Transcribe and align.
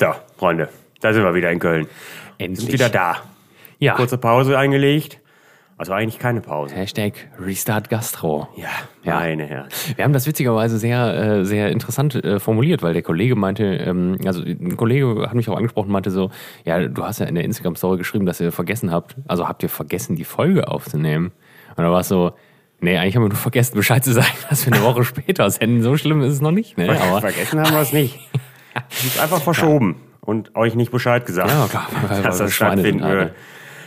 So, 0.00 0.08
Freunde, 0.36 0.68
da 1.00 1.12
sind 1.12 1.22
wir 1.24 1.34
wieder 1.34 1.50
in 1.50 1.58
Köln. 1.58 1.86
Endlich. 2.38 2.60
Sind 2.60 2.72
wieder 2.72 2.88
da. 2.88 3.16
Ja. 3.78 3.94
Kurze 3.94 4.18
Pause 4.18 4.58
eingelegt. 4.58 5.20
Also 5.78 5.92
eigentlich 5.92 6.18
keine 6.18 6.40
Pause. 6.40 6.74
Hashtag 6.74 7.12
Restart 7.38 7.90
Gastro. 7.90 8.48
Ja, 8.56 8.68
Ja. 9.04 9.16
meine 9.20 9.44
Herren. 9.44 9.68
Wir 9.94 10.04
haben 10.04 10.14
das 10.14 10.26
witzigerweise 10.26 10.78
sehr, 10.78 11.14
äh, 11.40 11.44
sehr 11.44 11.70
interessant 11.70 12.14
äh, 12.14 12.40
formuliert, 12.40 12.82
weil 12.82 12.94
der 12.94 13.02
Kollege 13.02 13.36
meinte, 13.36 13.64
ähm, 13.64 14.18
also 14.24 14.40
ein 14.42 14.76
Kollege 14.78 15.26
hat 15.26 15.34
mich 15.34 15.50
auch 15.50 15.56
angesprochen, 15.56 15.90
meinte 15.92 16.10
so, 16.10 16.30
ja, 16.64 16.80
du 16.88 17.04
hast 17.04 17.20
ja 17.20 17.26
in 17.26 17.34
der 17.34 17.44
Instagram-Story 17.44 17.98
geschrieben, 17.98 18.24
dass 18.24 18.40
ihr 18.40 18.52
vergessen 18.52 18.90
habt, 18.90 19.16
also 19.28 19.46
habt 19.48 19.62
ihr 19.62 19.68
vergessen, 19.68 20.16
die 20.16 20.24
Folge 20.24 20.66
aufzunehmen? 20.68 21.32
Und 21.76 21.84
da 21.84 21.90
war 21.92 22.00
es 22.00 22.08
so, 22.08 22.32
nee, 22.80 22.96
eigentlich 22.96 23.16
haben 23.16 23.24
wir 23.24 23.28
nur 23.28 23.36
vergessen, 23.36 23.76
Bescheid 23.76 24.02
zu 24.02 24.14
sagen, 24.14 24.28
dass 24.48 24.64
wir 24.64 24.72
eine 24.72 24.82
Woche 24.82 25.04
später 25.04 25.48
senden. 25.50 25.82
So 25.82 25.98
schlimm 25.98 26.22
ist 26.22 26.32
es 26.32 26.40
noch 26.40 26.52
nicht, 26.52 26.78
ne? 26.78 26.88
Aber, 27.02 27.20
Vergessen 27.20 27.60
haben 27.60 27.74
wir 27.74 27.82
es 27.82 27.92
nicht. 27.92 28.18
Es 28.90 29.04
ist 29.04 29.20
einfach 29.20 29.40
verschoben 29.42 29.96
und 30.20 30.54
euch 30.56 30.74
nicht 30.74 30.90
Bescheid 30.90 31.24
gesagt, 31.26 31.50
ja, 31.50 31.66
klar, 31.68 31.86
weil 32.08 32.22
dass 32.22 32.38
das 32.38 32.52
stattfinden 32.52 33.02
würde. 33.02 33.34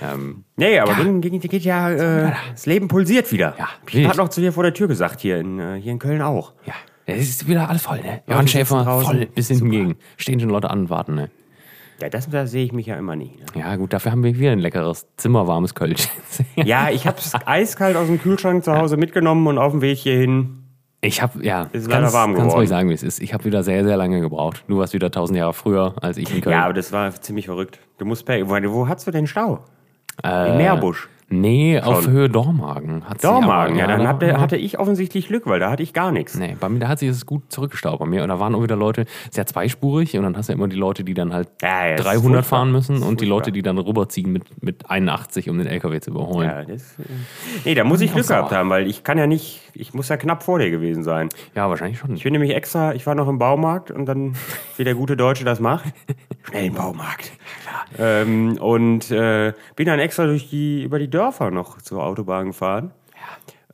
Ähm, 0.01 0.45
Nee, 0.55 0.79
aber 0.79 0.93
ging, 0.95 1.21
ging, 1.21 1.39
geht 1.39 1.63
ja, 1.63 1.89
äh, 1.91 2.31
das 2.51 2.65
Leben 2.65 2.87
pulsiert 2.87 3.31
wieder. 3.31 3.55
Ja, 3.57 3.67
ich 3.91 4.07
habe 4.07 4.17
noch 4.17 4.29
zu 4.29 4.39
dir 4.41 4.53
vor 4.53 4.63
der 4.63 4.73
Tür 4.73 4.87
gesagt, 4.87 5.19
hier 5.21 5.39
in, 5.39 5.59
äh, 5.59 5.79
hier 5.81 5.91
in 5.91 5.99
Köln 5.99 6.21
auch. 6.21 6.53
ja, 6.65 6.73
es 7.05 7.27
ist 7.29 7.47
wieder 7.47 7.69
alles 7.69 7.81
voll, 7.81 7.99
ne? 8.01 8.21
Ja, 8.27 8.33
Johann 8.33 8.47
Schäfer, 8.47 9.01
voll, 9.01 9.25
bis 9.27 9.47
hinten 9.47 9.71
gegen. 9.71 9.95
Stehen 10.17 10.39
schon 10.39 10.49
Leute 10.49 10.69
an 10.69 10.81
und 10.81 10.89
warten, 10.89 11.15
ne? 11.15 11.29
Ja, 12.01 12.07
das, 12.07 12.29
da 12.29 12.47
sehe 12.47 12.63
ich 12.63 12.71
mich 12.71 12.85
ja 12.85 12.95
immer 12.95 13.17
nie. 13.17 13.35
Ne? 13.55 13.61
Ja, 13.61 13.75
gut, 13.75 13.91
dafür 13.91 14.13
haben 14.13 14.23
wir 14.23 14.37
wieder 14.39 14.51
ein 14.51 14.59
leckeres, 14.59 15.07
zimmerwarmes 15.17 15.75
Kölsch. 15.75 16.07
Ja, 16.55 16.89
ich 16.89 17.05
habe 17.05 17.17
es 17.17 17.33
eiskalt 17.45 17.97
aus 17.97 18.07
dem 18.07 18.21
Kühlschrank 18.21 18.63
zu 18.63 18.71
Hause 18.73 18.95
mitgenommen 18.95 19.45
und 19.47 19.57
auf 19.57 19.71
dem 19.73 19.81
Weg 19.81 19.97
hierhin. 19.97 20.58
Ich 21.01 21.21
habe, 21.21 21.43
ja, 21.45 21.69
Ist 21.71 21.87
leider 21.89 22.11
warm 22.11 22.33
ganz 22.33 22.43
geworden. 22.43 22.57
ruhig 22.57 22.69
sagen, 22.69 22.89
wie 22.89 22.93
es 22.93 23.03
ist. 23.03 23.21
Ich 23.21 23.33
habe 23.33 23.45
wieder 23.45 23.63
sehr, 23.63 23.85
sehr 23.85 23.95
lange 23.95 24.19
gebraucht. 24.19 24.63
Du 24.67 24.79
warst 24.79 24.93
wieder 24.93 25.09
tausend 25.11 25.37
Jahre 25.37 25.53
früher 25.53 25.93
als 26.01 26.17
ich 26.17 26.33
in 26.33 26.41
Köln. 26.41 26.53
Ja, 26.53 26.65
aber 26.65 26.73
das 26.73 26.91
war 26.91 27.09
ziemlich 27.21 27.45
verrückt. 27.45 27.79
Du 27.99 28.05
musst 28.05 28.25
per, 28.25 28.49
wo, 28.49 28.55
wo 28.73 28.87
hast 28.87 29.07
du 29.07 29.11
den 29.11 29.25
Stau? 29.25 29.63
Äh, 30.23 30.51
Im 30.51 30.57
Meerbusch. 30.57 31.07
Nee, 31.31 31.79
auf 31.79 32.07
Höhe 32.07 32.27
Dormagen. 32.29 33.07
Hat 33.07 33.21
sie 33.21 33.27
Dormagen, 33.27 33.75
ja, 33.77 33.83
aber- 33.85 33.93
dann 33.93 34.03
da- 34.03 34.07
hatte, 34.09 34.39
hatte 34.41 34.57
ich 34.57 34.79
offensichtlich 34.79 35.27
Glück, 35.27 35.45
weil 35.45 35.59
da 35.59 35.69
hatte 35.71 35.83
ich 35.83 35.93
gar 35.93 36.11
nichts. 36.11 36.35
Nee, 36.37 36.55
bei 36.59 36.69
mir, 36.69 36.79
da 36.79 36.87
hat 36.87 36.99
sich 36.99 37.09
das 37.09 37.25
gut 37.25 37.43
zurückgestaut 37.49 37.99
bei 37.99 38.05
mir. 38.05 38.23
Und 38.23 38.29
da 38.29 38.39
waren 38.39 38.55
auch 38.55 38.63
wieder 38.63 38.75
Leute, 38.75 39.05
sehr 39.31 39.45
zweispurig. 39.45 40.17
Und 40.17 40.23
dann 40.23 40.35
hast 40.35 40.49
du 40.49 40.53
ja 40.53 40.57
immer 40.57 40.67
die 40.67 40.75
Leute, 40.75 41.03
die 41.03 41.13
dann 41.13 41.31
halt 41.33 41.49
Ja, 41.61 41.85
ja, 41.85 41.91
das 41.95 41.99
ist 42.01 42.05
300 42.07 42.21
furchtbar. 42.23 42.43
fahren 42.43 42.71
müssen 42.71 43.01
und 43.03 43.21
die. 43.21 43.25
Leute, 43.29 43.51
die 43.51 43.61
dann 43.61 43.77
rüberziehen 43.77 44.31
mit, 44.31 44.63
mit 44.63 44.89
81, 44.89 45.49
um 45.51 45.59
den 45.59 45.67
LKW 45.67 45.99
zu 45.99 46.09
überholen. 46.09 46.49
Ja, 46.49 46.65
das, 46.65 46.97
äh, 46.97 47.03
nee, 47.63 47.75
da 47.75 47.83
muss 47.83 48.01
ich 48.01 48.11
Glück 48.11 48.27
gehabt 48.27 48.51
haben, 48.51 48.71
weil 48.71 48.87
ich 48.87 49.03
kann 49.03 49.19
ja 49.19 49.27
nicht, 49.27 49.61
ich 49.75 49.93
muss 49.93 50.09
ja 50.09 50.17
knapp 50.17 50.41
vor 50.41 50.57
dir 50.57 50.71
gewesen 50.71 51.03
sein. 51.03 51.29
Ja, 51.53 51.69
wahrscheinlich 51.69 51.99
schon. 51.99 52.15
Ich 52.15 52.23
bin 52.23 52.33
nämlich 52.33 52.55
extra, 52.55 52.95
ich 52.95 53.05
war 53.05 53.13
noch 53.13 53.27
im 53.27 53.37
Baumarkt 53.37 53.91
und 53.91 54.07
dann, 54.07 54.33
wie 54.77 54.83
der 54.83 54.95
gute 54.95 55.15
Deutsche 55.15 55.45
das 55.45 55.59
macht, 55.59 55.85
schnell 56.49 56.65
im 56.65 56.73
Baumarkt. 56.73 57.31
Ähm, 57.99 58.57
und 58.59 59.11
äh, 59.11 59.53
bin 59.75 59.85
dann 59.85 59.99
extra 59.99 60.25
durch 60.25 60.49
die, 60.49 60.83
über 60.83 60.97
die 60.97 61.07
Dörfer 61.09 61.18
noch 61.51 61.81
zur 61.81 62.03
Autobahn 62.03 62.47
gefahren. 62.47 62.91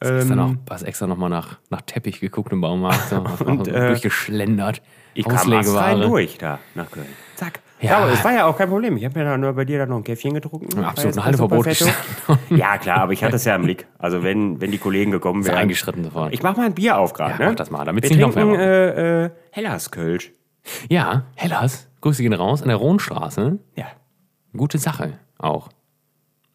Hast 0.01 0.09
extra 0.11 0.33
Ähm, 0.33 0.37
noch, 0.37 0.55
hast 0.69 0.83
extra 0.83 1.07
noch 1.07 1.17
mal 1.17 1.29
nach, 1.29 1.57
nach 1.69 1.81
Teppich 1.81 2.19
geguckt 2.19 2.51
im 2.51 2.61
Baumarkt. 2.61 2.99
So, 3.09 3.45
Und, 3.45 3.67
äh, 3.67 3.87
durchgeschlendert. 3.87 4.81
Ich 5.13 5.25
kam 5.25 5.51
rein 5.51 6.01
durch 6.01 6.37
da 6.37 6.59
nach 6.73 6.91
Köln. 6.91 7.07
Zack. 7.35 7.61
Ja. 7.79 7.89
Ja, 7.91 7.97
aber 7.99 8.11
es 8.13 8.23
war 8.23 8.33
ja 8.33 8.45
auch 8.45 8.57
kein 8.57 8.69
Problem. 8.69 8.97
Ich 8.97 9.05
habe 9.05 9.19
mir 9.19 9.25
dann 9.25 9.41
nur 9.41 9.53
bei 9.53 9.63
dir 9.65 9.79
dann 9.79 9.89
noch 9.89 9.97
ein 9.97 10.03
Käffchen 10.03 10.33
getrunken. 10.33 10.79
Ja, 10.79 10.89
absolut, 10.89 11.17
ein 11.17 11.25
Halteverbot. 11.25 11.67
Ja, 12.49 12.77
klar, 12.77 12.97
aber 13.01 13.13
ich 13.13 13.23
hatte 13.23 13.35
es 13.35 13.45
ja 13.45 13.55
im 13.55 13.63
Blick. 13.63 13.85
Also 13.99 14.23
wenn, 14.23 14.59
wenn 14.59 14.71
die 14.71 14.77
Kollegen 14.77 15.11
gekommen 15.11 15.45
wären. 15.45 15.57
eingeschritten 15.57 16.03
sofort. 16.03 16.33
Ich 16.33 16.41
mach 16.41 16.57
mal 16.57 16.65
ein 16.65 16.73
Bier 16.73 16.97
auf 16.97 17.13
gerade, 17.13 17.31
Ja, 17.33 17.37
ne? 17.39 17.45
mach 17.47 17.55
das 17.55 17.69
mal, 17.71 17.85
damit's 17.85 18.09
Wir 18.09 18.15
nicht 18.17 18.25
noch 18.25 18.33
trinken 18.33 18.57
wärmer 18.57 18.63
äh, 18.63 19.25
äh, 19.25 19.29
Hellas 19.51 19.91
Kölsch. 19.91 20.31
Ja, 20.89 21.25
Hellas, 21.35 21.89
Grüße 22.01 22.23
gehen 22.23 22.33
raus, 22.33 22.61
an 22.61 22.69
der 22.69 22.77
Rohnstraße. 22.77 23.59
Ja. 23.75 23.85
Gute 24.55 24.77
Sache 24.77 25.19
auch. 25.37 25.69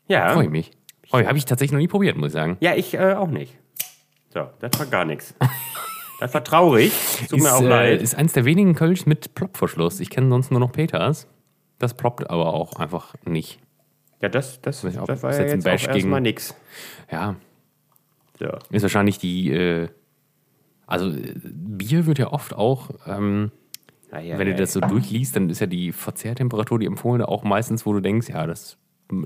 Ja. 0.08 0.30
Freue 0.30 0.44
ich 0.44 0.50
mich. 0.50 0.72
Freu- 1.10 1.26
Habe 1.26 1.38
ich 1.38 1.44
tatsächlich 1.44 1.72
noch 1.72 1.78
nie 1.80 1.88
probiert, 1.88 2.16
muss 2.16 2.28
ich 2.28 2.32
sagen. 2.32 2.56
Ja, 2.60 2.74
ich 2.74 2.94
äh, 2.94 3.14
auch 3.14 3.28
nicht. 3.28 3.56
So, 4.32 4.48
das 4.60 4.78
war 4.78 4.86
gar 4.86 5.04
nichts. 5.04 5.34
Das 6.20 6.32
war 6.34 6.44
traurig. 6.44 6.92
Tut 7.28 7.40
mir 7.40 7.46
ist, 7.46 7.52
auch 7.52 7.62
äh, 7.62 7.68
leid. 7.68 8.02
ist 8.02 8.14
eins 8.14 8.32
der 8.32 8.44
wenigen 8.44 8.74
Kölsch 8.74 9.06
mit 9.06 9.34
Plopverschluss. 9.34 10.00
Ich 10.00 10.10
kenne 10.10 10.28
sonst 10.28 10.50
nur 10.50 10.60
noch 10.60 10.70
Peters. 10.72 11.26
Das 11.78 11.94
ploppt 11.94 12.28
aber 12.30 12.52
auch 12.54 12.76
einfach 12.78 13.14
nicht. 13.24 13.58
Ja, 14.22 14.28
das, 14.28 14.60
das, 14.60 14.84
ich 14.84 14.98
auch, 14.98 15.06
das 15.06 15.22
war 15.22 15.32
ja 15.32 15.38
jetzt 15.40 15.50
ein 15.52 15.56
jetzt 15.58 15.66
auch 15.66 15.70
Bash 15.72 15.82
gegen- 15.86 15.94
erstmal 15.96 16.20
nix. 16.20 16.54
Ja, 17.10 17.36
So. 18.38 18.48
ist 18.70 18.82
wahrscheinlich 18.82 19.18
die. 19.18 19.50
Äh, 19.50 19.88
also, 20.86 21.08
äh, 21.10 21.34
Bier 21.42 22.04
wird 22.06 22.18
ja 22.18 22.32
oft 22.32 22.54
auch. 22.54 22.90
Ähm, 23.06 23.50
Ja, 24.12 24.18
ja, 24.20 24.38
wenn 24.38 24.46
du 24.46 24.52
ja, 24.52 24.58
das 24.58 24.74
so 24.74 24.80
durchliest, 24.80 25.36
dann 25.36 25.48
ist 25.48 25.60
ja 25.60 25.66
die 25.66 25.90
Verzehrtemperatur, 25.92 26.78
die 26.78 26.86
empfohlene, 26.86 27.26
auch 27.28 27.44
meistens, 27.44 27.86
wo 27.86 27.92
du 27.94 28.00
denkst, 28.00 28.28
ja, 28.28 28.46
das, 28.46 28.76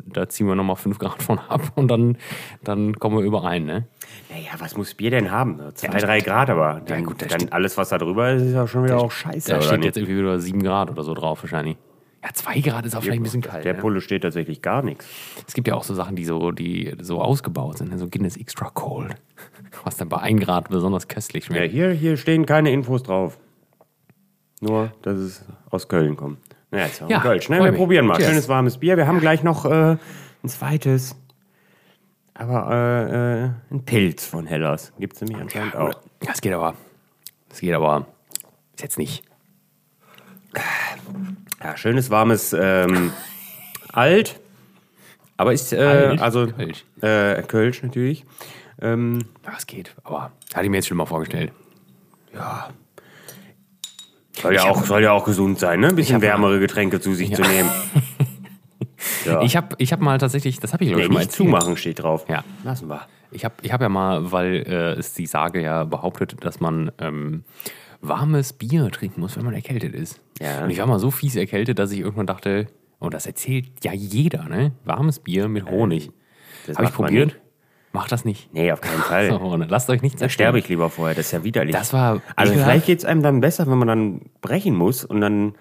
da 0.07 0.29
ziehen 0.29 0.47
wir 0.47 0.55
nochmal 0.55 0.77
5 0.77 0.99
Grad 0.99 1.23
von 1.23 1.39
ab 1.39 1.73
und 1.75 1.89
dann, 1.89 2.17
dann 2.63 2.99
kommen 2.99 3.19
wir 3.19 3.25
überein, 3.25 3.65
ne? 3.65 3.87
Naja, 4.31 4.51
was 4.59 4.77
muss 4.77 4.95
Bier 4.95 5.11
denn 5.11 5.31
haben? 5.31 5.59
So 5.59 5.71
Zwei, 5.73 5.89
das 5.89 6.03
drei 6.03 6.21
Grad, 6.21 6.51
aber 6.51 6.81
dann, 6.85 7.05
gut, 7.05 7.21
das 7.23 7.29
dann 7.29 7.41
steht- 7.41 7.53
alles, 7.53 7.77
was 7.77 7.89
da 7.91 7.99
drüber 7.99 8.33
ist, 8.33 8.43
ist 8.43 8.55
ja 8.55 8.67
schon 8.67 8.85
wieder 8.85 8.99
auch 8.99 9.11
scheiße. 9.13 9.51
Da 9.51 9.61
steht 9.63 9.79
nicht? 9.79 9.87
jetzt 9.87 9.97
irgendwie 9.97 10.19
wieder 10.19 10.39
7 10.39 10.63
Grad 10.63 10.91
oder 10.91 11.03
so 11.03 11.15
drauf 11.15 11.43
wahrscheinlich. 11.43 11.77
Ja, 12.23 12.31
2 12.33 12.61
Grad 12.61 12.87
ist 12.87 12.97
auch 12.97 13.03
vielleicht 13.03 13.21
ein 13.21 13.23
bisschen 13.23 13.43
kalt. 13.43 13.65
Der 13.67 13.75
ne? 13.75 13.81
Pulle 13.81 14.01
steht 14.01 14.23
tatsächlich 14.23 14.63
gar 14.63 14.83
nichts. 14.83 15.07
Es 15.47 15.53
gibt 15.53 15.69
ja 15.69 15.75
auch 15.75 15.85
so 15.85 15.95
Sachen, 15.95 16.17
die 16.17 16.25
so, 16.25 16.53
die 16.53 16.95
so 17.01 17.21
ausgebaut 17.21 17.79
sind, 17.79 17.91
ne? 17.91 17.99
so 17.99 18.09
Guinness 18.09 18.37
Extra 18.39 18.71
Cold. 18.71 19.15
Was 19.85 19.97
dann 19.99 20.09
bei 20.09 20.19
1 20.19 20.41
Grad 20.43 20.71
besonders 20.71 21.07
köstlich 21.09 21.45
Ja, 21.49 21.57
schmeckt. 21.57 21.73
hier, 21.75 21.91
hier 21.91 22.17
stehen 22.17 22.47
keine 22.47 22.71
Infos 22.73 23.03
drauf. 23.03 23.39
Nur, 24.61 24.93
dass 25.03 25.19
es 25.19 25.45
aus 25.69 25.89
Köln 25.89 26.17
kommt. 26.17 26.39
Naja, 26.75 26.87
jetzt 26.87 27.01
haben 27.01 27.09
wir 27.09 27.17
Ja, 27.17 27.23
Kölsch, 27.23 27.49
ne? 27.49 27.59
Wir 27.63 27.71
mich. 27.71 27.79
probieren 27.79 28.07
mal. 28.07 28.17
Cheers. 28.17 28.29
Schönes 28.29 28.49
warmes 28.49 28.79
Bier. 28.79 28.97
Wir 28.97 29.07
haben 29.07 29.21
gleich 29.21 29.43
noch 29.43 29.65
äh, 29.65 29.97
ein 30.43 30.49
zweites. 30.49 31.17
Aber 32.35 32.71
äh, 32.71 33.45
äh, 33.45 33.51
ein 33.71 33.85
Pilz 33.85 34.27
von 34.27 34.47
Hellas. 34.47 34.93
Gibt 34.99 35.15
es 35.15 35.21
nämlich 35.23 35.41
anscheinend 35.41 35.77
auch. 35.77 35.95
Das 36.21 36.41
geht 36.41 36.53
aber. 36.53 36.75
Das 37.49 37.61
geht 37.61 37.73
aber. 37.75 38.07
Ist 38.75 38.83
jetzt 38.83 38.99
nicht. 38.99 39.23
Ja, 41.63 41.77
schönes 41.77 42.11
warmes 42.11 42.53
ähm, 42.59 43.13
Alt. 43.93 44.41
Aber 45.37 45.53
ist, 45.53 45.73
äh, 45.73 45.79
Alt? 45.79 46.21
also 46.21 46.47
Kölsch. 46.49 46.85
Äh, 47.01 47.43
Kölsch 47.43 47.83
natürlich. 47.83 48.25
Ähm, 48.81 49.21
Ja, 49.45 49.53
es 49.57 49.67
geht. 49.67 49.95
Aber 50.05 50.31
hatte 50.53 50.65
ich 50.65 50.71
mir 50.71 50.77
jetzt 50.79 50.89
schon 50.89 50.97
mal 50.97 51.07
vorgestellt. 51.07 51.53
ja. 52.33 52.69
Soll 54.41 54.55
ja, 54.55 54.65
auch, 54.65 54.85
soll 54.85 55.03
ja 55.03 55.13
auch 55.13 55.25
gesund 55.25 55.59
sein, 55.59 55.81
ne? 55.81 55.89
Ein 55.89 55.97
bisschen 55.97 56.21
wärmere 56.21 56.59
Getränke 56.59 57.01
zu 57.01 57.15
sich 57.15 57.35
zu 57.35 57.43
nehmen. 57.43 57.71
Ja. 59.27 59.43
Ich 59.43 59.57
habe 59.57 59.75
ich 59.79 59.93
hab 59.93 60.01
mal 60.01 60.19
tatsächlich, 60.19 60.61
das 60.61 60.73
habe 60.73 60.85
ich 60.85 60.91
glaube 60.91 61.03
nee, 61.03 61.07
ich 61.07 61.13
mal 61.13 61.21
nicht 61.21 61.33
zumachen 61.33 61.77
steht 61.77 62.03
drauf. 62.03 62.27
Ja. 62.29 62.45
Lassen 62.63 62.89
wir. 62.89 63.03
Ich 63.33 63.45
habe 63.45 63.55
ich 63.63 63.73
hab 63.73 63.81
ja 63.81 63.89
mal, 63.89 64.33
weil 64.33 64.65
äh, 64.67 64.93
es 64.93 65.15
die 65.15 65.27
Sage 65.27 65.63
ja 65.63 65.85
behauptet, 65.85 66.37
dass 66.41 66.61
man 66.61 66.93
ähm, 66.99 67.45
warmes 68.01 68.53
Bier 68.53 68.91
trinken 68.91 69.21
muss, 69.21 69.37
wenn 69.37 69.45
man 69.45 69.55
erkältet 69.55 69.95
ist. 69.95 70.21
Ja. 70.41 70.65
Und 70.65 70.71
ich 70.71 70.79
war 70.79 70.87
mal 70.87 70.99
so 70.99 71.11
fies 71.11 71.37
erkältet, 71.37 71.79
dass 71.79 71.93
ich 71.93 72.01
irgendwann 72.01 72.27
dachte, 72.27 72.67
und 72.99 73.15
das 73.15 73.27
erzählt 73.27 73.67
ja 73.83 73.93
jeder, 73.93 74.45
ne? 74.45 74.73
Warmes 74.85 75.19
Bier 75.19 75.49
mit 75.49 75.67
Honig. 75.67 76.11
Das 76.67 76.77
Habe 76.77 76.89
ich 76.89 76.95
probiert. 76.95 77.37
Macht 77.95 78.11
das 78.11 78.25
nicht. 78.25 78.53
Nee, 78.53 78.73
auf 78.73 78.81
keinen 78.81 79.01
Fall. 79.01 79.29
So, 79.31 79.37
und 79.37 79.71
lasst 79.71 79.89
euch 79.89 80.03
nichts 80.03 80.21
Da 80.21 80.29
sterbe 80.29 80.59
ich 80.59 80.69
lieber 80.69 80.91
vorher, 80.91 81.15
das 81.15 81.27
ist 81.27 81.33
ja 81.33 81.45
widerlich. 81.45 81.77
Das 81.77 81.93
war 81.93 82.21
also 82.35 82.53
ekelhaft. 82.53 82.71
vielleicht 82.71 82.87
geht 82.87 82.99
es 82.99 83.05
einem 83.05 83.23
dann 83.23 83.41
besser, 83.41 83.69
wenn 83.69 83.79
man 83.79 83.87
dann 83.87 84.21
brechen 84.41 84.75
muss 84.75 85.05
und 85.05 85.21
dann 85.21 85.55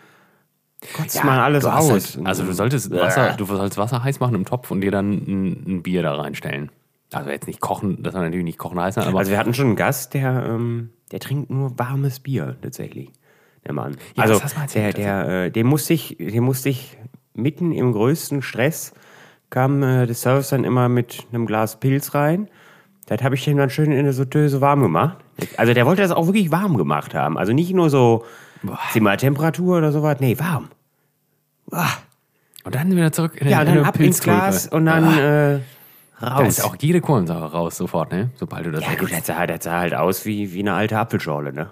kotzt 0.95 1.23
man 1.23 1.37
alles 1.37 1.63
aus. 1.63 2.17
Halt, 2.17 2.25
also 2.25 2.43
du 2.43 2.53
solltest 2.53 2.89
Wasser, 2.89 3.35
du 3.37 3.45
sollst 3.45 3.77
Wasser 3.77 4.03
heiß 4.03 4.19
machen 4.19 4.33
im 4.33 4.45
Topf 4.45 4.71
und 4.71 4.81
dir 4.81 4.89
dann 4.89 5.11
ein, 5.11 5.63
ein 5.67 5.83
Bier 5.83 6.01
da 6.01 6.15
reinstellen. 6.15 6.71
Also 7.11 7.29
jetzt 7.29 7.45
nicht 7.45 7.61
kochen, 7.61 8.01
das 8.01 8.15
war 8.15 8.23
natürlich 8.23 8.45
nicht 8.45 8.57
kochen 8.57 8.79
heiß, 8.79 8.97
aber 8.97 9.19
Also 9.19 9.29
wir 9.29 9.37
hatten 9.37 9.53
schon 9.53 9.67
einen 9.67 9.75
Gast, 9.75 10.15
der, 10.15 10.43
ähm, 10.47 10.89
der 11.11 11.19
trinkt 11.19 11.51
nur 11.51 11.77
warmes 11.77 12.19
Bier 12.19 12.57
tatsächlich. 12.63 13.11
Der 13.63 13.73
Mann. 13.73 13.95
Ja, 14.15 14.23
also 14.23 14.41
der, 14.73 14.91
der, 14.91 15.27
äh, 15.27 15.51
dem 15.51 15.67
musste 15.67 15.93
ich, 15.93 16.17
dem 16.17 16.43
musste 16.45 16.69
ich 16.69 16.97
mitten 17.35 17.71
im 17.71 17.93
größten 17.93 18.41
Stress 18.41 18.93
kam 19.53 19.83
äh, 19.83 20.07
der 20.07 20.15
Service 20.15 20.49
dann 20.49 20.63
immer 20.63 20.89
mit 20.89 21.27
einem 21.31 21.45
Glas 21.45 21.79
Pilz 21.79 22.15
rein. 22.15 22.47
Das 23.05 23.21
habe 23.21 23.35
ich 23.35 23.43
dem 23.45 23.57
dann 23.57 23.69
schön 23.69 23.91
in 23.91 24.03
der 24.03 24.13
Sauteuse 24.13 24.61
warm 24.61 24.81
gemacht. 24.81 25.17
Also 25.57 25.73
der 25.75 25.85
wollte 25.85 26.01
das 26.01 26.11
auch 26.11 26.25
wirklich 26.25 26.51
warm 26.51 26.75
gemacht 26.75 27.13
haben. 27.13 27.37
Also 27.37 27.53
nicht 27.53 27.71
nur 27.73 27.89
so 27.91 28.25
Zimmertemperatur 28.93 29.77
oder 29.77 29.91
sowas. 29.91 30.17
Nee, 30.19 30.39
warm. 30.39 30.69
Boah. 31.67 31.85
und 32.63 32.73
dann 32.73 32.91
wieder 32.91 33.11
zurück 33.11 33.39
in 33.39 33.47
Ja, 33.49 33.61
in 33.61 33.67
und 33.69 33.75
dann 33.75 33.85
ab 33.85 33.99
ins. 33.99 34.21
Glas 34.21 34.67
und 34.67 34.85
dann 34.87 35.17
äh, 35.19 35.59
Da 36.19 36.27
raus. 36.29 36.47
ist 36.47 36.63
auch 36.63 36.75
jede 36.79 37.01
Kohlensäure 37.01 37.51
raus 37.51 37.77
sofort, 37.77 38.11
ne? 38.11 38.31
Sobald 38.35 38.65
du 38.65 38.71
das 38.71 38.81
Ja, 38.83 38.95
gut, 38.95 39.11
das 39.11 39.25
sah, 39.27 39.45
das 39.45 39.65
sah 39.65 39.79
halt 39.81 39.93
aus 39.93 40.25
wie, 40.25 40.53
wie 40.53 40.61
eine 40.61 40.73
alte 40.73 40.97
Apfelschorle, 40.97 41.53
ne? 41.53 41.69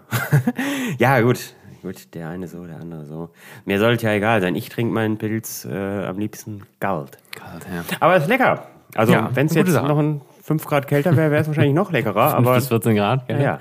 ja, 0.99 1.19
gut. 1.21 1.55
Gut, 1.81 2.13
der 2.13 2.29
eine 2.29 2.47
so, 2.47 2.65
der 2.65 2.77
andere 2.79 3.05
so. 3.05 3.29
Mir 3.65 3.79
sollte 3.79 4.05
ja 4.05 4.13
egal 4.13 4.41
sein. 4.41 4.55
Ich 4.55 4.69
trinke 4.69 4.93
meinen 4.93 5.17
Pilz 5.17 5.65
äh, 5.65 6.05
am 6.05 6.19
liebsten 6.19 6.63
kalt. 6.79 7.17
Kalt, 7.35 7.65
ja. 7.73 7.83
Aber 7.99 8.15
es 8.15 8.23
ist 8.23 8.29
lecker. 8.29 8.67
Also, 8.95 9.13
Ja, 9.13 9.29
wenn 9.33 9.47
es 9.47 9.55
jetzt 9.55 9.71
Sache. 9.71 9.87
noch 9.87 9.97
ein 9.97 10.21
5 10.43 10.65
Grad 10.65 10.87
kälter 10.87 11.15
wäre, 11.17 11.31
wäre 11.31 11.41
es 11.41 11.47
wahrscheinlich 11.47 11.73
noch 11.73 11.91
leckerer. 11.91 12.33
Aber, 12.35 12.55
bis 12.55 12.67
14 12.67 12.95
Grad, 12.95 13.27
ja. 13.29 13.39
ja. 13.39 13.59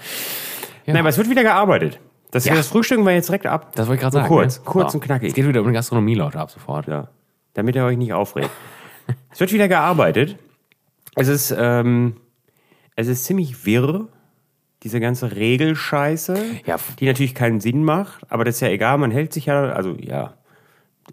Nein, 0.87 0.97
aber 0.99 1.09
es 1.11 1.19
wird 1.19 1.31
wieder 1.31 1.43
gearbeitet. 1.43 2.01
Das, 2.33 2.45
Ja. 2.47 2.55
das 2.55 2.67
Frühstücken 2.69 3.05
wir 3.05 3.13
jetzt 3.13 3.29
direkt 3.29 3.47
ab. 3.47 3.73
Das 3.77 3.87
wollte 3.87 3.97
ich 3.97 4.01
gerade 4.03 4.15
sagen. 4.15 4.29
kurz, 4.29 4.59
ne? 4.59 4.65
kurz 4.65 4.93
So. 4.93 4.99
und 4.99 5.05
knackig. 5.05 5.29
Es 5.29 5.35
geht 5.35 5.47
wieder 5.47 5.61
um 5.61 5.69
die 5.69 5.73
Gastronomie, 5.73 6.15
Leute, 6.17 6.39
ab 6.41 6.51
sofort. 6.51 6.89
Ja, 6.89 7.09
damit 7.55 7.77
ihr 7.77 7.85
euch 7.85 7.97
nicht 7.97 8.13
aufregt. 8.13 8.51
es 9.31 9.39
wird 9.39 9.53
wieder 9.53 9.69
gearbeitet. 9.69 10.37
Es 11.15 11.29
ist, 11.29 11.55
ähm, 11.57 12.17
es 12.97 13.07
ist 13.09 13.25
ziemlich 13.25 13.65
wirr, 13.67 14.09
diese 14.83 15.01
ganze 15.01 15.37
Regelscheiße, 15.37 16.37
Ja. 16.67 16.77
die 16.99 17.07
natürlich 17.07 17.35
keinen 17.35 17.61
Sinn 17.61 17.85
macht, 17.85 18.21
aber 18.31 18.45
das 18.45 18.57
ist 18.57 18.61
ja 18.63 18.69
egal, 18.69 18.99
man 18.99 19.11
hält 19.11 19.33
sich 19.33 19.47
ja, 19.47 19.71
also 19.73 19.95
ja, 20.01 20.35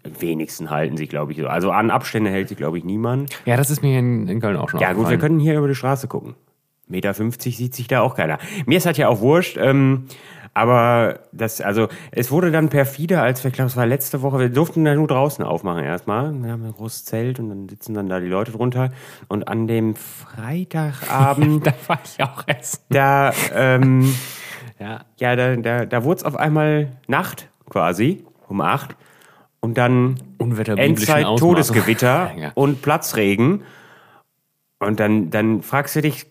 wenigsten 0.04 0.70
halten 0.70 0.96
sich, 0.96 1.08
glaube 1.08 1.32
ich, 1.32 1.38
so. 1.38 1.48
Also 1.48 1.70
an 1.70 1.90
Abstände 1.90 2.30
hält 2.30 2.48
sich, 2.48 2.56
glaube 2.56 2.78
ich, 2.78 2.84
niemand. 2.84 3.30
Ja, 3.44 3.56
das 3.56 3.70
ist 3.70 3.82
mir 3.82 3.98
in, 3.98 4.28
in 4.28 4.40
Köln 4.40 4.56
auch 4.56 4.68
schon 4.70 4.80
Ja, 4.80 4.92
gut, 4.92 5.10
wir 5.10 5.18
können 5.18 5.40
hier 5.40 5.58
über 5.58 5.68
die 5.68 5.74
Straße 5.74 6.08
gucken. 6.08 6.34
Meter 6.86 7.12
50 7.12 7.56
sieht 7.56 7.74
sich 7.74 7.86
da 7.88 8.00
auch 8.00 8.14
keiner. 8.14 8.38
Mir 8.64 8.78
ist 8.78 8.86
halt 8.86 8.96
ja 8.96 9.08
auch 9.08 9.20
wurscht, 9.20 9.58
ähm, 9.60 10.04
aber 10.58 11.20
das, 11.32 11.60
also, 11.60 11.88
es 12.10 12.30
wurde 12.30 12.50
dann 12.50 12.68
perfide, 12.68 13.20
als 13.20 13.42
wir, 13.44 13.48
ich 13.48 13.54
glaube, 13.54 13.68
es 13.68 13.76
war 13.76 13.86
letzte 13.86 14.22
Woche, 14.22 14.38
wir 14.38 14.48
durften 14.50 14.84
da 14.84 14.94
nur 14.94 15.06
draußen 15.06 15.44
aufmachen 15.44 15.84
erstmal. 15.84 16.32
Wir 16.42 16.52
haben 16.52 16.64
ein 16.64 16.72
großes 16.72 17.04
Zelt 17.06 17.38
und 17.38 17.48
dann 17.48 17.68
sitzen 17.68 17.94
dann 17.94 18.08
da 18.08 18.20
die 18.20 18.26
Leute 18.26 18.52
drunter. 18.52 18.90
Und 19.28 19.48
an 19.48 19.66
dem 19.66 19.94
Freitagabend, 19.96 21.66
Da 21.66 21.72
war 21.86 21.98
ich 22.04 22.22
auch 22.22 22.42
essen. 22.46 22.80
da, 22.90 23.32
ähm, 23.54 24.14
Ja. 24.80 25.00
ja, 25.18 25.34
da, 25.34 25.56
da, 25.56 25.86
da 25.86 26.04
wurde 26.04 26.18
es 26.18 26.24
auf 26.24 26.36
einmal 26.36 26.92
Nacht 27.08 27.48
quasi, 27.68 28.24
um 28.46 28.60
acht. 28.60 28.94
Und 29.60 29.76
dann 29.76 30.20
Unwetter 30.38 30.78
Endzeit, 30.78 31.26
Todesgewitter 31.36 32.30
Ja. 32.38 32.52
und 32.54 32.80
Platzregen. 32.80 33.62
Und 34.78 35.00
dann, 35.00 35.30
dann 35.30 35.62
fragst 35.62 35.96
du 35.96 36.00
dich, 36.02 36.26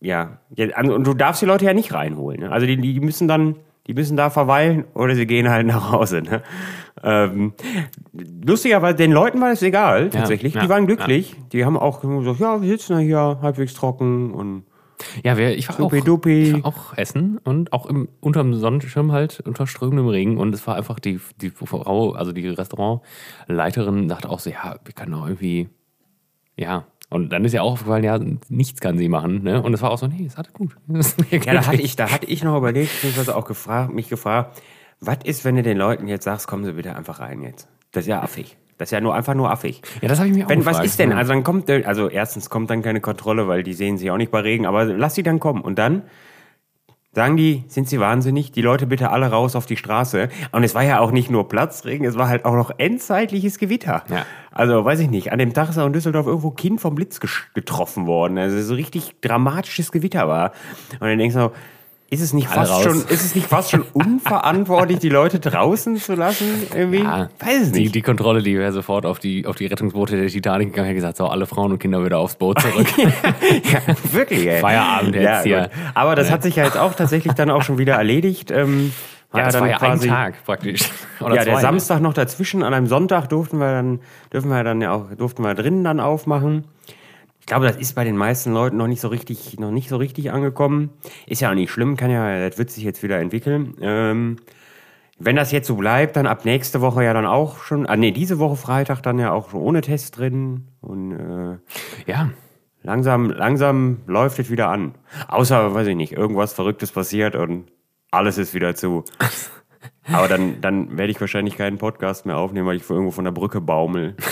ja, 0.00 0.38
und 0.80 1.04
du 1.06 1.14
darfst 1.14 1.42
die 1.42 1.46
Leute 1.46 1.64
ja 1.64 1.74
nicht 1.74 1.94
reinholen. 1.94 2.40
Ne? 2.40 2.50
Also 2.50 2.66
die, 2.66 2.76
die 2.76 2.98
müssen 2.98 3.28
dann, 3.28 3.54
die 3.86 3.94
müssen 3.94 4.16
da 4.16 4.30
verweilen 4.30 4.84
oder 4.94 5.14
sie 5.14 5.26
gehen 5.26 5.48
halt 5.48 5.66
nach 5.66 5.92
Hause. 5.92 6.22
Ne? 6.22 6.42
Ähm, 7.02 7.54
lustigerweise, 8.12 8.96
den 8.96 9.12
Leuten 9.12 9.40
war 9.40 9.50
das 9.50 9.62
egal, 9.62 10.10
tatsächlich. 10.10 10.54
ja, 10.54 10.62
die 10.62 10.68
waren 10.68 10.86
glücklich. 10.86 11.36
Die 11.52 11.64
haben 11.64 11.76
auch 11.76 12.00
gesagt, 12.00 12.38
ja, 12.38 12.60
wir 12.62 12.68
sitzen 12.68 12.92
ja 12.92 12.98
hier 12.98 13.38
halbwegs 13.42 13.74
trocken 13.74 14.32
und 14.32 14.64
Ja, 15.24 15.36
wir, 15.36 15.56
ich 15.56 15.68
war 15.68 15.80
auch, 15.80 15.92
ich 15.92 16.06
war 16.06 16.64
auch 16.64 16.96
essen 16.96 17.38
und 17.42 17.72
auch 17.72 17.86
im, 17.86 18.08
unterm 18.20 18.54
Sonnenschirm 18.54 19.10
halt 19.10 19.40
unter 19.40 19.66
strömendem 19.66 20.06
Regen 20.06 20.38
und 20.38 20.54
es 20.54 20.64
war 20.66 20.76
einfach 20.76 21.00
die, 21.00 21.20
die 21.40 21.50
Frau, 21.50 22.12
also 22.12 22.32
die 22.32 22.46
Restaurantleiterin 22.48 24.08
sagte 24.08 24.30
auch 24.30 24.38
so, 24.38 24.50
ja, 24.50 24.76
wir 24.84 24.94
können 24.94 25.14
auch 25.14 25.26
irgendwie, 25.26 25.68
ja. 26.56 26.86
Und 27.12 27.30
dann 27.30 27.44
ist 27.44 27.52
ja 27.52 27.60
auch 27.60 27.72
aufgefallen, 27.72 28.04
ja, 28.04 28.18
nichts 28.48 28.80
kann 28.80 28.96
sie 28.96 29.08
machen, 29.08 29.42
ne? 29.42 29.62
Und 29.62 29.74
es 29.74 29.82
war 29.82 29.90
auch 29.90 29.98
so, 29.98 30.06
nee, 30.06 30.24
ist 30.24 30.38
alles 30.38 30.52
gut. 30.54 30.74
Ja, 31.30 31.52
da 31.52 31.66
hatte 31.66 31.82
ich, 31.82 31.94
da 31.94 32.10
hatte 32.10 32.26
ich 32.26 32.42
noch 32.42 32.56
überlegt, 32.56 32.90
beziehungsweise 32.94 33.36
auch 33.36 33.44
gefragt, 33.44 33.92
mich 33.92 34.08
gefragt, 34.08 34.62
was 35.00 35.18
ist, 35.24 35.44
wenn 35.44 35.56
du 35.56 35.62
den 35.62 35.76
Leuten 35.76 36.08
jetzt 36.08 36.24
sagst, 36.24 36.46
kommen 36.46 36.64
sie 36.64 36.72
bitte 36.72 36.96
einfach 36.96 37.20
rein 37.20 37.42
jetzt? 37.42 37.68
Das 37.90 38.04
ist 38.04 38.08
ja 38.08 38.22
affig. 38.22 38.56
Das 38.78 38.88
ist 38.88 38.92
ja 38.92 39.00
nur 39.02 39.14
einfach 39.14 39.34
nur 39.34 39.50
affig. 39.50 39.82
Ja, 40.00 40.08
das 40.08 40.18
habe 40.18 40.28
ich 40.30 40.34
mir 40.34 40.46
auch 40.46 40.48
Wenn, 40.48 40.60
was 40.60 40.78
gefragt. 40.78 40.86
ist 40.86 40.98
denn? 40.98 41.12
Also 41.12 41.34
dann 41.34 41.44
kommt, 41.44 41.68
also 41.68 42.08
erstens 42.08 42.48
kommt 42.48 42.70
dann 42.70 42.80
keine 42.82 43.00
Kontrolle, 43.00 43.46
weil 43.46 43.62
die 43.62 43.74
sehen 43.74 43.98
sich 43.98 44.10
auch 44.10 44.16
nicht 44.16 44.30
bei 44.30 44.40
Regen, 44.40 44.64
aber 44.64 44.84
lass 44.86 45.14
sie 45.14 45.22
dann 45.22 45.38
kommen. 45.38 45.60
Und 45.60 45.78
dann 45.78 46.02
sagen 47.14 47.36
die, 47.36 47.64
sind 47.68 47.88
sie 47.88 48.00
wahnsinnig, 48.00 48.52
die 48.52 48.62
Leute 48.62 48.86
bitte 48.86 49.10
alle 49.10 49.26
raus 49.26 49.54
auf 49.54 49.66
die 49.66 49.76
Straße. 49.76 50.28
Und 50.50 50.64
es 50.64 50.74
war 50.74 50.82
ja 50.82 51.00
auch 51.00 51.10
nicht 51.10 51.30
nur 51.30 51.48
Platzregen, 51.48 52.06
es 52.06 52.16
war 52.16 52.28
halt 52.28 52.44
auch 52.44 52.54
noch 52.54 52.70
endzeitliches 52.78 53.58
Gewitter. 53.58 54.02
Ja. 54.08 54.24
Also 54.50 54.84
weiß 54.84 55.00
ich 55.00 55.10
nicht, 55.10 55.32
an 55.32 55.38
dem 55.38 55.52
Tag 55.52 55.68
ist 55.68 55.78
auch 55.78 55.86
in 55.86 55.92
Düsseldorf 55.92 56.26
irgendwo 56.26 56.50
Kind 56.50 56.80
vom 56.80 56.94
Blitz 56.94 57.20
getroffen 57.54 58.06
worden. 58.06 58.38
Also 58.38 58.60
so 58.62 58.74
richtig 58.74 59.16
dramatisches 59.20 59.92
Gewitter 59.92 60.26
war. 60.28 60.52
Und 60.92 61.08
dann 61.08 61.18
denkst 61.18 61.34
du, 61.34 61.40
so, 61.40 61.52
ist 62.12 62.20
es 62.20 62.32
nicht 62.34 62.48
Alle 62.50 62.60
fast 62.66 62.72
raus. 62.72 62.82
schon, 62.84 62.96
ist 63.08 63.24
es 63.24 63.34
nicht 63.34 63.46
fast 63.46 63.70
schon 63.70 63.82
unverantwortlich, 63.92 64.98
die 64.98 65.08
Leute 65.08 65.40
draußen 65.40 65.96
zu 65.96 66.14
lassen? 66.14 66.46
Irgendwie? 66.74 66.98
Ja, 67.02 67.30
Weiß 67.40 67.62
es 67.62 67.72
die, 67.72 67.80
nicht. 67.80 67.94
die 67.94 68.02
Kontrolle, 68.02 68.42
die 68.42 68.58
wäre 68.58 68.70
sofort 68.72 69.06
auf 69.06 69.18
die, 69.18 69.46
auf 69.46 69.56
die 69.56 69.66
Rettungsboote 69.66 70.16
der 70.16 70.28
Titanic 70.28 70.68
gegangen 70.68 70.90
und 70.90 70.94
gesagt, 70.94 71.16
so, 71.16 71.26
alle 71.26 71.46
Frauen 71.46 71.72
und 71.72 71.78
Kinder 71.78 72.04
wieder 72.04 72.18
aufs 72.18 72.34
Boot 72.36 72.60
zurück. 72.60 72.86
Ja, 73.72 73.80
wirklich, 74.12 74.46
ey. 74.46 74.60
Feierabend 74.60 75.14
jetzt 75.14 75.24
ja, 75.24 75.42
hier. 75.42 75.60
gut. 75.62 75.70
Aber 75.94 76.14
das 76.14 76.30
hat 76.30 76.42
sich 76.42 76.56
ja 76.56 76.64
jetzt 76.64 76.76
auch 76.76 76.94
tatsächlich 76.94 77.32
dann 77.34 77.50
auch 77.50 77.62
schon 77.62 77.78
wieder 77.78 77.94
erledigt. 77.94 78.50
Ähm, 78.50 78.92
ja, 79.34 79.44
das 79.44 79.54
dann 79.54 79.62
war 79.62 79.70
ja 79.70 79.78
quasi- 79.78 80.08
ein 80.08 80.14
Tag 80.14 80.44
praktisch. 80.44 80.82
Oder 81.20 81.36
Ja, 81.36 81.44
der 81.44 81.54
zwei, 81.54 81.54
ne? 81.54 81.60
Samstag 81.60 82.00
noch 82.02 82.12
dazwischen. 82.12 82.62
An 82.62 82.74
einem 82.74 82.86
Sonntag 82.86 83.28
durften 83.28 83.58
wir 83.58 83.72
dann, 83.72 84.00
dürfen 84.32 84.50
wir 84.50 84.62
dann 84.62 84.82
ja 84.82 84.92
auch, 84.92 85.06
durften 85.16 85.42
wir 85.42 85.54
drinnen 85.54 85.82
dann 85.84 86.00
aufmachen. 86.00 86.64
Ich 87.42 87.46
glaube, 87.46 87.66
das 87.66 87.76
ist 87.76 87.94
bei 87.94 88.04
den 88.04 88.16
meisten 88.16 88.52
Leuten 88.52 88.76
noch 88.76 88.86
nicht 88.86 89.00
so 89.00 89.08
richtig, 89.08 89.58
noch 89.58 89.72
nicht 89.72 89.88
so 89.88 89.96
richtig 89.96 90.30
angekommen. 90.30 90.90
Ist 91.26 91.40
ja 91.40 91.50
auch 91.50 91.56
nicht 91.56 91.72
schlimm, 91.72 91.96
kann 91.96 92.08
ja, 92.08 92.48
das 92.48 92.56
wird 92.56 92.70
sich 92.70 92.84
jetzt 92.84 93.02
wieder 93.02 93.18
entwickeln. 93.18 93.74
Ähm, 93.80 94.36
wenn 95.18 95.34
das 95.34 95.50
jetzt 95.50 95.66
so 95.66 95.74
bleibt, 95.74 96.14
dann 96.14 96.28
ab 96.28 96.44
nächste 96.44 96.80
Woche 96.80 97.02
ja 97.02 97.12
dann 97.12 97.26
auch 97.26 97.58
schon, 97.64 97.84
ah 97.86 97.96
nee, 97.96 98.12
diese 98.12 98.38
Woche 98.38 98.54
Freitag 98.54 99.02
dann 99.02 99.18
ja 99.18 99.32
auch 99.32 99.50
schon 99.50 99.60
ohne 99.60 99.80
Test 99.80 100.18
drin 100.18 100.68
und 100.80 101.10
äh, 101.18 101.58
Ja, 102.06 102.30
langsam, 102.84 103.30
langsam 103.30 104.02
läuft 104.06 104.38
es 104.38 104.48
wieder 104.48 104.68
an. 104.68 104.94
Außer, 105.26 105.74
weiß 105.74 105.88
ich 105.88 105.96
nicht, 105.96 106.12
irgendwas 106.12 106.52
Verrücktes 106.52 106.92
passiert 106.92 107.34
und 107.34 107.64
alles 108.12 108.38
ist 108.38 108.54
wieder 108.54 108.76
zu. 108.76 109.04
Aber 110.12 110.28
dann, 110.28 110.60
dann 110.60 110.96
werde 110.96 111.10
ich 111.10 111.20
wahrscheinlich 111.20 111.58
keinen 111.58 111.78
Podcast 111.78 112.24
mehr 112.24 112.38
aufnehmen, 112.38 112.68
weil 112.68 112.76
ich 112.76 112.88
irgendwo 112.88 113.10
von 113.10 113.24
der 113.24 113.32
Brücke 113.32 113.60
baumel. 113.60 114.16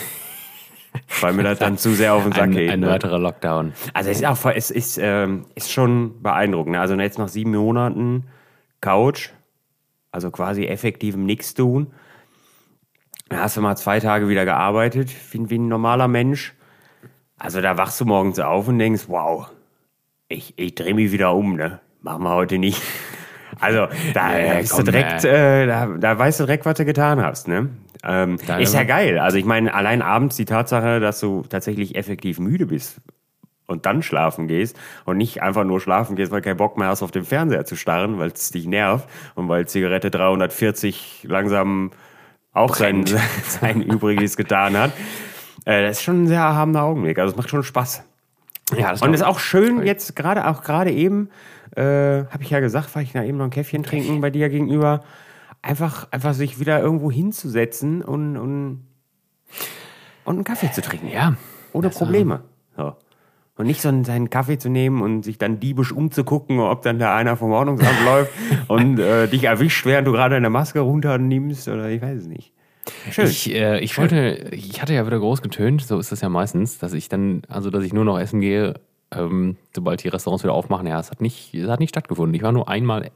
weil 1.20 1.32
mir 1.32 1.42
das 1.42 1.58
dann 1.58 1.78
zu 1.78 1.94
sehr 1.94 2.14
auf 2.14 2.22
den 2.24 2.32
Sack 2.32 2.42
ein, 2.44 2.50
geht. 2.52 2.70
ein 2.70 2.80
ne? 2.80 2.88
weiterer 2.88 3.18
Lockdown. 3.18 3.72
Also 3.94 4.10
es 4.10 4.18
ist, 4.18 4.26
auch, 4.26 4.36
voll- 4.36 4.54
es 4.56 4.70
ist, 4.70 4.98
ähm, 5.00 5.46
ist 5.54 5.72
schon 5.72 6.22
beeindruckend. 6.22 6.72
ne? 6.72 6.80
Also 6.80 6.94
jetzt 6.94 7.18
nach 7.18 7.28
sieben 7.28 7.52
Monaten 7.54 8.26
Couch, 8.80 9.30
also 10.10 10.30
quasi 10.30 10.66
effektivem 10.66 11.24
Nix 11.24 11.54
tun. 11.54 11.92
Da 13.28 13.38
hast 13.38 13.56
du 13.56 13.60
mal 13.60 13.76
zwei 13.76 14.00
Tage 14.00 14.28
wieder 14.28 14.44
gearbeitet, 14.44 15.10
wie, 15.32 15.50
wie 15.50 15.58
ein 15.58 15.68
normaler 15.68 16.08
Mensch. 16.08 16.54
Also 17.38 17.60
da 17.60 17.76
wachst 17.78 18.00
du 18.00 18.04
morgens 18.04 18.38
auf 18.40 18.68
und 18.68 18.78
denkst, 18.78 19.04
wow, 19.06 19.48
ich, 20.28 20.54
ich 20.56 20.74
drehe 20.74 20.94
mich 20.94 21.12
wieder 21.12 21.34
um, 21.34 21.56
ne? 21.56 21.80
Machen 22.02 22.22
wir 22.24 22.34
heute 22.34 22.58
nicht. 22.58 22.82
Also 23.60 23.86
da, 24.14 24.38
Ja, 24.38 24.54
bist 24.60 24.72
komm, 24.72 24.84
du 24.84 24.92
direkt, 24.92 25.24
äh, 25.24 25.66
da, 25.66 25.86
da 25.86 26.18
weißt 26.18 26.40
du 26.40 26.44
direkt, 26.44 26.66
was 26.66 26.76
du 26.76 26.84
getan 26.84 27.22
hast, 27.22 27.48
ne? 27.48 27.68
Ähm, 28.02 28.38
ist 28.58 28.74
ja 28.74 28.84
geil. 28.84 29.18
Also 29.18 29.36
ich 29.36 29.44
meine, 29.44 29.74
allein 29.74 30.00
abends 30.02 30.36
die 30.36 30.46
Tatsache, 30.46 31.00
dass 31.00 31.20
du 31.20 31.42
tatsächlich 31.48 31.96
effektiv 31.96 32.38
müde 32.38 32.66
bist 32.66 33.00
und 33.66 33.86
dann 33.86 34.02
schlafen 34.02 34.48
gehst 34.48 34.76
und 35.04 35.18
nicht 35.18 35.42
einfach 35.42 35.64
nur 35.64 35.80
schlafen 35.80 36.16
gehst, 36.16 36.32
weil 36.32 36.40
kein 36.40 36.56
Bock 36.56 36.78
mehr 36.78 36.88
hast, 36.88 37.02
auf 37.02 37.10
den 37.10 37.24
Fernseher 37.24 37.64
zu 37.64 37.76
starren, 37.76 38.18
weil 38.18 38.28
es 38.30 38.50
dich 38.50 38.66
nervt 38.66 39.08
und 39.34 39.48
weil 39.48 39.66
Zigarette 39.68 40.10
340 40.10 41.26
langsam 41.28 41.90
auch 42.52 42.74
sein, 42.74 43.04
sein 43.44 43.82
Übriges 43.82 44.36
getan 44.36 44.76
hat. 44.76 44.92
Äh, 45.64 45.82
das 45.82 45.98
ist 45.98 46.02
schon 46.02 46.24
ein 46.24 46.26
sehr 46.26 46.40
erhabener 46.40 46.82
Augenblick. 46.82 47.18
Also 47.18 47.32
es 47.32 47.36
macht 47.36 47.50
schon 47.50 47.62
Spaß. 47.62 48.02
Ja, 48.78 48.90
das 48.90 49.02
Und 49.02 49.14
ist 49.14 49.22
auch 49.22 49.38
schön 49.38 49.84
jetzt 49.84 50.14
gerade, 50.16 50.46
auch 50.48 50.62
gerade 50.62 50.90
eben, 50.90 51.28
äh, 51.76 51.82
habe 51.82 52.42
ich 52.42 52.50
ja 52.50 52.60
gesagt, 52.60 52.94
war 52.94 53.02
ich 53.02 53.12
da 53.12 53.22
eben 53.24 53.38
noch 53.38 53.44
ein 53.44 53.50
Käffchen 53.50 53.82
trinken 53.82 54.20
bei 54.20 54.30
dir 54.30 54.48
gegenüber, 54.48 55.02
einfach, 55.62 56.08
einfach 56.10 56.34
sich 56.34 56.58
wieder 56.60 56.80
irgendwo 56.80 57.10
hinzusetzen 57.10 58.02
und, 58.02 58.36
und, 58.36 58.86
und 60.24 60.34
einen 60.34 60.44
Kaffee 60.44 60.70
zu 60.72 60.82
trinken. 60.82 61.08
Ja. 61.08 61.34
Ohne 61.72 61.88
Das, 61.88 61.96
Probleme. 61.98 62.42
So. 62.76 62.94
Und 63.56 63.66
nicht 63.66 63.82
so 63.82 63.88
einen- 63.88 64.04
seinen 64.04 64.30
Kaffee 64.30 64.58
zu 64.58 64.68
nehmen 64.70 65.02
und 65.02 65.22
sich 65.22 65.36
dann 65.36 65.60
diebisch 65.60 65.92
umzugucken, 65.92 66.60
ob 66.60 66.82
dann 66.82 66.98
da 66.98 67.14
einer 67.14 67.36
vom 67.36 67.52
Ordnungsamt 67.52 67.98
läuft 68.04 68.32
und 68.68 68.98
äh, 68.98 69.28
dich 69.28 69.44
erwischt, 69.44 69.84
während 69.84 70.06
du 70.08 70.12
gerade 70.12 70.36
eine 70.36 70.48
Maske 70.50 70.80
runternimmst 70.80 71.68
oder 71.68 71.88
ich 71.90 72.00
weiß 72.00 72.20
es 72.20 72.26
nicht. 72.26 72.52
Schön. 73.10 73.26
Ich, 73.26 73.52
äh, 73.54 73.78
ich 73.80 73.96
wollte, 73.98 74.48
ich 74.52 74.80
hatte 74.82 74.94
ja 74.94 75.06
wieder 75.06 75.18
groß 75.18 75.42
getönt, 75.42 75.82
so 75.82 75.98
ist 75.98 76.12
das 76.12 76.20
ja 76.22 76.28
meistens, 76.28 76.78
dass 76.78 76.92
ich 76.92 77.08
dann, 77.08 77.42
also 77.48 77.70
dass 77.70 77.84
ich 77.84 77.92
nur 77.92 78.04
noch 78.04 78.18
essen 78.18 78.40
gehe, 78.40 78.74
ähm, 79.12 79.56
sobald 79.74 80.02
die 80.02 80.08
Restaurants 80.08 80.42
wieder 80.44 80.54
aufmachen. 80.54 80.86
Ja, 80.86 80.98
es 81.00 81.10
hat 81.10 81.20
nicht, 81.20 81.54
es 81.54 81.68
hat 81.68 81.80
nicht 81.80 81.90
stattgefunden. 81.90 82.34
Ich 82.34 82.42
war 82.42 82.52
nur 82.52 82.68
einmal, 82.68 83.10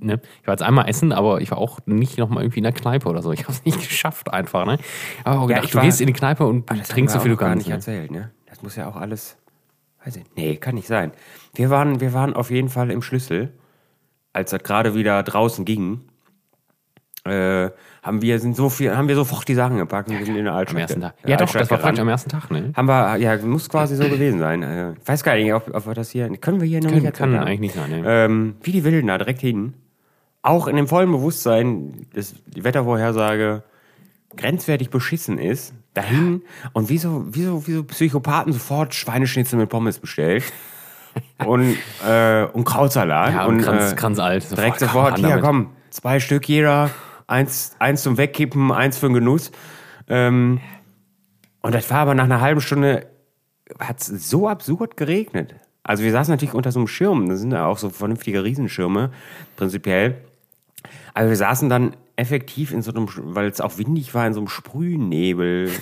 ne? 0.00 0.20
ich 0.40 0.46
war 0.46 0.54
jetzt 0.54 0.62
einmal 0.62 0.88
essen, 0.88 1.12
aber 1.12 1.40
ich 1.40 1.50
war 1.50 1.58
auch 1.58 1.78
nicht 1.86 2.18
nochmal 2.18 2.42
irgendwie 2.42 2.58
in 2.60 2.64
der 2.64 2.72
Kneipe 2.72 3.08
oder 3.08 3.22
so. 3.22 3.32
Ich 3.32 3.42
habe 3.42 3.52
es 3.52 3.64
nicht 3.64 3.78
geschafft 3.78 4.32
einfach, 4.32 4.66
ne? 4.66 4.78
Aber 5.24 5.40
auch 5.40 5.46
gedacht, 5.46 5.64
ich 5.64 5.70
du 5.70 5.78
war- 5.78 5.84
gehst 5.84 6.00
in 6.00 6.06
die 6.08 6.12
Kneipe 6.12 6.46
und 6.46 6.68
Das 6.70 6.88
trinkst 6.88 7.14
so 7.14 7.20
viel 7.20 7.30
du 7.30 7.36
auch 7.36 7.40
gar 7.40 7.50
kannst. 7.50 7.66
nicht 7.66 7.68
Ne? 7.68 7.74
erzählt, 7.74 8.10
ne? 8.10 8.30
Das 8.46 8.62
muss 8.62 8.76
ja 8.76 8.88
auch 8.88 8.96
alles. 8.96 9.36
Weiß 10.04 10.16
ich. 10.16 10.24
Nee, 10.36 10.56
kann 10.56 10.74
nicht 10.74 10.88
sein. 10.88 11.12
Wir 11.54 11.70
waren, 11.70 12.00
wir 12.00 12.12
waren 12.12 12.34
auf 12.34 12.50
jeden 12.50 12.68
Fall 12.68 12.90
im 12.90 13.02
Schlüssel, 13.02 13.52
als 14.32 14.50
das 14.50 14.62
gerade 14.62 14.94
wieder 14.94 15.22
draußen 15.22 15.64
ging. 15.64 16.00
Äh, 17.26 17.70
haben 18.02 18.22
wir 18.22 18.38
sind 18.38 18.54
so 18.54 18.68
viel, 18.68 18.96
haben 18.96 19.08
wir 19.08 19.16
sofort 19.16 19.48
die 19.48 19.54
Sachen 19.54 19.78
gepackt 19.78 20.08
und 20.08 20.18
wir 20.18 20.24
sind 20.24 20.36
in 20.36 20.44
der 20.44 20.54
Altstadt. 20.54 20.76
Am 20.76 20.80
ersten 20.80 21.00
Tag. 21.00 21.14
Ja, 21.26 21.36
doch, 21.36 21.50
das 21.50 21.70
war 21.70 21.78
praktisch 21.78 22.00
am 22.00 22.08
ersten 22.08 22.30
Tag, 22.30 22.50
ne? 22.50 22.72
Haben 22.76 22.88
wir, 22.88 23.16
ja, 23.16 23.36
muss 23.38 23.68
quasi 23.68 23.96
so 23.96 24.04
gewesen 24.08 24.38
sein. 24.38 24.62
Äh, 24.62 24.92
Ich 24.92 25.08
weiß 25.08 25.24
gar 25.24 25.34
nicht, 25.34 25.52
ob, 25.52 25.74
ob 25.74 25.86
wir 25.86 25.94
das 25.94 26.10
hier, 26.10 26.28
können 26.38 26.60
wir 26.60 26.68
hier 26.68 26.82
noch 26.82 26.90
nicht 26.90 27.12
Kann, 27.14 27.34
eigentlich 27.36 27.60
nicht 27.60 27.74
sein, 27.74 27.90
ne? 27.90 28.02
Ähm, 28.06 28.56
wie 28.62 28.72
die 28.72 28.84
Wilden 28.84 29.08
da 29.08 29.18
direkt 29.18 29.40
hin. 29.40 29.74
Auch 30.42 30.68
in 30.68 30.76
dem 30.76 30.86
vollen 30.86 31.10
Bewusstsein, 31.10 32.06
dass 32.14 32.34
die 32.46 32.62
Wettervorhersage 32.62 33.64
grenzwertig 34.36 34.90
beschissen 34.90 35.38
ist, 35.38 35.74
dahin 35.94 36.42
und 36.72 36.88
wie 36.88 36.98
so, 36.98 37.24
wie 37.28 37.42
so, 37.42 37.66
wie 37.66 37.72
so 37.72 37.84
Psychopathen 37.84 38.52
sofort 38.52 38.94
Schweineschnitzel 38.94 39.58
mit 39.58 39.68
Pommes 39.68 39.98
bestellt. 39.98 40.44
und, 41.44 41.76
äh, 42.06 42.44
und 42.44 42.64
Krautsalat. 42.64 43.32
Ja, 43.32 43.46
und 43.46 43.56
und 43.56 43.62
Kranz, 43.62 43.92
äh, 43.92 43.94
Kranz 43.96 44.18
alt. 44.18 44.56
direkt 44.56 44.78
sofort, 44.78 45.18
hier 45.18 45.38
komm, 45.38 45.70
zwei 45.90 46.20
Stück 46.20 46.48
jeder, 46.48 46.90
eins, 47.26 47.76
eins 47.78 48.02
zum 48.02 48.18
Wegkippen, 48.18 48.72
eins 48.72 48.98
für 48.98 49.06
den 49.06 49.14
Genuss. 49.14 49.50
Ähm, 50.08 50.60
und 51.60 51.74
das 51.74 51.90
war 51.90 51.98
aber 51.98 52.14
nach 52.14 52.24
einer 52.24 52.40
halben 52.40 52.60
Stunde, 52.60 53.06
hat 53.78 54.00
es 54.00 54.06
so 54.06 54.48
absurd 54.48 54.96
geregnet. 54.96 55.56
Also 55.82 56.02
wir 56.02 56.12
saßen 56.12 56.32
natürlich 56.32 56.54
unter 56.54 56.72
so 56.72 56.80
einem 56.80 56.88
Schirm, 56.88 57.28
das 57.28 57.40
sind 57.40 57.52
ja 57.52 57.66
auch 57.66 57.78
so 57.78 57.90
vernünftige 57.90 58.42
Riesenschirme, 58.42 59.12
prinzipiell. 59.56 60.16
Aber 61.14 61.28
wir 61.28 61.36
saßen 61.36 61.68
dann 61.68 61.96
effektiv 62.16 62.72
in 62.72 62.82
so 62.82 62.92
einem, 62.92 63.08
weil 63.08 63.48
es 63.48 63.60
auch 63.60 63.78
windig 63.78 64.14
war, 64.14 64.26
in 64.26 64.34
so 64.34 64.40
einem 64.40 64.48
Sprühnebel. 64.48 65.70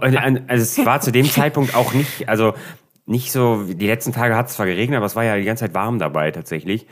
Äh, 0.00 0.16
Also 0.48 0.62
es 0.62 0.86
war 0.86 1.00
zu 1.02 1.12
dem 1.12 1.26
Zeitpunkt 1.26 1.74
auch 1.74 1.92
nicht, 1.92 2.28
also 2.28 2.54
nicht 3.04 3.30
so, 3.30 3.64
die 3.64 3.86
letzten 3.86 4.12
Tage 4.12 4.34
hat 4.34 4.48
es 4.48 4.54
zwar 4.54 4.64
geregnet, 4.64 4.96
aber 4.96 5.04
es 5.04 5.14
war 5.14 5.24
ja 5.24 5.36
die 5.36 5.44
ganze 5.44 5.64
Zeit 5.64 5.74
warm 5.74 5.98
dabei 5.98 6.30
tatsächlich. 6.30 6.86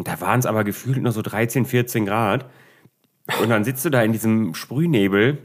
Und 0.00 0.08
da 0.08 0.18
waren 0.22 0.40
es 0.40 0.46
aber 0.46 0.64
gefühlt 0.64 1.02
nur 1.02 1.12
so 1.12 1.20
13, 1.20 1.66
14 1.66 2.06
Grad. 2.06 2.46
Und 3.42 3.50
dann 3.50 3.64
sitzt 3.64 3.84
du 3.84 3.90
da 3.90 4.02
in 4.02 4.12
diesem 4.12 4.54
Sprühnebel. 4.54 5.36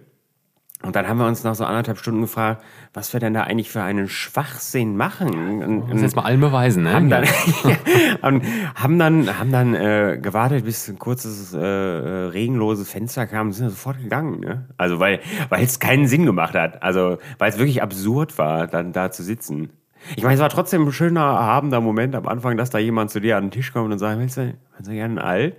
Und 0.81 0.95
dann 0.95 1.09
haben 1.09 1.17
wir 1.17 1.27
uns 1.27 1.43
nach 1.43 1.55
so 1.55 1.65
anderthalb 1.65 1.97
Stunden 1.97 2.21
gefragt, 2.21 2.63
was 2.93 3.11
wir 3.11 3.19
denn 3.19 3.33
da 3.33 3.43
eigentlich 3.43 3.69
für 3.69 3.83
einen 3.83 4.07
Schwachsinn 4.07 4.95
machen. 4.95 5.61
Und, 5.61 5.89
Muss 5.89 6.01
jetzt 6.01 6.15
mal 6.15 6.21
allen 6.21 6.39
beweisen, 6.39 6.83
ne? 6.83 6.93
haben 6.93 7.09
dann, 7.09 7.25
haben, 8.21 8.97
dann, 8.97 9.39
haben 9.39 9.51
dann 9.51 9.75
äh, 9.75 10.19
gewartet, 10.21 10.63
bis 10.63 10.87
ein 10.87 10.97
kurzes 10.97 11.53
äh, 11.53 11.59
äh, 11.59 12.27
regenloses 12.27 12.89
Fenster 12.89 13.27
kam 13.27 13.47
und 13.47 13.53
sind 13.53 13.71
sofort 13.71 13.97
gegangen. 14.01 14.39
Ne? 14.39 14.69
Also 14.77 15.01
weil 15.01 15.19
weil 15.49 15.65
es 15.65 15.81
keinen 15.81 16.07
Sinn 16.07 16.25
gemacht 16.25 16.55
hat. 16.55 16.81
Also 16.81 17.17
weil 17.39 17.49
es 17.49 17.57
wirklich 17.57 17.83
absurd 17.83 18.37
war, 18.37 18.67
dann 18.67 18.93
da 18.93 19.11
zu 19.11 19.21
sitzen. 19.21 19.71
Ich 20.15 20.23
meine, 20.23 20.35
es 20.35 20.41
war 20.41 20.49
trotzdem 20.49 20.87
ein 20.87 20.91
schöner, 20.91 21.21
erhabender 21.21 21.81
Moment 21.81 22.15
am 22.15 22.27
Anfang, 22.27 22.57
dass 22.57 22.69
da 22.69 22.77
jemand 22.77 23.11
zu 23.11 23.19
dir 23.19 23.37
an 23.37 23.45
den 23.45 23.51
Tisch 23.51 23.73
kommt 23.73 23.91
und 23.91 23.99
sagt, 23.99 24.19
willst 24.19 24.37
du, 24.37 24.53
willst 24.75 24.89
du 24.89 24.93
gerne 24.93 25.21
ein 25.21 25.25
All? 25.25 25.53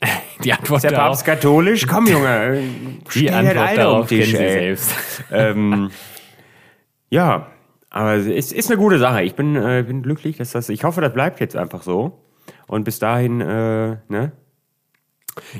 die 0.44 0.52
Antwort 0.52 0.84
Ist 0.84 0.90
der 0.90 0.96
Papst 0.96 1.24
katholisch? 1.24 1.86
Komm, 1.86 2.06
Junge, 2.06 2.62
die 3.14 3.30
ein 3.30 3.46
Antwort 3.46 3.68
All 3.68 3.76
darauf 3.76 4.00
auf 4.02 4.08
den 4.08 4.20
kennen 4.20 4.30
Tisch, 4.30 4.38
Sie 4.38 4.48
selbst. 4.48 5.24
ähm, 5.32 5.90
ja, 7.10 7.48
aber 7.90 8.14
es 8.14 8.26
ist, 8.26 8.52
ist 8.52 8.70
eine 8.70 8.78
gute 8.78 8.98
Sache. 8.98 9.22
Ich 9.22 9.34
bin, 9.34 9.56
äh, 9.56 9.84
bin 9.86 10.02
glücklich, 10.02 10.36
dass 10.36 10.52
das. 10.52 10.68
Ich 10.68 10.84
hoffe, 10.84 11.00
das 11.00 11.12
bleibt 11.12 11.40
jetzt 11.40 11.56
einfach 11.56 11.82
so. 11.82 12.22
Und 12.66 12.84
bis 12.84 12.98
dahin, 12.98 13.40
äh, 13.40 13.96
ne, 14.08 14.32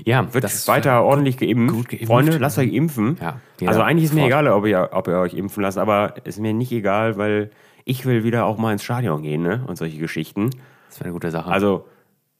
Ja, 0.04 0.32
wird 0.32 0.44
das 0.44 0.68
weiter 0.68 1.02
ordentlich 1.04 1.38
geimpft. 1.38 1.74
gut 1.74 1.88
geimpft. 1.88 2.06
Freunde, 2.06 2.38
lasst 2.38 2.58
euch 2.58 2.72
impfen. 2.72 3.16
Ja, 3.20 3.40
also 3.66 3.80
eigentlich 3.82 4.04
ist 4.04 4.14
mir 4.14 4.26
egal, 4.26 4.46
ob 4.48 4.66
ihr, 4.66 4.90
ob 4.92 5.08
ihr 5.08 5.18
euch 5.18 5.34
impfen 5.34 5.62
lasst, 5.62 5.78
aber 5.78 6.14
ist 6.24 6.38
mir 6.38 6.52
nicht 6.52 6.70
egal, 6.70 7.16
weil 7.16 7.50
ich 7.88 8.04
will 8.04 8.22
wieder 8.22 8.44
auch 8.44 8.58
mal 8.58 8.72
ins 8.72 8.84
Stadion 8.84 9.22
gehen, 9.22 9.42
ne? 9.42 9.64
Und 9.66 9.76
solche 9.76 9.96
Geschichten. 9.98 10.50
Das 10.88 11.00
wäre 11.00 11.06
eine 11.06 11.14
gute 11.14 11.30
Sache. 11.30 11.50
Also 11.50 11.86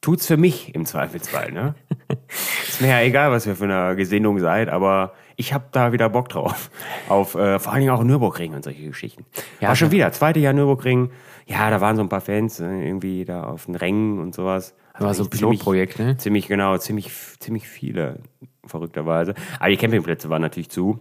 tut's 0.03 0.27
für 0.27 0.37
mich 0.37 0.75
im 0.75 0.85
Zweifelsfall, 0.85 1.53
ne? 1.53 1.75
ist 2.69 2.83
mir 2.83 2.89
ja 2.89 3.01
egal, 3.01 3.31
was 3.31 3.47
ihr 3.47 3.57
für 3.57 3.65
eine 3.65 3.97
Gesinnung 3.97 4.39
seid, 4.41 4.69
aber 4.69 5.15
ich 5.37 5.55
habe 5.55 5.65
da 5.73 5.93
wieder 5.93 6.11
Bock 6.11 6.29
drauf. 6.29 6.71
Auf 7.09 7.35
äh, 7.35 7.59
vor 7.59 7.73
allen 7.73 7.81
Dingen 7.81 7.93
auch 7.93 8.05
Nürburgring 8.05 8.53
und 8.53 8.63
solche 8.63 8.85
Geschichten. 8.85 9.25
Ja, 9.61 9.69
War 9.69 9.77
schon 9.77 9.89
klar. 9.89 9.97
wieder, 9.97 10.13
zweite 10.13 10.39
Jahr 10.39 10.53
Nürburgring. 10.53 11.11
Ja, 11.47 11.71
da 11.71 11.81
waren 11.81 11.97
so 11.97 12.03
ein 12.03 12.11
paar 12.11 12.21
Fans 12.21 12.61
äh, 12.61 12.87
irgendwie 12.87 13.25
da 13.25 13.45
auf 13.45 13.65
den 13.65 13.75
Rängen 13.75 14.19
und 14.19 14.35
sowas. 14.35 14.75
Also 14.93 15.07
war 15.07 15.15
so 15.15 15.25
ein 15.25 15.31
Pilotprojekt, 15.31 15.99
ne? 15.99 16.19
Ziemlich 16.19 16.47
genau, 16.49 16.77
ziemlich, 16.77 17.11
ziemlich 17.39 17.67
viele, 17.67 18.21
verrückterweise. 18.67 19.35
Aber 19.59 19.71
die 19.71 19.79
Campingplätze 19.79 20.29
waren 20.29 20.43
natürlich 20.43 20.69
zu. 20.69 21.01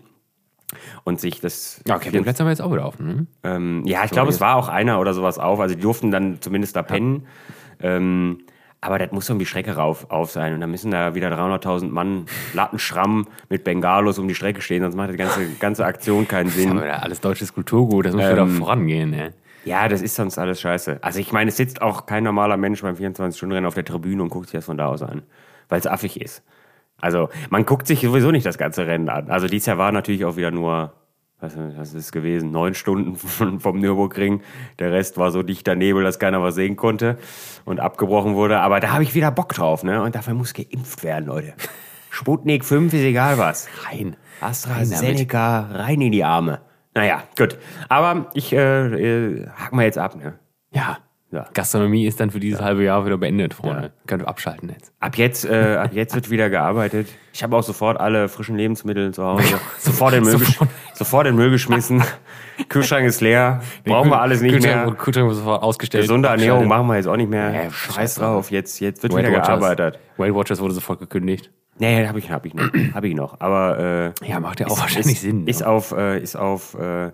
Und 1.05 1.19
sich 1.21 1.39
das. 1.39 1.81
ja, 1.87 1.97
Campingplätze 1.97 2.39
haben 2.39 2.47
wir 2.47 2.51
jetzt 2.51 2.61
auch 2.61 2.73
wieder 2.73 2.85
offen. 2.85 3.07
Ne? 3.07 3.27
Ähm, 3.43 3.83
ja, 3.85 4.03
ich 4.03 4.11
glaube, 4.11 4.29
es 4.29 4.41
war 4.41 4.57
auch 4.57 4.67
einer 4.67 4.99
oder 4.99 5.13
sowas 5.13 5.39
auf. 5.39 5.59
Also 5.59 5.75
die 5.75 5.81
durften 5.81 6.11
dann 6.11 6.41
zumindest 6.41 6.75
da 6.75 6.83
pennen. 6.83 7.25
Ähm, 7.79 8.39
aber 8.81 8.99
das 8.99 9.11
muss 9.11 9.27
irgendwie 9.27 9.45
Strecke 9.45 9.75
rauf, 9.75 10.09
auf 10.09 10.31
sein. 10.31 10.53
Und 10.53 10.61
dann 10.61 10.69
müssen 10.69 10.91
da 10.91 11.15
wieder 11.15 11.29
300.000 11.29 11.89
Mann 11.89 12.25
Lattenschramm 12.53 13.27
mit 13.49 13.63
Bengalos 13.63 14.19
um 14.19 14.27
die 14.27 14.35
Strecke 14.35 14.61
stehen, 14.61 14.83
sonst 14.83 14.95
macht 14.95 15.11
die 15.11 15.17
ganze, 15.17 15.47
ganze 15.59 15.85
Aktion 15.85 16.27
keinen 16.27 16.49
Sinn. 16.49 16.71
Aber 16.71 16.85
da 16.85 16.97
alles 16.97 17.19
deutsches 17.19 17.53
Kulturgut, 17.53 18.05
das 18.05 18.13
muss 18.13 18.29
wieder 18.29 18.47
vorangehen. 18.47 19.09
Ne? 19.09 19.33
Ja, 19.65 19.87
das 19.87 20.01
ist 20.01 20.15
sonst 20.15 20.37
alles 20.37 20.61
scheiße. 20.61 20.99
Also 21.01 21.19
ich 21.19 21.31
meine, 21.31 21.49
es 21.49 21.57
sitzt 21.57 21.81
auch 21.81 22.05
kein 22.05 22.23
normaler 22.23 22.55
Mensch 22.55 22.81
beim 22.81 22.95
24-Stunden-Rennen 22.95 23.65
auf 23.65 23.73
der 23.73 23.83
Tribüne 23.83 24.21
und 24.21 24.29
guckt 24.29 24.47
sich 24.47 24.53
das 24.57 24.65
von 24.65 24.77
da 24.77 24.87
aus 24.87 25.01
an, 25.01 25.23
weil 25.69 25.79
es 25.79 25.87
affig 25.87 26.21
ist. 26.21 26.43
Also 26.99 27.29
man 27.49 27.65
guckt 27.65 27.87
sich 27.87 28.01
sowieso 28.01 28.31
nicht 28.31 28.45
das 28.45 28.57
ganze 28.57 28.87
Rennen 28.87 29.09
an. 29.09 29.29
Also 29.29 29.47
dieses 29.47 29.67
Jahr 29.67 29.77
war 29.77 29.91
natürlich 29.91 30.25
auch 30.25 30.35
wieder 30.35 30.51
nur, 30.51 30.93
was, 31.39 31.55
was 31.55 31.89
ist 31.89 32.05
es 32.05 32.11
gewesen, 32.11 32.51
neun 32.51 32.73
Stunden 32.73 33.15
von, 33.17 33.59
vom 33.59 33.79
Nürburgring. 33.79 34.41
Der 34.79 34.91
Rest 34.91 35.17
war 35.17 35.31
so 35.31 35.43
dichter 35.43 35.75
Nebel, 35.75 36.03
dass 36.03 36.19
keiner 36.19 36.41
was 36.41 36.55
sehen 36.55 36.75
konnte 36.75 37.17
und 37.65 37.79
abgebrochen 37.79 38.35
wurde. 38.35 38.59
Aber 38.59 38.79
da 38.79 38.91
habe 38.91 39.03
ich 39.03 39.13
wieder 39.13 39.31
Bock 39.31 39.53
drauf, 39.53 39.83
ne? 39.83 40.01
Und 40.01 40.15
dafür 40.15 40.33
muss 40.33 40.53
geimpft 40.53 41.03
werden, 41.03 41.25
Leute. 41.25 41.53
Sputnik 42.09 42.65
5 42.65 42.93
ist 42.93 43.01
egal 43.01 43.37
was. 43.37 43.67
Rein. 43.85 44.15
AstraZeneca 44.41 45.69
rein 45.71 46.01
in 46.01 46.11
die 46.11 46.23
Arme. 46.23 46.61
Naja, 46.95 47.23
gut. 47.37 47.59
Aber 47.89 48.31
ich 48.33 48.53
äh, 48.53 49.35
äh, 49.37 49.47
hack 49.55 49.71
mal 49.73 49.85
jetzt 49.85 49.99
ab, 49.99 50.15
ne? 50.15 50.39
Ja. 50.71 50.97
Ja. 51.29 51.45
Gastronomie 51.53 52.07
ist 52.07 52.21
dann 52.21 52.31
für 52.31 52.39
dieses 52.39 52.61
halbe 52.61 52.83
Jahr 52.83 53.05
wieder 53.05 53.17
beendet, 53.17 53.53
Freunde. 53.53 53.91
Könnt 54.07 54.23
ihr 54.23 54.27
abschalten 54.29 54.69
jetzt. 54.69 54.93
Ab 55.01 55.17
jetzt, 55.17 55.43
äh, 55.43 55.75
ab 55.75 55.89
jetzt 55.91 56.15
wird 56.15 56.29
wieder 56.29 56.49
gearbeitet. 56.49 57.09
Ich 57.33 57.43
habe 57.43 57.55
auch 57.57 57.63
sofort 57.63 57.99
alle 57.99 58.29
frischen 58.29 58.55
Lebensmittel 58.55 59.13
zu 59.13 59.23
Hause. 59.25 59.59
sofort 59.79 60.13
in 60.13 60.23
den 60.23 60.31
Müll, 60.31 60.39
Sofort. 60.39 60.69
sofort 60.93 61.27
in 61.27 61.35
Müll 61.35 61.51
geschmissen. 61.51 62.01
Kühlschrank 62.69 63.05
ist 63.05 63.19
leer. 63.19 63.61
Brauchen 63.83 64.09
wir 64.09 64.21
alles 64.21 64.41
nicht 64.41 64.53
Kühlschrank, 64.53 64.85
mehr. 64.85 64.95
Kühlschrank 64.95 65.27
wird 65.27 65.37
sofort 65.37 65.63
ausgestellt. 65.63 66.03
Gesunde 66.03 66.29
Ernährung 66.29 66.65
machen 66.65 66.87
wir 66.87 66.95
jetzt 66.95 67.07
auch 67.07 67.17
nicht 67.17 67.29
mehr. 67.29 67.51
Ja, 67.51 67.71
Scheiß 67.71 68.15
drauf. 68.15 68.49
Jetzt, 68.49 68.79
jetzt 68.79 69.03
wird 69.03 69.13
Weight 69.13 69.25
wieder 69.25 69.33
Watchers. 69.33 69.47
gearbeitet. 69.59 69.99
Weight 70.15 70.33
Watchers 70.33 70.61
wurde 70.61 70.73
sofort 70.73 70.99
gekündigt. 70.99 71.51
Nee, 71.77 72.07
habe 72.07 72.19
ich, 72.19 72.31
hab 72.31 72.45
ich 72.45 72.53
noch. 72.55 72.69
Hab 72.93 73.03
ich 73.03 73.13
noch. 73.13 73.39
Aber 73.39 74.13
äh, 74.23 74.27
Ja, 74.27 74.39
macht 74.39 74.61
ja 74.61 74.67
auch 74.67 74.79
wahrscheinlich 74.79 75.13
ist, 75.17 75.21
Sinn. 75.21 75.45
Ist 75.45 75.59
ja. 75.61 75.67
auf, 75.67 75.91
äh, 75.91 76.19
ist 76.19 76.35
auf 76.37 76.73
äh, 76.73 77.11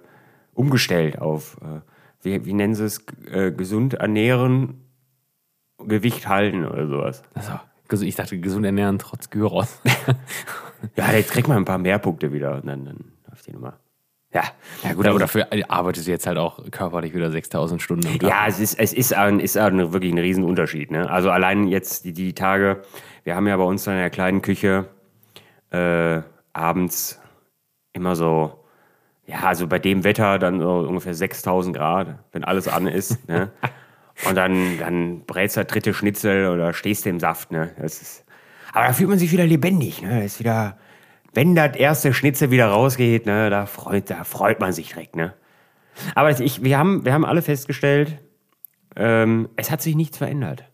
umgestellt 0.54 1.20
auf, 1.20 1.58
äh, 1.62 1.82
wie, 2.24 2.46
wie 2.46 2.54
nennen 2.54 2.76
sie 2.76 2.86
es, 2.86 3.06
äh, 3.32 3.52
gesund 3.52 3.96
ernähren, 3.96 4.82
Gewicht 5.78 6.28
halten 6.28 6.66
oder 6.66 6.88
sowas. 6.88 7.24
Also, 7.34 8.06
ich 8.06 8.16
dachte, 8.16 8.40
gesund 8.40 8.66
ernähren 8.66 9.00
trotz 9.00 9.30
Gyros. 9.30 9.82
Ja, 10.96 11.12
jetzt 11.12 11.32
kriegt 11.32 11.48
man 11.48 11.58
ein 11.58 11.66
paar 11.66 11.78
mehr 11.78 12.00
Punkte 12.00 12.34
wieder 12.34 12.56
und 12.56 12.68
dann, 12.68 12.86
dann 12.86 12.98
läuft 13.30 13.48
die 13.48 13.54
Nummer. 13.54 13.80
Ja, 14.34 14.44
ja 14.84 14.94
gut, 14.94 15.06
aber 15.06 15.20
dafür 15.20 15.48
arbeitest 15.70 16.08
du 16.08 16.12
jetzt 16.12 16.26
halt 16.26 16.40
auch 16.40 16.60
körperlich 16.72 17.14
wieder 17.14 17.30
6000 17.30 17.82
Stunden 17.82 18.08
am 18.08 18.20
Tag. 18.20 18.30
Ja, 18.30 18.48
es 18.48 18.60
ist, 18.60 18.80
es 18.80 18.92
ist, 18.92 19.14
ein, 19.14 19.40
ist 19.40 19.58
ein, 19.58 19.94
wirklich 19.94 20.12
ein 20.12 20.18
Riesenunterschied. 20.18 20.90
Ne? 20.90 21.10
Also 21.10 21.30
allein 21.30 21.68
jetzt 21.68 22.06
die, 22.06 22.14
die 22.14 22.34
Tage, 22.34 22.82
wir 23.24 23.36
haben 23.36 23.46
ja 23.46 23.56
bei 23.56 23.64
uns 23.64 23.86
in 23.86 23.94
der 23.94 24.10
kleinen 24.10 24.42
Küche 24.42 24.86
äh, 25.70 26.22
abends 26.52 27.22
immer 27.94 28.16
so, 28.16 28.63
ja, 29.26 29.42
also 29.44 29.68
bei 29.68 29.80
dem 29.80 30.04
Wetter 30.04 30.38
dann 30.40 30.60
so 30.60 30.80
ungefähr 30.80 31.14
6000 31.14 31.76
Grad, 31.76 32.20
wenn 32.32 32.44
alles 32.44 32.68
an 32.68 32.88
ist. 32.88 33.28
ne? 33.28 33.52
Und 34.28 34.36
dann, 34.36 34.78
dann 34.78 35.26
brätst 35.26 35.58
du 35.58 35.62
das 35.62 35.72
dritte 35.72 35.94
Schnitzel 35.94 36.50
oder 36.50 36.74
stehst 36.74 37.08
im 37.08 37.20
Saft. 37.20 37.52
Ne? 37.52 37.72
Das 37.80 38.02
ist, 38.02 38.26
aber 38.72 38.88
da 38.88 38.94
fühlt 38.94 39.10
man 39.10 39.18
sich 39.18 39.32
wieder 39.32 39.46
lebendig. 39.46 40.02
Ne? 40.02 40.22
Das 40.22 40.34
ist 40.34 40.40
wieder, 40.40 40.78
wenn 41.34 41.56
das 41.56 41.76
erste 41.76 42.14
Schnitzel 42.14 42.52
wieder 42.52 42.68
rausgeht, 42.68 43.26
ne, 43.26 43.50
da, 43.50 43.66
freut, 43.66 44.10
da 44.10 44.24
freut 44.24 44.60
man 44.60 44.72
sich 44.72 44.90
direkt. 44.90 45.16
Ne? 45.16 45.34
Aber 46.16 46.30
ich, 46.40 46.64
wir, 46.64 46.78
haben, 46.78 47.06
wir 47.06 47.14
haben 47.14 47.26
alle 47.26 47.42
festgestellt, 47.42 48.20
ähm, 48.96 49.50
es 49.56 49.72
hat 49.72 49.82
sich 49.82 49.96
nichts 49.96 50.18
verändert. 50.18 50.66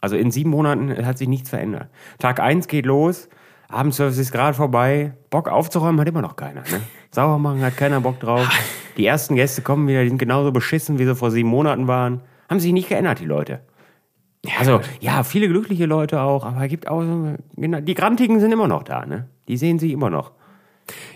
Also 0.00 0.16
in 0.16 0.30
sieben 0.30 0.50
Monaten 0.50 1.04
hat 1.06 1.16
sich 1.18 1.28
nichts 1.28 1.48
verändert. 1.48 1.88
Tag 2.18 2.40
eins 2.40 2.68
geht 2.68 2.84
los, 2.84 3.28
Abendservice 3.68 4.18
ist 4.18 4.32
gerade 4.32 4.54
vorbei, 4.54 5.14
Bock 5.30 5.48
aufzuräumen 5.48 6.00
hat 6.00 6.08
immer 6.08 6.22
noch 6.22 6.36
keiner. 6.36 6.60
Ne? 6.62 6.82
Sauber 7.16 7.38
machen 7.38 7.62
hat 7.62 7.78
keiner 7.78 8.02
Bock 8.02 8.20
drauf. 8.20 8.46
Die 8.98 9.06
ersten 9.06 9.36
Gäste 9.36 9.62
kommen 9.62 9.88
wieder, 9.88 10.02
die 10.02 10.08
sind 10.08 10.18
genauso 10.18 10.52
beschissen, 10.52 10.98
wie 10.98 11.04
sie 11.04 11.14
vor 11.14 11.30
sieben 11.30 11.48
Monaten 11.50 11.86
waren. 11.86 12.22
Haben 12.48 12.60
sich 12.60 12.72
nicht 12.72 12.88
geändert, 12.88 13.20
die 13.20 13.26
Leute. 13.26 13.60
Also, 14.58 14.80
ja, 15.00 15.22
viele 15.22 15.48
glückliche 15.48 15.84
Leute 15.84 16.20
auch, 16.20 16.46
aber 16.46 16.62
es 16.62 16.68
gibt 16.70 16.88
auch 16.88 17.02
so, 17.02 17.34
genau, 17.56 17.80
die 17.80 17.94
Grantigen 17.94 18.40
sind 18.40 18.52
immer 18.52 18.68
noch 18.68 18.84
da, 18.84 19.04
ne? 19.04 19.28
Die 19.48 19.58
sehen 19.58 19.78
sich 19.78 19.92
immer 19.92 20.08
noch. 20.08 20.32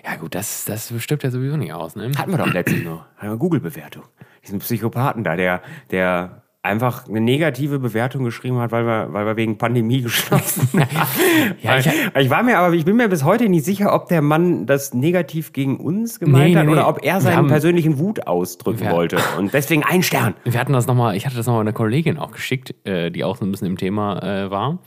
Ja, 0.04 0.16
gut, 0.16 0.34
das, 0.34 0.64
das 0.66 0.92
stirbt 0.98 1.22
ja 1.22 1.30
sowieso 1.30 1.56
nicht 1.56 1.72
aus, 1.72 1.96
ne? 1.96 2.10
Hatten 2.18 2.32
wir 2.32 2.38
doch 2.38 2.52
letztens 2.52 2.84
noch. 2.84 3.04
Eine 3.18 3.38
Google-Bewertung. 3.38 4.02
Diesen 4.42 4.58
Psychopathen 4.58 5.24
da, 5.24 5.36
der, 5.36 5.62
der 5.90 6.39
einfach 6.62 7.08
eine 7.08 7.20
negative 7.22 7.78
Bewertung 7.78 8.24
geschrieben 8.24 8.58
hat, 8.58 8.70
weil 8.70 8.84
wir, 8.84 9.08
weil 9.12 9.24
wir 9.24 9.36
wegen 9.36 9.56
Pandemie 9.56 10.02
geschlossen 10.02 10.68
haben. 10.74 10.88
Ja, 11.62 11.78
ich- 11.78 11.88
ich, 12.18 12.28
war 12.30 12.42
mir 12.42 12.58
aber, 12.58 12.74
ich 12.74 12.84
bin 12.84 12.96
mir 12.96 13.08
bis 13.08 13.24
heute 13.24 13.48
nicht 13.48 13.64
sicher, 13.64 13.94
ob 13.94 14.08
der 14.08 14.20
Mann 14.22 14.66
das 14.66 14.92
negativ 14.92 15.52
gegen 15.52 15.78
uns 15.78 16.20
gemeint 16.20 16.44
Nee, 16.44 16.50
nee, 16.50 16.56
hat 16.58 16.66
nee. 16.66 16.72
oder 16.72 16.88
ob 16.88 17.02
er 17.04 17.20
seinen 17.20 17.36
haben- 17.36 17.48
persönlichen 17.48 17.98
Wut 17.98 18.26
ausdrücken 18.26 18.80
Wir- 18.80 18.90
wollte. 18.92 19.18
Und 19.38 19.54
deswegen 19.54 19.84
ein 19.84 20.02
Stern. 20.02 20.34
Wir 20.44 20.60
hatten 20.60 20.72
das 20.74 20.86
nochmal, 20.86 21.16
ich 21.16 21.24
hatte 21.26 21.36
das 21.36 21.46
nochmal 21.46 21.62
einer 21.62 21.72
Kollegin 21.72 22.18
auch 22.18 22.32
geschickt, 22.32 22.74
äh, 22.86 23.10
die 23.10 23.24
auch 23.24 23.36
so 23.36 23.44
ein 23.44 23.50
bisschen 23.50 23.66
im 23.66 23.76
Thema 23.78 24.22
äh, 24.22 24.50
war. 24.50 24.78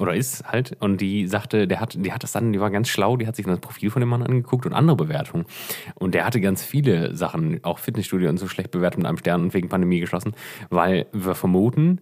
Oder 0.00 0.14
ist 0.14 0.44
halt. 0.50 0.76
Und 0.80 1.00
die 1.00 1.26
sagte, 1.26 1.68
der 1.68 1.80
hat, 1.80 1.94
die 1.98 2.12
hat 2.12 2.22
das 2.22 2.32
dann, 2.32 2.52
die 2.52 2.60
war 2.60 2.70
ganz 2.70 2.88
schlau, 2.88 3.16
die 3.16 3.26
hat 3.26 3.36
sich 3.36 3.44
das 3.44 3.60
Profil 3.60 3.90
von 3.90 4.00
dem 4.00 4.08
Mann 4.08 4.22
angeguckt 4.22 4.64
und 4.66 4.72
andere 4.72 4.96
Bewertungen. 4.96 5.44
Und 5.94 6.14
der 6.14 6.24
hatte 6.24 6.40
ganz 6.40 6.64
viele 6.64 7.14
Sachen, 7.14 7.62
auch 7.64 7.78
Fitnessstudio 7.78 8.30
und 8.30 8.38
so 8.38 8.48
schlecht 8.48 8.70
bewertet 8.70 8.98
mit 8.98 9.06
einem 9.06 9.18
Stern 9.18 9.42
und 9.42 9.54
wegen 9.54 9.68
Pandemie 9.68 10.00
geschlossen, 10.00 10.32
weil 10.70 11.06
wir 11.12 11.34
vermuten, 11.34 12.00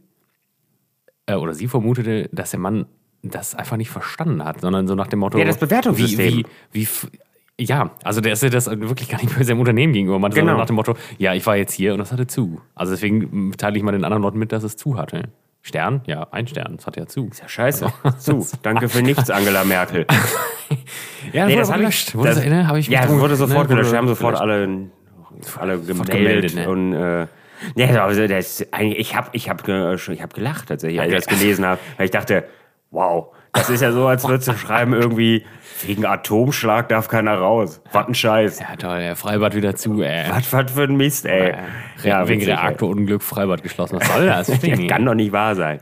äh, 1.27 1.35
oder 1.35 1.55
sie 1.55 1.67
vermutete, 1.67 2.29
dass 2.33 2.53
der 2.53 2.61
Mann 2.61 2.87
das 3.23 3.55
einfach 3.57 3.77
nicht 3.77 3.91
verstanden 3.91 4.45
hat, 4.45 4.61
sondern 4.61 4.87
so 4.87 4.95
nach 4.95 5.09
dem 5.09 5.19
Motto. 5.19 5.39
Ja, 5.39 5.45
das 5.45 5.59
Bewertungssystem. 5.59 6.45
Wie, 6.73 6.87
wie, 6.87 6.89
wie, 7.57 7.65
ja, 7.65 7.91
also 8.05 8.21
der 8.21 8.35
ist 8.35 8.43
ja 8.45 8.49
das 8.49 8.67
wirklich 8.71 9.09
gar 9.09 9.21
nicht 9.21 9.37
bei 9.37 9.43
seinem 9.43 9.59
Unternehmen 9.59 9.93
gegenüber 9.93 10.21
meinte, 10.21 10.37
Genau. 10.37 10.51
sondern 10.51 10.61
nach 10.61 10.67
dem 10.67 10.77
Motto, 10.77 10.95
ja, 11.19 11.35
ich 11.35 11.45
war 11.45 11.57
jetzt 11.57 11.73
hier 11.73 11.93
und 11.93 11.99
das 11.99 12.13
hatte 12.13 12.29
zu. 12.29 12.61
Also 12.77 12.93
deswegen 12.93 13.53
teile 13.57 13.77
ich 13.77 13.83
mal 13.83 13.91
den 13.91 14.05
anderen 14.05 14.23
Leuten 14.23 14.39
mit, 14.39 14.53
dass 14.53 14.63
es 14.63 14.77
zu 14.77 14.97
hatte. 14.97 15.31
Stern? 15.69 16.03
Ja, 16.07 16.27
ein 16.33 16.47
Stern, 16.49 16.77
das 16.77 16.87
hatte 16.87 17.01
ja 17.01 17.07
zu. 17.07 17.31
Ja, 17.41 17.49
scheiße. 17.49 17.93
Zu. 18.19 18.47
Danke 18.63 18.89
für 18.89 19.03
nichts, 19.03 19.31
Angela 19.31 19.65
Merkel. 19.65 20.07
Ja, 21.33 21.47
Nee, 21.47 21.53
wurde 21.53 21.61
das 21.61 21.73
hab 21.73 21.81
ich, 21.81 22.15
Wurde 22.15 22.29
das, 22.29 22.39
das, 22.39 22.47
ne, 22.47 22.67
habe 22.69 22.79
ich 22.79 22.89
ja, 22.89 23.09
wurde 23.09 23.37
sofort 23.37 23.69
ne, 23.69 23.75
gelöscht. 23.75 23.93
Wir 23.93 23.99
haben 23.99 24.09
sofort 24.09 24.37
alle, 24.37 24.89
alle 25.59 25.79
gemeldet. 25.79 26.11
gemeldet, 26.11 26.55
ne? 26.55 26.69
Und 26.69 26.93
äh, 26.95 27.27
ja, 27.75 28.05
also 28.05 28.27
das, 28.27 28.61
ich 28.61 29.17
habe 29.17 29.29
ich 29.33 29.49
hab, 29.51 29.69
ich 29.69 30.23
hab 30.23 30.35
gelacht 30.35 30.69
tatsächlich, 30.69 31.01
als 31.01 31.11
ich 31.11 31.17
das 31.17 31.27
gelesen 31.27 31.67
habe. 31.67 31.81
Weil 31.97 32.05
ich 32.07 32.11
dachte, 32.11 32.45
wow, 32.91 33.35
das 33.59 33.71
ist 33.71 33.81
ja 33.81 33.93
so, 33.93 34.07
als 34.07 34.27
würdest 34.27 34.49
du 34.49 34.55
schreiben 34.55 34.93
irgendwie, 34.93 35.45
wegen 35.87 36.07
Atomschlag 36.07 36.89
darf 36.89 37.09
keiner 37.09 37.39
raus. 37.39 37.81
Was 37.93 38.07
ein 38.07 38.15
Scheiß. 38.15 38.61
Ja, 38.61 38.77
toll, 38.77 38.99
der 39.01 39.17
Freibad 39.17 39.55
wieder 39.55 39.77
zu, 39.77 40.03
ey. 40.03 40.27
Was, 40.31 40.53
was 40.53 40.73
für 40.73 40.83
ein 40.83 40.97
Mist, 40.97 41.27
ey. 41.27 41.55
Ja, 42.03 42.29
wegen 42.29 42.41
witzig, 42.41 42.55
ey. 42.55 42.61
Reaktorunglück 42.61 43.23
Freibad 43.23 43.63
geschlossen. 43.63 43.99
Was 44.01 44.09
soll 44.09 44.27
das? 44.27 44.47
Das 44.61 44.87
kann 44.89 45.05
doch 45.05 45.15
nicht 45.15 45.33
wahr 45.33 45.55
sein. 45.55 45.81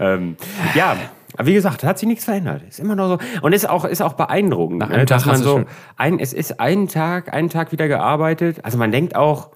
Ähm, 0.00 0.36
ja, 0.74 0.96
aber 1.36 1.46
wie 1.46 1.54
gesagt, 1.54 1.84
hat 1.84 1.98
sich 1.98 2.08
nichts 2.08 2.24
verändert. 2.24 2.62
Ist 2.68 2.80
immer 2.80 2.94
noch 2.94 3.08
so. 3.08 3.18
Und 3.42 3.52
ist 3.52 3.68
auch, 3.68 3.84
ist 3.84 4.02
auch 4.02 4.14
beeindruckend, 4.14 4.78
Nach 4.78 4.88
ne, 4.88 4.96
einem 4.96 5.06
dass 5.06 5.24
Tag 5.24 5.32
man 5.32 5.42
so, 5.42 5.64
ein, 5.96 6.18
es 6.18 6.32
ist 6.32 6.60
einen 6.60 6.88
Tag, 6.88 7.32
einen 7.32 7.48
Tag 7.48 7.72
wieder 7.72 7.88
gearbeitet. 7.88 8.64
Also 8.64 8.78
man 8.78 8.92
denkt 8.92 9.14
auch, 9.16 9.50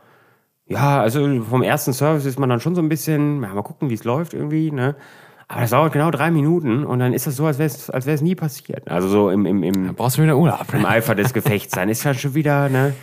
ja, 0.66 1.00
also 1.00 1.42
vom 1.42 1.62
ersten 1.62 1.92
Service 1.92 2.24
ist 2.24 2.38
man 2.38 2.48
dann 2.48 2.60
schon 2.60 2.74
so 2.74 2.82
ein 2.82 2.88
bisschen, 2.88 3.42
ja, 3.42 3.48
mal 3.48 3.62
gucken, 3.62 3.90
wie 3.90 3.94
es 3.94 4.04
läuft 4.04 4.34
irgendwie, 4.34 4.70
ne? 4.70 4.96
Aber 5.52 5.60
das 5.60 5.70
dauert 5.70 5.92
genau 5.92 6.10
drei 6.10 6.30
Minuten 6.30 6.84
und 6.84 6.98
dann 6.98 7.12
ist 7.12 7.26
das 7.26 7.36
so, 7.36 7.44
als 7.46 7.58
wäre 7.58 7.66
es 7.66 7.90
als 7.90 8.06
wär's 8.06 8.22
nie 8.22 8.34
passiert. 8.34 8.90
Also 8.90 9.06
so 9.08 9.30
im, 9.30 9.44
im, 9.46 9.62
im, 9.62 9.94
Brauchst 9.94 10.16
du 10.18 10.22
wieder 10.22 10.36
Urlaub? 10.36 10.72
im 10.72 10.86
Eifer 10.86 11.14
des 11.14 11.32
Gefechts. 11.34 11.74
Dann 11.74 11.88
ist 11.90 12.04
halt 12.06 12.18
schon 12.18 12.34
wieder, 12.34 12.68
ne? 12.70 12.94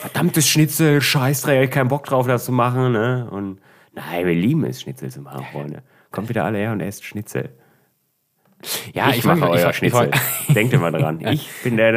Verdammtes 0.00 0.46
Schnitzel, 0.48 1.00
Scheißdreck, 1.00 1.70
kein 1.70 1.88
Bock 1.88 2.04
drauf, 2.04 2.26
das 2.26 2.44
zu 2.44 2.52
machen, 2.52 2.92
ne? 2.92 3.28
Und 3.30 3.60
nein, 3.94 4.26
wir 4.26 4.34
lieben 4.34 4.64
es, 4.64 4.82
Schnitzel 4.82 5.10
zu 5.10 5.22
machen, 5.22 5.44
Freunde. 5.52 5.82
Kommt 6.10 6.28
wieder 6.28 6.44
alle 6.44 6.58
her 6.58 6.72
und 6.72 6.80
esst 6.80 7.04
Schnitzel. 7.04 7.50
Ja, 8.92 9.08
ich, 9.10 9.24
mache 9.24 9.38
frag 9.38 9.48
mich- 9.52 9.58
euer 9.58 9.64
frag- 9.64 9.74
Schnitzel. 9.74 10.10
frag- 10.12 10.20
Denkt 10.54 10.74
immer 10.74 10.90
dran. 10.92 11.20
Ich 11.30 11.48
bin 11.64 11.78
der, 11.78 11.92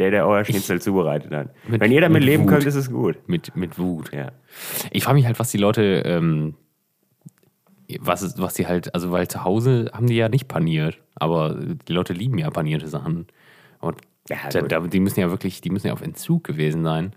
der, 0.00 0.10
der, 0.10 0.26
euer 0.26 0.44
Schnitzel 0.44 0.80
zubereitet 0.82 1.32
hat. 1.32 1.50
Mit- 1.68 1.80
Wenn 1.80 1.92
ihr 1.92 2.00
damit 2.00 2.14
mit 2.22 2.24
leben 2.24 2.42
Wut. 2.44 2.50
könnt, 2.50 2.64
ist 2.64 2.74
es 2.74 2.90
gut. 2.90 3.16
mit, 3.28 3.54
mit 3.54 3.78
Wut. 3.78 4.10
Ja. 4.12 4.32
Ich 4.90 5.04
frage 5.04 5.14
mich 5.14 5.26
halt, 5.26 5.38
was 5.38 5.50
die 5.52 5.58
Leute, 5.58 6.02
ähm, 6.04 6.54
was, 8.00 8.22
ist- 8.22 8.40
was 8.40 8.54
die 8.54 8.66
halt, 8.66 8.94
also 8.94 9.10
weil 9.10 9.28
zu 9.28 9.44
Hause 9.44 9.90
haben 9.94 10.06
die 10.06 10.16
ja 10.16 10.28
nicht 10.28 10.48
paniert, 10.48 10.98
aber 11.14 11.54
die 11.88 11.92
Leute 11.92 12.12
lieben 12.12 12.38
ja 12.38 12.50
panierte 12.50 12.88
Sachen. 12.88 13.26
Und 13.80 13.96
Ja, 14.28 14.36
da, 14.50 14.62
da, 14.62 14.80
die 14.80 15.00
müssen 15.00 15.20
ja 15.20 15.30
wirklich, 15.30 15.60
die 15.60 15.70
müssen 15.70 15.86
ja 15.86 15.92
auf 15.92 16.02
Entzug 16.02 16.44
gewesen 16.44 16.84
sein. 16.84 17.12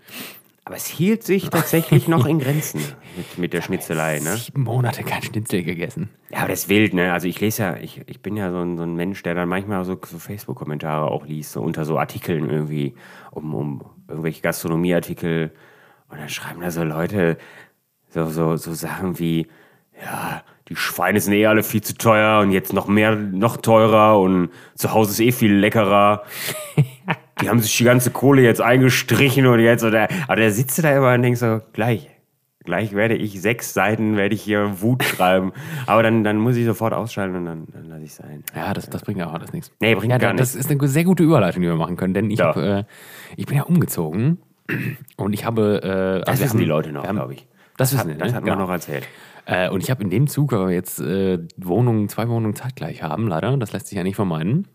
Aber 0.63 0.75
es 0.75 0.85
hielt 0.85 1.23
sich 1.23 1.49
tatsächlich 1.49 2.07
noch 2.07 2.25
in 2.27 2.37
Grenzen 2.39 2.81
mit, 3.17 3.37
mit 3.39 3.53
der 3.53 3.61
Schnitzelei, 3.63 4.19
ne? 4.19 4.37
Sieben 4.37 4.61
Monate 4.61 5.03
kein 5.03 5.21
Schnitzel 5.23 5.63
gegessen. 5.63 6.09
Ja, 6.29 6.39
aber 6.39 6.49
das 6.49 6.59
ist 6.63 6.69
wild, 6.69 6.93
ne? 6.93 7.11
Also 7.11 7.27
ich 7.27 7.41
lese 7.41 7.63
ja, 7.63 7.77
ich, 7.77 7.99
ich 8.05 8.21
bin 8.21 8.37
ja 8.37 8.51
so 8.51 8.59
ein, 8.59 8.77
so 8.77 8.83
ein 8.83 8.95
Mensch, 8.95 9.23
der 9.23 9.33
dann 9.33 9.49
manchmal 9.49 9.83
so, 9.85 9.99
so 10.05 10.19
Facebook-Kommentare 10.19 11.09
auch 11.09 11.25
liest, 11.25 11.53
so 11.53 11.61
unter 11.61 11.83
so 11.83 11.97
Artikeln 11.97 12.49
irgendwie, 12.49 12.93
um, 13.31 13.53
um 13.55 13.81
irgendwelche 14.07 14.41
Gastronomieartikel. 14.41 15.51
Und 16.09 16.19
dann 16.19 16.29
schreiben 16.29 16.61
da 16.61 16.69
so 16.69 16.83
Leute 16.83 17.37
so, 18.09 18.25
so, 18.27 18.55
so 18.55 18.73
Sachen 18.73 19.17
wie, 19.17 19.47
ja, 20.03 20.43
die 20.71 20.77
Schweine 20.77 21.19
sind 21.19 21.33
eh 21.33 21.45
alle 21.47 21.63
viel 21.63 21.81
zu 21.81 21.95
teuer 21.97 22.39
und 22.39 22.51
jetzt 22.51 22.71
noch 22.71 22.87
mehr, 22.87 23.13
noch 23.15 23.57
teurer 23.57 24.17
und 24.21 24.49
zu 24.75 24.93
Hause 24.93 25.11
ist 25.11 25.19
eh 25.19 25.31
viel 25.33 25.53
leckerer. 25.53 26.23
Die 27.41 27.49
haben 27.49 27.59
sich 27.59 27.75
die 27.75 27.83
ganze 27.83 28.11
Kohle 28.11 28.43
jetzt 28.43 28.61
eingestrichen 28.61 29.47
und 29.47 29.59
jetzt, 29.59 29.83
oder, 29.83 30.07
aber 30.27 30.35
der 30.35 30.51
sitzt 30.51 30.81
da 30.83 30.95
immer 30.95 31.13
und 31.15 31.23
denkt 31.23 31.39
so, 31.39 31.59
gleich, 31.73 32.07
gleich 32.63 32.93
werde 32.93 33.15
ich 33.15 33.41
sechs 33.41 33.73
Seiten, 33.73 34.15
werde 34.15 34.35
ich 34.35 34.43
hier 34.43 34.79
Wut 34.81 35.03
schreiben. 35.03 35.51
Aber 35.87 36.03
dann, 36.03 36.23
dann 36.23 36.37
muss 36.37 36.55
ich 36.55 36.65
sofort 36.65 36.93
ausschalten 36.93 37.35
und 37.35 37.45
dann, 37.45 37.67
dann 37.73 37.85
lasse 37.89 38.03
ich 38.03 38.11
es 38.11 38.15
sein. 38.17 38.43
Ja, 38.55 38.73
das, 38.75 38.89
das 38.91 39.01
bringt 39.01 39.17
ja 39.19 39.27
auch 39.27 39.33
alles 39.33 39.51
nichts. 39.53 39.71
Nee, 39.81 39.95
bringt 39.95 40.11
ja, 40.11 40.19
gar 40.19 40.35
Das 40.35 40.53
ist 40.55 40.69
eine 40.69 40.87
sehr 40.87 41.03
gute 41.03 41.23
Überleitung, 41.23 41.63
die 41.63 41.67
wir 41.67 41.75
machen 41.75 41.97
können, 41.97 42.13
denn 42.13 42.29
ich, 42.29 42.37
Ja. 42.39 42.45
hab, 42.55 42.57
äh, 42.57 42.83
ich 43.35 43.47
bin 43.47 43.57
ja 43.57 43.63
umgezogen 43.63 44.37
und 45.17 45.33
ich 45.33 45.43
habe. 45.43 45.81
Äh, 45.83 46.19
Das 46.19 46.27
also 46.27 46.39
wir 46.41 46.45
wissen 46.45 46.57
die 46.59 46.63
haben- 46.65 46.69
Leute 46.69 46.91
noch, 46.91 47.03
wir 47.05 47.11
glaube 47.13 47.33
ich. 47.33 47.47
Das 47.77 47.91
hat, 47.97 48.05
wissen 48.05 48.13
die, 48.13 48.17
das 48.19 48.29
ne? 48.29 48.35
hat 48.37 48.43
man 48.43 48.53
Genau. 48.53 48.65
noch 48.67 48.71
erzählt. 48.71 49.07
Äh, 49.51 49.69
und 49.69 49.83
ich 49.83 49.91
habe 49.91 50.01
in 50.01 50.09
dem 50.09 50.27
Zug, 50.27 50.53
weil 50.53 50.67
wir 50.67 50.73
jetzt 50.73 50.99
äh, 51.01 51.39
Wohnungen, 51.57 52.07
zwei 52.07 52.29
Wohnungen 52.29 52.55
zeitgleich 52.55 53.03
haben, 53.03 53.27
leider, 53.27 53.57
das 53.57 53.73
lässt 53.73 53.87
sich 53.87 53.97
ja 53.97 54.03
nicht 54.03 54.15
vermeiden, 54.15 54.65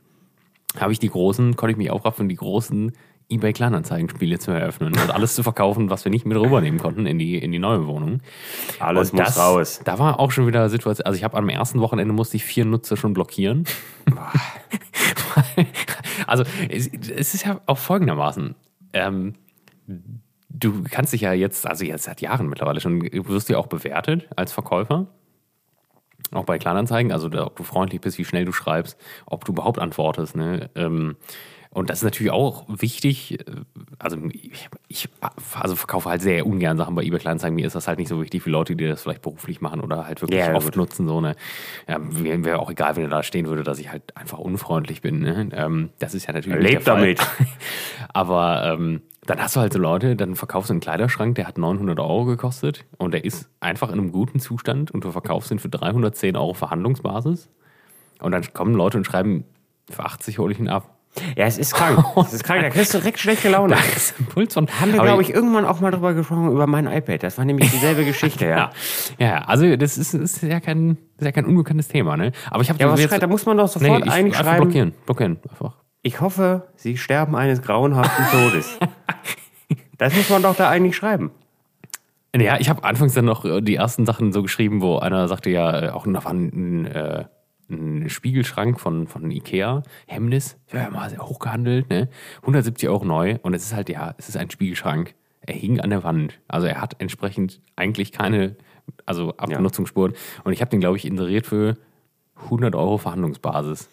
habe 0.78 0.92
ich 0.92 0.98
die 0.98 1.08
großen, 1.08 1.56
konnte 1.56 1.72
ich 1.72 1.78
mich 1.78 1.90
aufraffen, 1.90 2.28
die 2.28 2.36
großen 2.36 2.92
eBay 3.28 3.54
Kleinanzeigen-Spiele 3.54 4.38
zu 4.38 4.52
eröffnen 4.52 4.92
und 4.92 5.10
alles 5.10 5.34
zu 5.34 5.42
verkaufen, 5.42 5.88
was 5.88 6.04
wir 6.04 6.10
nicht 6.12 6.26
mit 6.26 6.38
rübernehmen 6.38 6.78
konnten 6.78 7.06
in 7.06 7.18
die, 7.18 7.38
in 7.38 7.50
die 7.50 7.58
neue 7.58 7.86
Wohnung. 7.86 8.20
Alles 8.78 9.10
und 9.10 9.18
muss 9.18 9.28
das, 9.28 9.38
raus. 9.38 9.80
Da 9.82 9.98
war 9.98 10.20
auch 10.20 10.30
schon 10.30 10.46
wieder 10.46 10.68
Situation, 10.68 11.06
also 11.06 11.16
ich 11.16 11.24
habe 11.24 11.36
am 11.38 11.48
ersten 11.48 11.80
Wochenende 11.80 12.12
musste 12.12 12.36
ich 12.36 12.44
vier 12.44 12.66
Nutzer 12.66 12.96
schon 12.96 13.14
blockieren. 13.14 13.64
also 16.26 16.44
es, 16.68 16.86
es 16.86 17.34
ist 17.34 17.46
ja 17.46 17.62
auch 17.64 17.78
folgendermaßen. 17.78 18.54
Ähm, 18.92 19.34
du 20.58 20.84
kannst 20.90 21.12
dich 21.12 21.20
ja 21.20 21.32
jetzt, 21.32 21.66
also 21.66 21.84
jetzt 21.84 22.04
seit 22.04 22.20
Jahren 22.20 22.48
mittlerweile 22.48 22.80
schon, 22.80 23.00
du 23.00 23.28
wirst 23.28 23.48
ja 23.48 23.58
auch 23.58 23.66
bewertet 23.66 24.28
als 24.36 24.52
Verkäufer. 24.52 25.06
Auch 26.32 26.44
bei 26.44 26.58
Kleinanzeigen, 26.58 27.12
also 27.12 27.28
da, 27.28 27.46
ob 27.46 27.56
du 27.56 27.62
freundlich 27.62 28.00
bist, 28.00 28.18
wie 28.18 28.24
schnell 28.24 28.44
du 28.44 28.52
schreibst, 28.52 28.98
ob 29.26 29.44
du 29.44 29.52
überhaupt 29.52 29.78
antwortest. 29.78 30.34
Ne? 30.34 30.70
Ähm, 30.74 31.16
und 31.70 31.90
das 31.90 31.98
ist 31.98 32.04
natürlich 32.04 32.32
auch 32.32 32.64
wichtig. 32.68 33.38
äh, 33.38 33.44
Also 33.98 34.16
ich, 34.88 35.08
also 35.60 35.76
verkaufe 35.76 36.08
halt 36.08 36.22
sehr 36.22 36.44
ungern 36.46 36.78
Sachen 36.78 36.94
bei 36.96 37.02
eBay 37.04 37.20
Kleinanzeigen. 37.20 37.54
Mir 37.54 37.66
ist 37.66 37.76
das 37.76 37.86
halt 37.86 37.98
nicht 37.98 38.08
so 38.08 38.20
wichtig 38.20 38.44
wie 38.46 38.50
Leute, 38.50 38.74
die 38.74 38.88
das 38.88 39.02
vielleicht 39.02 39.22
beruflich 39.22 39.60
machen 39.60 39.80
oder 39.80 40.06
halt 40.06 40.20
wirklich 40.20 40.40
Ja, 40.40 40.54
oft 40.54 40.66
gut. 40.68 40.76
nutzen. 40.76 41.06
So 41.06 41.18
eine, 41.18 41.36
ja, 41.86 41.98
wäre 42.00 42.44
wär 42.44 42.60
auch 42.60 42.70
egal, 42.70 42.96
wenn 42.96 43.04
er 43.04 43.10
da 43.10 43.22
stehen 43.22 43.46
würde, 43.46 43.62
dass 43.62 43.78
ich 43.78 43.92
halt 43.92 44.16
einfach 44.16 44.38
unfreundlich 44.38 45.02
bin. 45.02 45.20
Ne? 45.20 45.48
Ähm, 45.52 45.90
das 46.00 46.14
ist 46.14 46.26
ja 46.26 46.32
natürlich 46.32 46.60
Lebt 46.60 46.88
damit. 46.88 47.20
Aber 48.08 48.64
ähm, 48.64 49.02
dann 49.26 49.40
hast 49.40 49.56
du 49.56 49.60
halt 49.60 49.72
so 49.72 49.78
Leute, 49.78 50.16
dann 50.16 50.36
verkaufst 50.36 50.70
du 50.70 50.74
einen 50.74 50.80
Kleiderschrank, 50.80 51.34
der 51.34 51.46
hat 51.46 51.58
900 51.58 51.98
Euro 52.00 52.24
gekostet 52.24 52.84
und 52.98 53.12
der 53.12 53.24
ist 53.24 53.48
einfach 53.60 53.88
in 53.88 53.98
einem 53.98 54.12
guten 54.12 54.40
Zustand 54.40 54.90
und 54.90 55.04
du 55.04 55.10
verkaufst 55.12 55.50
ihn 55.50 55.58
für 55.58 55.68
310 55.68 56.36
Euro 56.36 56.54
Verhandlungsbasis. 56.54 57.48
Und 58.20 58.32
dann 58.32 58.42
kommen 58.52 58.74
Leute 58.74 58.98
und 58.98 59.04
schreiben, 59.04 59.44
für 59.90 60.04
80 60.04 60.38
hole 60.38 60.52
ich 60.52 60.58
ihn 60.58 60.68
ab. 60.68 60.96
Ja, 61.36 61.46
es 61.46 61.58
ist 61.58 61.74
krank. 61.74 62.04
Es 62.16 62.32
ist 62.32 62.44
krank. 62.44 62.62
Da 62.62 62.70
kriegst 62.70 62.92
du 62.92 62.98
direkt 62.98 63.18
schlechte 63.18 63.48
Laune. 63.48 63.74
Das 63.74 63.96
ist 63.96 64.20
ein 64.20 64.26
Puls 64.26 64.52
von. 64.54 64.68
Haben 64.68 64.92
wir, 64.92 65.00
glaube 65.00 65.22
ich, 65.22 65.32
irgendwann 65.32 65.64
auch 65.64 65.80
mal 65.80 65.90
drüber 65.90 66.14
gesprochen, 66.14 66.52
über 66.52 66.66
mein 66.66 66.86
iPad. 66.86 67.22
Das 67.22 67.38
war 67.38 67.44
nämlich 67.44 67.70
dieselbe 67.70 68.04
Geschichte, 68.04 68.46
ja. 68.46 68.70
Ja, 69.18 69.38
also 69.44 69.76
das 69.76 69.96
ist, 69.96 70.14
ist, 70.14 70.42
ja 70.42 70.60
kein, 70.60 70.98
ist 71.16 71.24
ja 71.24 71.32
kein 71.32 71.46
unbekanntes 71.46 71.88
Thema, 71.88 72.16
ne? 72.16 72.32
Aber 72.50 72.62
ich 72.62 72.68
habe 72.68 72.78
Ja, 72.78 72.90
was 72.92 73.06
da 73.08 73.26
muss 73.26 73.46
man 73.46 73.56
doch 73.56 73.68
sofort 73.68 74.04
ich, 74.04 74.12
eigentlich 74.12 74.36
einfach 74.36 74.50
schreiben. 74.50 74.64
blockieren, 74.64 74.92
blockieren, 75.06 75.38
einfach. 75.48 75.74
Ich 76.06 76.20
hoffe, 76.20 76.68
Sie 76.76 76.96
sterben 76.96 77.34
eines 77.34 77.62
grauenhaften 77.62 78.26
Todes. 78.30 78.78
das 79.98 80.14
muss 80.14 80.30
man 80.30 80.40
doch 80.40 80.54
da 80.54 80.70
eigentlich 80.70 80.94
schreiben. 80.94 81.32
Ja, 82.32 82.60
ich 82.60 82.68
habe 82.68 82.84
anfangs 82.84 83.14
dann 83.14 83.24
noch 83.24 83.44
äh, 83.44 83.60
die 83.60 83.74
ersten 83.74 84.06
Sachen 84.06 84.30
so 84.30 84.40
geschrieben, 84.44 84.82
wo 84.82 84.98
einer 84.98 85.26
sagte 85.26 85.50
ja, 85.50 85.86
äh, 85.86 85.88
auch 85.88 86.06
da 86.06 86.24
war 86.24 86.32
ein, 86.32 86.86
äh, 86.86 87.24
ein 87.68 88.08
Spiegelschrank 88.08 88.78
von, 88.78 89.08
von 89.08 89.32
Ikea, 89.32 89.82
Hemmnis, 90.06 90.56
ja, 90.72 90.88
mal 90.90 91.10
sehr 91.10 91.26
hochgehandelt, 91.26 91.90
ne? 91.90 92.08
170 92.42 92.88
Euro 92.88 93.04
neu 93.04 93.38
und 93.42 93.52
es 93.54 93.64
ist 93.64 93.74
halt, 93.74 93.88
ja, 93.88 94.14
es 94.16 94.28
ist 94.28 94.36
ein 94.36 94.48
Spiegelschrank. 94.48 95.16
Er 95.40 95.54
hing 95.54 95.80
an 95.80 95.90
der 95.90 96.04
Wand. 96.04 96.38
Also 96.46 96.68
er 96.68 96.80
hat 96.80 96.94
entsprechend 97.00 97.60
eigentlich 97.74 98.12
keine, 98.12 98.54
also 99.06 99.36
Abnutzungsspuren. 99.38 100.14
Und 100.44 100.52
ich 100.52 100.60
habe 100.60 100.70
den, 100.70 100.78
glaube 100.78 100.98
ich, 100.98 101.04
inseriert 101.04 101.46
für 101.46 101.74
100 102.44 102.76
Euro 102.76 102.96
Verhandlungsbasis. 102.96 103.88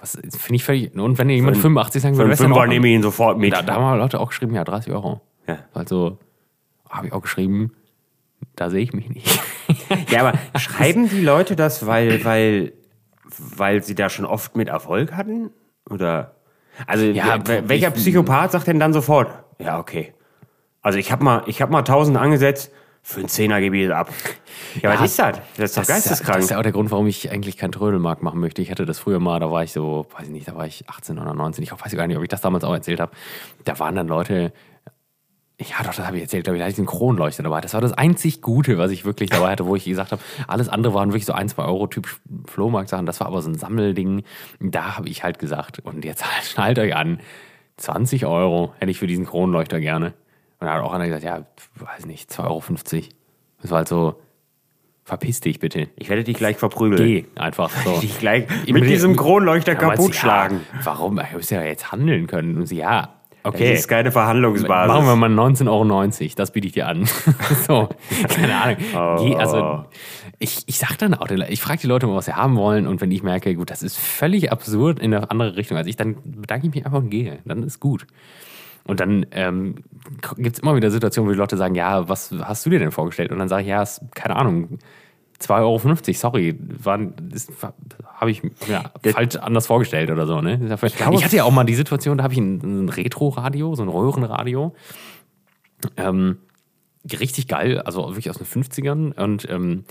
Was 0.00 0.12
finde 0.12 0.54
ich 0.54 0.64
völlig. 0.64 0.94
Und 0.94 1.18
wenn 1.18 1.28
jemand 1.28 1.56
Für 1.56 1.62
85 1.62 2.02
sagen 2.02 2.16
würde, 2.16 2.36
Fünfer 2.36 2.66
nehme 2.66 2.88
ich 2.88 2.94
ihn 2.94 3.02
sofort 3.02 3.38
mit. 3.38 3.52
Da, 3.52 3.62
da 3.62 3.74
haben 3.74 3.98
Leute 3.98 4.20
auch 4.20 4.28
geschrieben, 4.28 4.54
ja, 4.54 4.64
30 4.64 4.92
Euro. 4.92 5.20
Ja. 5.46 5.58
Also 5.74 6.18
habe 6.88 7.08
ich 7.08 7.12
auch 7.12 7.22
geschrieben, 7.22 7.72
da 8.56 8.70
sehe 8.70 8.82
ich 8.82 8.92
mich 8.92 9.08
nicht. 9.08 9.40
Ja, 10.10 10.20
aber 10.26 10.38
schreiben 10.58 11.10
die 11.10 11.20
Leute 11.20 11.54
das, 11.54 11.86
weil, 11.86 12.24
weil, 12.24 12.72
weil 13.56 13.82
sie 13.82 13.94
da 13.94 14.08
schon 14.08 14.24
oft 14.24 14.56
mit 14.56 14.68
Erfolg 14.68 15.12
hatten? 15.12 15.50
Oder? 15.90 16.36
Also, 16.86 17.04
Ja, 17.04 17.38
welcher 17.46 17.90
Psychopath 17.90 18.52
sagt 18.52 18.66
denn 18.66 18.80
dann 18.80 18.94
sofort? 18.94 19.30
Ja, 19.58 19.78
okay. 19.78 20.14
Also, 20.80 20.98
ich 20.98 21.12
habe 21.12 21.22
mal, 21.22 21.42
ich 21.46 21.60
habe 21.60 21.70
mal 21.72 21.80
1000 21.80 22.16
angesetzt, 22.16 22.72
für 23.10 23.20
einen 23.20 23.28
Zehner 23.28 23.60
gebe 23.60 23.76
ich 23.78 23.86
es 23.86 23.90
ab. 23.90 24.10
Ja, 24.82 24.90
was 24.90 24.98
Ja, 24.98 25.04
ist 25.06 25.18
das? 25.18 25.40
Das 25.56 25.64
ist 25.70 25.76
doch 25.76 25.80
Das 25.82 25.88
geisteskrank. 25.88 26.36
das 26.36 26.44
ist 26.44 26.50
ja 26.50 26.58
auch 26.58 26.62
der 26.62 26.72
Grund, 26.72 26.90
warum 26.90 27.06
ich 27.06 27.30
eigentlich 27.30 27.56
keinen 27.56 27.72
Trödelmarkt 27.72 28.22
machen 28.22 28.38
möchte. 28.38 28.60
Ich 28.60 28.70
hatte 28.70 28.84
das 28.84 28.98
früher 28.98 29.18
mal, 29.18 29.40
da 29.40 29.50
war 29.50 29.64
ich 29.64 29.72
so, 29.72 30.06
weiß 30.16 30.26
ich 30.26 30.32
nicht, 30.32 30.46
da 30.48 30.54
war 30.56 30.66
ich 30.66 30.88
18 30.90 31.18
oder 31.18 31.32
19. 31.32 31.64
Ich 31.64 31.72
weiß 31.72 31.92
gar 31.96 32.06
nicht, 32.06 32.16
ob 32.18 32.22
ich 32.22 32.28
das 32.28 32.42
damals 32.42 32.64
auch 32.64 32.74
erzählt 32.74 33.00
habe. 33.00 33.12
Da 33.64 33.78
waren 33.78 33.94
dann 33.94 34.08
Leute, 34.08 34.52
Ja, 35.58 35.76
doch, 35.78 35.94
das 35.94 36.06
habe 36.06 36.16
ich 36.18 36.22
erzählt, 36.24 36.44
glaube 36.44 36.56
ich. 36.56 36.60
Da 36.60 36.64
hatte 36.66 36.72
ich 36.74 36.78
einen 36.78 36.86
Kronleuchter 36.86 37.42
dabei. 37.42 37.60
Das 37.62 37.72
war 37.74 37.80
das 37.80 37.92
einzig 37.94 38.42
Gute, 38.42 38.76
was 38.78 38.90
ich 38.90 39.04
wirklich 39.06 39.30
dabei 39.30 39.52
hatte, 39.52 39.64
wo 39.66 39.74
ich 39.74 39.84
gesagt 39.86 40.12
habe, 40.12 40.22
alles 40.46 40.68
andere 40.68 40.92
waren 40.94 41.08
wirklich 41.08 41.24
so 41.26 41.32
ein, 41.32 41.48
zwei 41.48 41.64
Euro 41.64 41.86
Typ 41.86 42.06
Flohmarkt-Sachen. 42.46 43.06
Das 43.06 43.20
war 43.20 43.26
aber 43.28 43.40
so 43.42 43.48
ein 43.50 43.54
Sammelding. 43.56 44.22
Da 44.60 44.96
habe 44.98 45.08
ich 45.08 45.24
halt 45.24 45.38
gesagt, 45.38 45.78
und 45.80 46.04
jetzt 46.04 46.24
halt, 46.24 46.44
schnallt 46.46 46.78
euch 46.78 46.94
an, 46.94 47.20
20 47.78 48.26
Euro 48.26 48.74
hätte 48.78 48.90
ich 48.90 48.98
für 48.98 49.06
diesen 49.06 49.24
Kronleuchter 49.24 49.80
gerne. 49.80 50.12
Und 50.60 50.66
da 50.66 50.74
hat 50.74 50.82
auch 50.82 50.92
einer 50.92 51.06
gesagt, 51.06 51.24
ja, 51.24 51.44
weiß 51.76 52.06
nicht, 52.06 52.30
2,50 52.30 52.42
Euro. 52.44 52.62
Das 53.60 53.70
war 53.70 53.78
halt 53.78 53.88
so, 53.88 54.20
verpiss 55.08 55.40
dich 55.40 55.58
bitte. 55.58 55.88
Ich 55.96 56.08
werde 56.10 56.22
dich 56.22 56.36
gleich 56.36 56.56
verprügeln. 56.56 57.02
Geh 57.02 57.24
einfach 57.34 57.70
so. 57.70 57.98
Dich 58.00 58.18
gleich 58.18 58.46
mit 58.68 58.84
diesem 58.84 59.16
Kronleuchter 59.16 59.72
Ja, 59.72 59.78
kaputt 59.78 60.14
schlagen. 60.14 60.60
Ja, 60.74 60.80
warum? 60.84 61.18
Ich 61.18 61.32
muss 61.32 61.50
ja 61.50 61.62
jetzt 61.62 61.90
handeln 61.90 62.26
können. 62.26 62.56
Und 62.56 62.66
sie, 62.66 62.76
ja, 62.76 63.14
okay. 63.42 63.70
Das 63.70 63.80
ist 63.80 63.88
keine 63.88 64.12
Verhandlungsbasis. 64.12 64.92
Machen 64.92 65.06
wir 65.06 65.16
mal 65.16 65.30
19,90 65.30 65.68
Euro, 65.68 66.34
das 66.36 66.52
biete 66.52 66.66
ich 66.66 66.74
dir 66.74 66.88
an. 66.88 67.08
so, 67.66 67.88
keine 68.28 68.54
Ahnung. 68.54 69.26
Je, 69.26 69.36
also, 69.36 69.86
ich, 70.38 70.62
ich 70.66 70.78
sag 70.78 70.98
dann 70.98 71.14
auch, 71.14 71.28
ich 71.30 71.60
frage 71.62 71.80
die 71.80 71.86
Leute 71.86 72.06
mal, 72.06 72.14
was 72.14 72.26
sie 72.26 72.36
haben 72.36 72.56
wollen 72.56 72.86
und 72.86 73.00
wenn 73.00 73.10
ich 73.10 73.22
merke, 73.22 73.54
gut, 73.54 73.70
das 73.70 73.82
ist 73.82 73.96
völlig 73.96 74.52
absurd 74.52 75.00
in 75.00 75.14
eine 75.14 75.30
andere 75.30 75.56
Richtung 75.56 75.76
als 75.76 75.86
ich, 75.86 75.96
dann 75.96 76.16
bedanke 76.22 76.66
ich 76.66 76.74
mich 76.74 76.84
einfach 76.84 76.98
und 76.98 77.10
gehe. 77.10 77.38
Dann 77.46 77.62
ist 77.62 77.80
gut. 77.80 78.06
Und 78.88 78.98
dann 79.00 79.26
ähm, 79.30 79.76
gibt 80.36 80.56
es 80.56 80.62
immer 80.62 80.74
wieder 80.74 80.90
Situationen, 80.90 81.28
wo 81.28 81.32
die 81.32 81.38
Leute 81.38 81.56
sagen, 81.56 81.74
ja, 81.76 82.08
was 82.08 82.32
hast 82.42 82.66
du 82.66 82.70
dir 82.70 82.80
denn 82.80 82.90
vorgestellt? 82.90 83.30
Und 83.30 83.38
dann 83.38 83.48
sage 83.48 83.62
ich, 83.62 83.68
ja, 83.68 83.82
ist, 83.82 84.00
keine 84.16 84.34
Ahnung, 84.34 84.78
2,50 85.40 85.50
Euro, 85.60 85.78
sorry, 86.14 86.58
habe 88.16 88.30
ich 88.30 88.42
mir 88.42 88.50
falsch 89.12 89.36
anders 89.36 89.66
vorgestellt 89.68 90.10
oder 90.10 90.26
so. 90.26 90.40
Ne? 90.40 90.58
Ich, 90.88 90.96
glaube- 90.96 91.14
ich 91.18 91.24
hatte 91.24 91.36
ja 91.36 91.44
auch 91.44 91.52
mal 91.52 91.62
die 91.64 91.74
Situation, 91.76 92.18
da 92.18 92.24
habe 92.24 92.32
ich 92.34 92.40
ein, 92.40 92.86
ein 92.86 92.88
Retro-Radio, 92.88 93.74
so 93.76 93.82
ein 93.84 93.88
Röhrenradio. 93.88 94.74
Ähm, 95.96 96.38
richtig 97.20 97.46
geil, 97.46 97.80
also 97.80 98.08
wirklich 98.08 98.30
aus 98.30 98.38
den 98.38 98.46
50ern 98.46 99.12
und 99.22 99.48
ähm, 99.48 99.84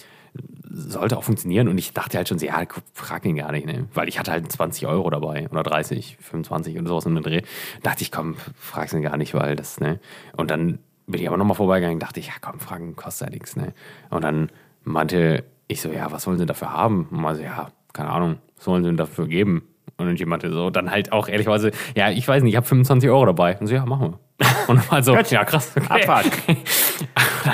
sollte 0.69 1.17
auch 1.17 1.23
funktionieren. 1.23 1.67
Und 1.67 1.78
ich 1.78 1.93
dachte 1.93 2.17
halt 2.17 2.28
schon, 2.28 2.38
ja, 2.39 2.62
frag 2.93 3.26
ihn 3.26 3.36
gar 3.36 3.52
nicht, 3.52 3.65
ne? 3.65 3.88
Weil 3.93 4.08
ich 4.08 4.19
hatte 4.19 4.32
halt 4.32 4.52
20 4.52 4.88
Euro 4.88 5.10
dabei 5.10 5.50
oder 5.50 5.63
30, 5.63 6.17
25 6.19 6.78
oder 6.78 6.88
sowas 6.88 7.06
in 7.06 7.15
den 7.15 7.23
Dreh. 7.23 7.41
Dachte 7.84 8.04
ich, 8.04 8.12
komm, 8.12 8.36
frag's 8.56 8.93
ihn 8.93 9.02
gar 9.02 9.17
nicht, 9.17 9.34
weil 9.34 9.56
das, 9.56 9.80
ne? 9.80 10.00
Und 10.36 10.52
dann 10.52 10.80
bin 11.08 11.21
ich 11.21 11.28
aber 11.28 11.38
nochmal 11.38 11.56
vorbeigegangen, 11.56 12.00
dachte 12.00 12.19
ich, 12.19 12.28
ja 12.28 12.34
komm, 12.41 12.60
fragen 12.60 12.95
kostet 12.95 13.30
ja 13.30 13.34
nichts, 13.34 13.56
ne? 13.56 13.73
Und 14.10 14.23
dann 14.23 14.50
meinte 14.84 15.43
ich 15.67 15.82
so, 15.82 15.89
ja, 15.89 16.12
was 16.12 16.28
wollen 16.28 16.38
sie 16.38 16.45
dafür 16.45 16.71
haben? 16.71 17.08
Und 17.12 17.21
mal 17.21 17.36
so, 17.36 17.41
ja, 17.41 17.69
keine 17.93 18.10
Ahnung, 18.10 18.38
was 18.58 18.67
wollen 18.67 18.84
sie 18.84 18.95
dafür 18.95 19.28
geben? 19.28 19.63
Und 19.97 20.19
jemand 20.19 20.43
so, 20.43 20.69
dann 20.69 20.91
halt 20.91 21.12
auch 21.12 21.28
ehrlicherweise, 21.28 21.71
ja, 21.95 22.12
ich 22.12 22.28
weiß 22.28 22.43
nicht, 22.43 22.52
ich 22.52 22.58
habe 22.58 22.67
25 22.67 23.10
Euro 23.10 23.26
dabei. 23.26 23.58
Und 23.58 23.67
so, 23.67 23.73
ja, 23.73 23.86
machen 23.86 24.12
wir. 24.12 24.19
Und 24.67 24.91
mal 24.91 25.04
so, 25.04 25.15
ja, 25.15 25.43
krass, 25.43 25.71
okay. 25.76 25.88
Abfahrt. 25.89 26.26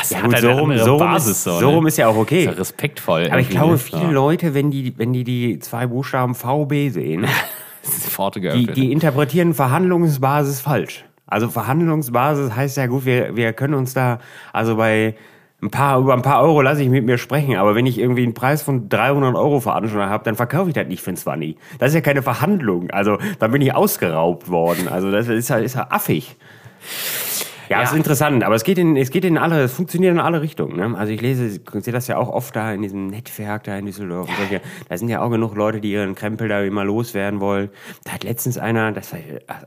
Ja, 0.10 0.22
gut, 0.22 0.38
so 0.40 0.52
rum, 0.52 0.78
so 0.78 0.98
Basis, 0.98 1.32
ist, 1.32 1.44
so, 1.44 1.60
ne? 1.60 1.66
rum 1.68 1.86
ist 1.86 1.98
ja 1.98 2.08
auch 2.08 2.16
okay. 2.16 2.40
Ist 2.40 2.46
ja 2.46 2.52
respektvoll. 2.54 3.28
Aber 3.30 3.40
ich 3.40 3.50
glaube, 3.50 3.78
viele. 3.78 4.12
Leute, 4.12 4.56
wenn 4.56 4.72
die, 4.72 4.98
wenn 4.98 5.14
die 5.14 5.24
die 5.24 5.60
zwei 5.60 5.86
Buchstaben 5.86 6.34
VB 6.34 6.90
sehen, 6.90 7.28
die, 8.34 8.68
die 8.68 8.92
interpretieren 8.92 9.54
Verhandlungsbasis 9.54 10.62
falsch. 10.62 11.06
Also 11.28 11.48
Verhandlungsbasis 11.50 12.56
heißt 12.56 12.78
ja 12.78 12.88
gut, 12.88 13.06
wir, 13.06 13.36
wir 13.36 13.54
können 13.54 13.76
uns 13.76 13.94
da, 13.94 14.20
also 14.52 14.78
bei 14.78 15.16
ein 15.62 15.70
paar, 15.72 16.00
über 16.00 16.14
ein 16.14 16.22
paar 16.22 16.42
Euro 16.42 16.62
lasse 16.62 16.84
ich 16.84 16.90
mit 16.90 17.06
mir 17.06 17.18
sprechen, 17.18 17.56
aber 17.56 17.76
wenn 17.76 17.86
ich 17.86 17.98
irgendwie 17.98 18.24
einen 18.24 18.34
Preis 18.34 18.62
von 18.62 18.90
300 18.90 19.36
Euro 19.36 19.60
veranschlagt 19.60 20.10
habe, 20.10 20.24
dann 20.24 20.36
verkaufe 20.36 20.70
ich 20.70 20.76
das 20.76 20.88
nicht 20.88 21.02
für 21.02 21.12
ein 21.12 21.18
20. 21.18 21.58
Das 21.80 21.90
ist 21.90 21.96
ja 21.96 22.02
keine 22.02 22.22
Verhandlung. 22.22 22.90
Also 22.92 23.18
dann 23.40 23.52
bin 23.52 23.62
ich 23.62 23.74
ausgeraubt 23.74 24.50
worden. 24.50 24.88
Also 24.88 25.12
das 25.12 25.28
ist 25.28 25.50
ja, 25.50 25.58
ist 25.58 25.76
ja 25.76 25.88
affig. 25.90 26.36
Ja, 27.70 27.78
Ja. 27.78 27.84
ist 27.84 27.94
interessant, 27.94 28.44
aber 28.44 28.56
es 28.56 28.64
geht 28.64 28.78
in, 28.78 28.98
es 28.98 29.10
geht 29.10 29.24
in 29.26 29.38
alle, 29.38 29.64
es 29.64 29.74
funktioniert 29.74 30.14
in 30.14 30.20
alle 30.20 30.42
Richtungen. 30.42 30.76
Ne? 30.76 30.98
Also 30.98 31.14
ich 31.14 31.22
lese, 31.22 31.48
ich 31.48 31.84
sehe 31.84 31.94
das 31.94 32.08
ja 32.08 32.18
auch 32.18 32.30
oft 32.30 32.56
da 32.56 32.74
in 32.74 32.82
diesem 32.82 33.08
Netzwerk 33.08 33.64
da 33.64 33.78
in 33.78 33.86
Düsseldorf. 33.86 34.28
Und 34.28 34.36
solche, 34.36 34.62
da 34.90 34.98
sind 34.98 35.08
ja 35.10 35.22
auch 35.22 35.30
genug 35.30 35.56
Leute, 35.56 35.80
die 35.80 35.92
ihren 35.92 36.14
Krempel 36.14 36.50
da 36.50 36.62
immer 36.62 36.84
loswerden 36.84 37.40
wollen. 37.40 37.70
Da 38.04 38.12
hat 38.12 38.24
letztens 38.26 38.58
einer, 38.58 38.92
das 38.92 39.14
war 39.14 39.20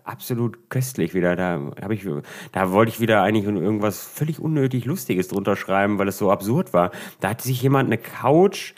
absolut 0.05 0.69
köstlich 0.69 1.15
wieder, 1.15 1.37
da 1.37 1.59
habe 1.83 1.95
ich, 1.95 2.07
da 2.53 2.71
wollte 2.71 2.91
ich 2.91 3.01
wieder 3.01 3.23
eigentlich 3.23 3.45
irgendwas 3.47 4.07
völlig 4.07 4.39
unnötig 4.41 4.85
Lustiges 4.85 5.29
drunter 5.29 5.57
schreiben, 5.57 5.99
weil 5.99 6.09
es 6.09 6.19
so 6.19 6.31
absurd 6.31 6.73
war. 6.75 6.91
Da 7.21 7.31
hat 7.31 7.41
sich 7.41 7.63
jemand 7.63 7.89
eine 7.89 7.99
Couch 7.99 8.75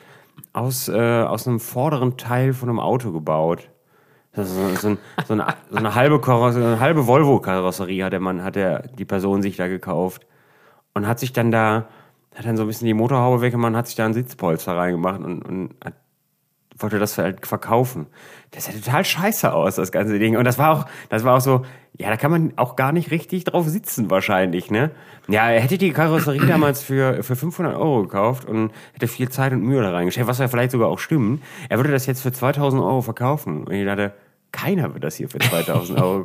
aus, 0.52 0.88
äh, 0.88 0.92
aus 0.92 1.46
einem 1.46 1.60
vorderen 1.60 2.16
Teil 2.16 2.52
von 2.52 2.68
einem 2.68 2.80
Auto 2.80 3.12
gebaut. 3.12 3.68
Das 4.38 4.50
ist 4.50 4.80
so, 4.80 4.88
ein, 4.88 4.98
so, 5.26 5.32
eine, 5.32 5.46
so 5.68 5.76
eine 5.76 5.94
halbe, 5.94 6.20
halbe 6.80 7.06
Volvo-Karosserie 7.06 8.04
hat 8.04 8.12
der 8.12 8.20
Mann, 8.20 8.44
hat 8.44 8.54
der, 8.54 8.86
die 8.86 9.04
Person 9.04 9.42
sich 9.42 9.56
da 9.56 9.66
gekauft. 9.66 10.26
Und 10.94 11.06
hat 11.06 11.18
sich 11.18 11.32
dann 11.32 11.50
da, 11.50 11.88
hat 12.34 12.46
dann 12.46 12.56
so 12.56 12.62
ein 12.62 12.68
bisschen 12.68 12.86
die 12.86 12.94
Motorhaube 12.94 13.40
weggemacht 13.42 13.72
und 13.72 13.76
hat 13.76 13.86
sich 13.88 13.96
da 13.96 14.06
ein 14.06 14.14
Sitzpolster 14.14 14.76
reingemacht 14.76 15.20
und, 15.20 15.42
und 15.42 15.74
hat, 15.84 15.94
wollte 16.78 16.98
das 16.98 17.18
halt 17.18 17.46
verkaufen. 17.46 18.06
Das 18.52 18.66
sah 18.66 18.72
total 18.72 19.04
scheiße 19.04 19.52
aus, 19.52 19.74
das 19.74 19.90
ganze 19.92 20.18
Ding. 20.18 20.36
Und 20.36 20.44
das 20.44 20.58
war 20.58 20.70
auch, 20.70 20.86
das 21.08 21.24
war 21.24 21.36
auch 21.36 21.40
so, 21.40 21.64
ja, 21.98 22.08
da 22.10 22.16
kann 22.16 22.30
man 22.30 22.52
auch 22.56 22.76
gar 22.76 22.92
nicht 22.92 23.10
richtig 23.10 23.42
drauf 23.44 23.66
sitzen 23.66 24.08
wahrscheinlich, 24.08 24.70
ne? 24.70 24.92
Ja, 25.26 25.50
er 25.50 25.60
hätte 25.60 25.78
die 25.78 25.92
Karosserie 25.92 26.46
damals 26.46 26.82
für, 26.82 27.24
für 27.24 27.34
500 27.34 27.74
Euro 27.74 28.02
gekauft 28.02 28.44
und 28.44 28.70
hätte 28.92 29.08
viel 29.08 29.28
Zeit 29.30 29.52
und 29.52 29.62
Mühe 29.62 29.82
da 29.82 29.90
reingestellt, 29.90 30.28
was 30.28 30.38
ja 30.38 30.46
vielleicht 30.46 30.70
sogar 30.70 30.88
auch 30.88 31.00
stimmt. 31.00 31.42
Er 31.68 31.78
würde 31.78 31.90
das 31.90 32.06
jetzt 32.06 32.22
für 32.22 32.30
2000 32.30 32.80
Euro 32.80 33.02
verkaufen. 33.02 33.64
Und 33.64 33.72
ich 33.72 33.84
dachte, 33.84 34.12
keiner 34.52 34.92
wird 34.94 35.04
das 35.04 35.16
hier 35.16 35.28
für 35.28 35.38
2000 35.38 36.00
Euro 36.00 36.24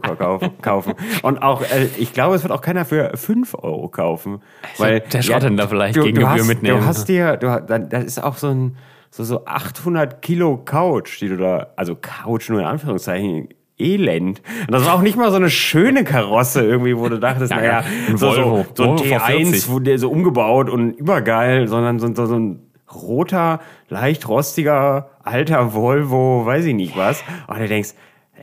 kaufen. 0.61 0.93
Und 1.21 1.41
auch, 1.41 1.61
äh, 1.61 1.87
ich 1.97 2.13
glaube, 2.13 2.35
es 2.35 2.43
wird 2.43 2.51
auch 2.51 2.61
keiner 2.61 2.85
für 2.85 3.11
5 3.15 3.55
Euro 3.55 3.89
kaufen. 3.89 4.41
Weil, 4.77 5.01
der 5.01 5.21
Schottländer 5.21 5.67
vielleicht 5.67 5.95
du, 5.95 6.03
gegen 6.03 6.19
du 6.21 6.27
Gebühr 6.27 6.45
mitnehmen. 6.45 6.79
Du 6.79 6.85
hast 6.85 7.09
dir, 7.09 7.37
du, 7.37 7.61
das 7.89 8.03
ist 8.03 8.23
auch 8.23 8.37
so 8.37 8.47
ein, 8.47 8.77
so, 9.11 9.23
so 9.23 9.45
800 9.45 10.21
Kilo 10.21 10.57
Couch, 10.57 11.21
die 11.21 11.27
du 11.29 11.37
da, 11.37 11.67
also 11.75 11.95
Couch 11.99 12.49
nur 12.49 12.59
in 12.59 12.65
Anführungszeichen, 12.65 13.49
Elend. 13.79 14.41
Und 14.61 14.71
das 14.71 14.85
war 14.85 14.93
auch 14.93 15.01
nicht 15.01 15.17
mal 15.17 15.29
so 15.31 15.37
eine 15.37 15.49
schöne 15.49 16.03
Karosse 16.03 16.63
irgendwie, 16.63 16.97
wo 16.97 17.09
du 17.09 17.19
dachtest, 17.19 17.51
Ja, 17.51 17.57
naja, 17.57 17.71
ja, 17.71 17.85
ein 18.09 18.17
so, 18.17 18.31
so, 18.31 18.41
Volvo. 18.43 18.65
so 18.75 18.83
ein 18.83 18.89
Volvo 18.89 19.03
T1, 19.03 19.45
V40. 19.47 19.71
wo 19.71 19.79
der 19.79 19.99
so 19.99 20.09
umgebaut 20.09 20.69
und 20.69 20.91
übergeil, 20.91 21.67
sondern 21.67 21.99
so, 21.99 22.13
so, 22.13 22.25
so 22.27 22.35
ein 22.39 22.59
roter, 22.93 23.59
leicht 23.89 24.27
rostiger, 24.27 25.09
alter 25.23 25.73
Volvo, 25.73 26.45
weiß 26.45 26.65
ich 26.65 26.75
nicht 26.75 26.95
was. 26.95 27.23
Und 27.47 27.59
du 27.59 27.67
denkst, 27.67 27.93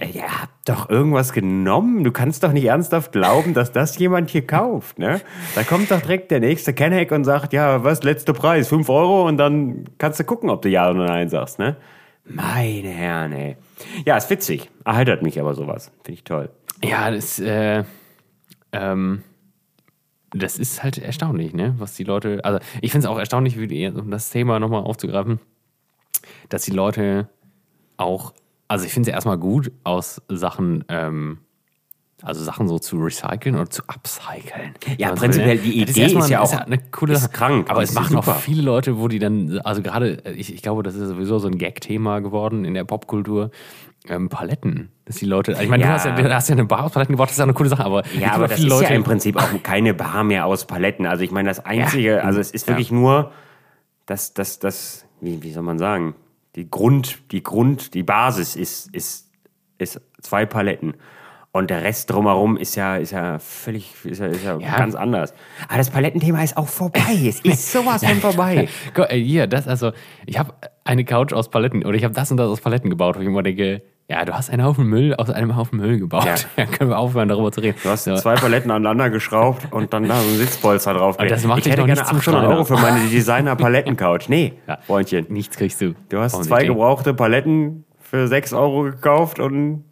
ey, 0.01 0.11
ihr 0.11 0.41
habt 0.43 0.69
doch 0.69 0.91
irgendwas 0.91 1.33
genommen. 1.33 2.05
Du 2.05 2.11
kannst 2.11 2.43
doch 2.43 2.53
nicht 2.53 2.65
ernsthaft 2.65 3.13
glauben, 3.13 3.55
dass 3.55 3.73
das 3.73 3.97
jemand 3.99 4.31
hier 4.31 4.47
kauft, 4.47 4.99
ne? 4.99 5.21
Da 5.55 5.63
kommt 5.63 5.91
doch 5.91 6.01
direkt 6.01 6.31
der 6.31 6.41
nächste 6.41 6.75
Kenneck 6.75 7.13
und 7.13 7.25
sagt, 7.25 7.53
ja, 7.53 7.85
was, 7.85 8.03
letzter 8.03 8.33
Preis, 8.33 8.69
5 8.69 8.89
Euro 8.89 9.29
und 9.29 9.37
dann 9.37 9.85
kannst 9.99 10.19
du 10.19 10.25
gucken, 10.25 10.51
ob 10.51 10.63
du 10.63 10.69
Ja 10.69 10.91
oder 10.91 11.07
Nein 11.07 11.29
sagst, 11.29 11.59
ne? 11.59 11.77
Meine 12.25 12.89
Herren, 12.89 13.33
ey. 13.33 13.57
Ja, 14.05 14.17
ist 14.17 14.31
witzig. 14.31 14.71
Erheitert 14.85 15.23
mich 15.23 15.41
aber 15.41 15.55
sowas. 15.55 15.91
Finde 16.05 16.13
ich 16.13 16.25
toll. 16.25 16.51
Ja, 16.83 17.11
das, 17.11 17.39
äh, 17.39 17.85
ähm, 18.73 19.23
das 20.33 20.59
ist 20.59 20.83
halt 20.83 20.99
erstaunlich, 20.99 21.55
ne? 21.55 21.75
Was 21.79 21.95
die 21.95 22.05
Leute, 22.05 22.41
also 22.45 22.61
ich 22.81 22.93
finde 22.93 23.07
es 23.07 23.11
auch 23.11 23.19
erstaunlich, 23.19 23.59
wie 23.59 23.89
um 23.89 24.11
das 24.11 24.31
Thema 24.31 24.61
nochmal 24.61 24.83
aufzugreifen, 24.83 25.41
dass 26.49 26.63
die 26.63 26.71
Leute 26.71 27.29
auch, 27.97 28.33
also 28.71 28.85
ich 28.87 28.93
finde 28.93 29.11
es 29.11 29.15
erstmal 29.15 29.37
gut, 29.39 29.73
aus 29.85 30.23
Sachen, 30.29 30.85
ähm, 30.89 31.39
also 32.23 32.45
Sachen 32.45 32.69
so 32.69 32.79
zu 32.79 32.99
recyceln 32.99 33.55
oder 33.57 33.69
zu 33.71 33.83
upcyclen. 33.89 34.75
Ja, 34.99 35.11
Also, 35.11 35.21
prinzipiell, 35.23 35.59
die 35.59 35.81
Idee 35.81 36.03
erstmal- 36.03 36.25
ist 36.25 36.31
ja 36.31 36.41
auch- 36.41 36.53
eine 36.53 36.79
coole 36.91 37.15
ist 37.15 37.23
Sache. 37.23 37.33
krank, 37.33 37.71
Aber 37.71 37.83
es 37.83 37.91
ist 37.91 37.95
machen 37.95 38.17
auch 38.17 38.25
super. 38.25 38.37
viele 38.39 38.63
Leute, 38.63 38.99
wo 38.99 39.09
die 39.09 39.19
dann, 39.19 39.59
also 39.65 39.83
gerade, 39.83 40.23
ich, 40.37 40.53
ich 40.55 40.63
glaube, 40.63 40.83
das 40.83 40.95
ist 40.95 41.09
sowieso 41.09 41.39
so 41.39 41.49
ein 41.49 41.57
Gag-Thema 41.59 42.21
geworden 42.21 42.65
in 42.65 42.75
der 42.75 42.85
Popkultur. 42.85 43.51
Ähm, 44.09 44.29
Paletten, 44.31 44.91
dass 45.05 45.17
die 45.17 45.27
Leute, 45.27 45.53
ich 45.61 45.69
meine, 45.69 45.83
Ja. 45.83 45.89
du, 45.91 45.95
hast 45.95 46.07
ja, 46.07 46.15
du 46.17 46.35
hast 46.35 46.49
ja 46.49 46.55
eine 46.55 46.65
Bar 46.65 46.85
aus 46.85 46.93
Paletten 46.93 47.13
gebaut, 47.13 47.27
das 47.29 47.33
ist 47.33 47.39
ja 47.39 47.45
eine 47.45 47.53
coole 47.53 47.69
Sache, 47.69 47.85
aber 47.85 48.03
Ja, 48.19 48.33
aber 48.33 48.49
das 48.49 48.57
viele 48.59 48.69
ist 48.69 48.81
Leute, 48.81 48.91
ja 48.91 48.97
im 48.97 49.05
Prinzip 49.05 49.37
auch 49.37 49.63
keine 49.63 49.93
Bar 49.93 50.25
mehr 50.25 50.47
aus 50.47 50.67
Paletten. 50.67 51.05
Also 51.07 51.23
ich 51.23 51.31
meine, 51.31 51.49
das 51.51 51.65
Einzige, 51.67 52.17
Ja. 52.17 52.19
also 52.21 52.41
es 52.41 52.51
ist 52.51 52.67
Ja. 52.67 52.73
wirklich 52.75 52.91
nur 52.91 53.31
das, 54.07 54.33
das, 54.33 54.59
das, 54.59 55.05
wie, 55.21 55.43
wie 55.43 55.53
soll 55.53 55.63
man 55.65 55.79
sagen, 55.79 56.15
die 56.57 56.69
Grund, 56.71 57.19
die 57.33 57.43
Grund, 57.43 57.95
die 57.95 58.03
Basis 58.03 58.57
ist, 58.57 58.95
ist, 58.95 59.31
ist 59.79 60.01
zwei 60.21 60.47
Paletten. 60.47 60.95
Und 61.53 61.71
der 61.71 61.83
Rest 61.83 62.11
drumherum 62.11 62.57
ist 62.57 62.77
ja, 62.77 62.97
ist 62.97 63.11
ja 63.11 63.41
völlig, 63.41 63.93
ist 64.05 64.21
ja, 64.21 64.27
ist 64.27 64.45
ja, 64.45 64.57
Ja. 64.59 64.77
ganz 64.77 64.95
anders. 64.95 65.35
Aber 65.67 65.79
das 65.79 65.91
Palettenthema 65.91 66.45
ist 66.45 66.57
auch 66.57 66.69
vorbei. 66.69 67.01
Es 67.27 67.41
ist 67.45 67.73
sowas 67.73 68.05
von 68.05 68.17
vorbei. 68.21 68.69
Hier, 69.11 69.49
das, 69.49 69.67
also, 69.67 69.91
ich 70.27 70.39
habe 70.39 70.55
eine 70.85 71.05
Couch 71.05 71.33
aus 71.33 71.51
Paletten 71.51 71.85
oder 71.85 71.97
ich 71.97 72.05
habe 72.05 72.15
das 72.15 72.31
und 72.31 72.37
das 72.37 72.49
aus 72.49 72.61
Paletten 72.61 72.89
gebaut, 72.89 73.17
wo 73.17 73.21
ich 73.21 73.27
immer 73.27 73.43
denke, 73.43 73.83
ja, 74.11 74.25
du 74.25 74.35
hast 74.35 74.51
einen 74.51 74.65
Haufen 74.65 74.87
Müll 74.87 75.15
aus 75.15 75.31
einem 75.31 75.57
Haufen 75.57 75.79
Müll 75.79 75.99
gebaut. 76.01 76.25
Ja. 76.25 76.35
Ja, 76.57 76.67
können 76.67 76.91
wir 76.91 76.99
aufhören, 76.99 77.29
darüber 77.29 77.53
zu 77.53 77.61
reden. 77.61 77.79
Du 77.83 77.89
hast 77.89 78.05
So. 78.05 78.17
zwei 78.17 78.35
Paletten 78.35 78.71
aneinander 78.73 79.09
geschraubt 79.09 79.69
und 79.73 79.93
dann 79.93 80.09
da 80.09 80.21
so 80.21 80.29
ein 80.29 80.37
Sitzpolster 80.37 80.95
drauf. 80.95 81.19
Aber 81.21 81.29
das 81.29 81.45
macht 81.45 81.61
ich 81.61 81.67
hätte 81.67 81.85
gerne 81.85 81.93
nicht 81.93 82.07
zum 82.07 82.19
800 82.19 82.41
Schreiner. 82.43 82.55
Euro 82.57 82.65
für 82.65 82.77
meine 82.77 83.09
Designer-Palettencouch. 83.09 84.29
Nee, 84.29 84.55
Ja. 84.67 84.79
Freundchen. 84.87 85.27
Nichts 85.29 85.57
kriegst 85.57 85.81
du. 85.81 85.95
Du 86.09 86.19
hast 86.19 86.43
zwei 86.45 86.65
gebrauchte 86.65 87.15
Paletten 87.15 87.85
für 88.01 88.27
6 88.27 88.53
Euro 88.53 88.83
gekauft 88.83 89.39
und 89.39 89.85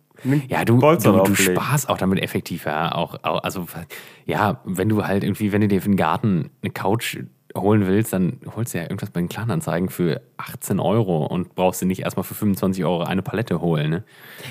Ja, 0.49 0.65
du, 0.65 0.79
Polster 0.81 1.13
du, 1.13 1.23
du 1.23 1.35
sparst 1.37 1.89
auch 1.89 1.97
damit 1.99 2.21
effektiv, 2.21 2.67
ja. 2.67 2.93
Auch, 2.97 3.15
auch, 3.23 3.43
also, 3.45 3.67
ja, 4.27 4.61
wenn 4.65 4.89
du 4.89 5.07
halt 5.07 5.23
irgendwie, 5.23 5.53
wenn 5.53 5.61
du 5.61 5.69
dir 5.69 5.81
für 5.81 5.89
den 5.89 5.97
Garten 5.97 6.51
eine 6.63 6.73
Couch 6.73 7.19
holen 7.57 7.87
willst, 7.87 8.13
dann 8.13 8.41
holst 8.55 8.75
du 8.75 8.79
ja 8.79 8.85
irgendwas 8.85 9.11
bei 9.11 9.21
den 9.21 9.29
Kleinanzeigen 9.29 9.89
für 9.89 10.21
18 10.37 10.79
Euro 10.81 11.25
und 11.27 11.55
brauchst 11.55 11.81
du 11.83 11.87
nicht 11.87 12.01
erstmal 12.03 12.25
für 12.25 12.35
25 12.35 12.85
Euro 12.85 13.03
eine 13.05 13.23
Palette 13.23 13.61
holen. 13.61 13.91
Ne? 13.91 14.05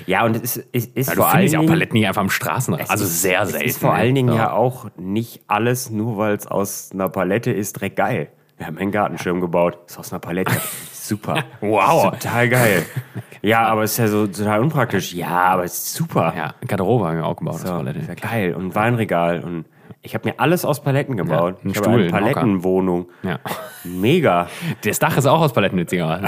Ja, 0.07 0.25
und 0.25 0.35
es 0.35 0.57
ist, 0.57 0.67
ist, 0.73 0.95
ist 0.97 1.07
Ja, 1.09 1.13
du 1.15 1.21
vor 1.21 1.27
allen 1.27 1.35
findest 1.37 1.53
ja 1.53 1.59
auch 1.59 1.61
Dingen... 1.63 1.69
Paletten 1.73 1.93
nicht 1.93 2.07
einfach 2.07 2.21
am 2.21 2.29
Straßenrand. 2.29 2.89
Also 2.89 3.03
ist- 3.05 3.21
sehr 3.21 3.41
es 3.43 3.49
selten. 3.51 3.65
ist 3.67 3.79
vor 3.79 3.91
ne? 3.93 3.99
allen 3.99 4.15
Dingen 4.15 4.29
So. 4.29 4.35
ja 4.35 4.51
auch 4.51 4.87
nicht 4.97 5.41
alles, 5.47 5.89
nur 5.89 6.17
weil 6.17 6.35
es 6.35 6.47
aus 6.47 6.89
einer 6.91 7.09
Palette 7.09 7.51
ist, 7.51 7.75
direkt 7.77 7.97
geil. 7.97 8.29
Wir 8.57 8.65
haben 8.65 8.77
einen 8.79 8.91
Gartenschirm 8.91 9.39
gebaut, 9.41 9.77
ist 9.87 9.99
aus 9.99 10.11
einer 10.11 10.19
Palette. 10.19 10.51
Super. 10.91 11.43
Wow. 11.61 12.11
Total 12.11 12.49
geil. 12.49 12.85
Ja, 13.43 13.67
aber 13.67 13.83
es 13.83 13.91
ist 13.91 13.97
ja 13.99 14.07
so 14.07 14.25
total 14.25 14.61
unpraktisch. 14.61 15.13
Ja, 15.13 15.29
aber 15.29 15.63
es 15.63 15.73
ist 15.77 15.93
super. 15.93 16.33
Ja, 16.35 16.55
Garderobe 16.67 17.05
haben 17.07 17.17
wir 17.17 17.25
auch 17.25 17.35
gebaut, 17.37 17.59
So, 17.59 17.67
das 17.67 17.77
Palette. 17.77 17.99
ist 17.99 18.07
ja 18.09 18.15
geil. 18.15 18.55
Und 18.55 18.73
Weinregal. 18.73 19.41
Und 19.43 19.65
ich 20.01 20.13
habe 20.13 20.27
mir 20.29 20.39
alles 20.39 20.65
aus 20.65 20.81
Paletten 20.81 21.17
gebaut. 21.17 21.57
ein 21.63 21.69
ich 21.71 21.77
Stuhl, 21.77 21.91
habe 21.93 22.01
eine. 22.03 22.09
Palettenwohnung. 22.11 23.09
Ja. 23.23 23.39
Mega. 23.83 24.47
Das 24.83 24.99
Dach 24.99 25.17
ist 25.17 25.25
auch 25.25 25.41
aus 25.41 25.53
Paletten, 25.53 25.77
witzigerweise. 25.79 26.25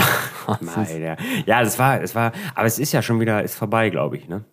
Nein, 0.61 1.01
ja. 1.01 1.15
ja, 1.45 1.63
das 1.63 1.77
war, 1.79 2.01
es 2.01 2.15
war, 2.15 2.31
aber 2.55 2.65
es 2.67 2.79
ist 2.79 2.91
ja 2.91 3.01
schon 3.01 3.19
wieder, 3.19 3.43
ist 3.43 3.55
vorbei, 3.55 3.89
glaube 3.89 4.17
ich, 4.17 4.27
ne? 4.27 4.43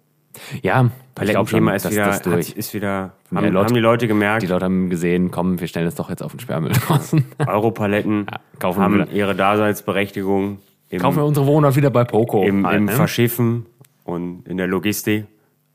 Ja, 0.62 0.90
Palettenthema 1.14 1.72
ist 1.74 1.90
wieder, 1.90 2.04
das 2.06 2.16
hat, 2.16 2.26
durch. 2.26 2.50
ist 2.50 2.74
wieder, 2.74 3.14
Ja, 3.30 3.36
haben, 3.38 3.46
Leute- 3.52 3.58
haben 3.68 3.74
die 3.74 3.80
Leute 3.80 4.06
gemerkt, 4.06 4.42
Die 4.42 4.46
Leute 4.46 4.66
haben 4.66 4.90
gesehen, 4.90 5.30
komm, 5.30 5.58
wir 5.60 5.66
stellen 5.66 5.86
es 5.86 5.94
doch 5.94 6.10
jetzt 6.10 6.22
auf 6.22 6.32
den 6.32 6.40
Sperrmüll 6.40 6.72
draußen. 6.86 7.24
Europaletten 7.46 8.26
kaufen 8.58 8.78
wir 8.80 8.84
haben 8.84 8.94
wieder. 8.96 9.12
ihre 9.12 9.34
Daseinsberechtigung 9.34 10.58
im, 10.90 11.00
Kaufen 11.00 11.16
wir 11.16 11.24
unsere 11.24 11.46
Wohnung 11.46 11.74
wieder 11.74 11.90
bei 11.90 12.04
Poco. 12.04 12.42
im, 12.44 12.66
halt, 12.66 12.76
im 12.76 12.84
ne? 12.84 12.92
Verschiffen 12.92 13.66
und 14.04 14.46
in 14.46 14.56
der 14.58 14.66
Logistik, 14.66 15.24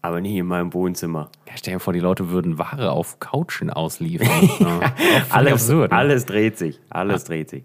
aber 0.02 0.22
nicht 0.22 0.36
in 0.36 0.46
meinem 0.46 0.74
Wohnzimmer. 0.74 1.30
ja, 1.48 1.54
stell 1.56 1.76
dir 1.76 1.80
vor, 1.80 1.94
die 1.94 2.00
Leute 2.00 2.30
würden 2.30 2.58
Ware 2.58 2.92
auf 2.92 3.20
Couchen 3.20 3.70
ausliefern. 3.70 4.50
ja. 4.60 4.94
Alles, 5.30 5.54
absurd, 5.54 5.92
ne? 5.92 5.98
alles 5.98 6.26
dreht 6.26 6.58
sich, 6.58 6.80
alles 6.90 7.24
dreht 7.26 7.50
sich. 7.50 7.64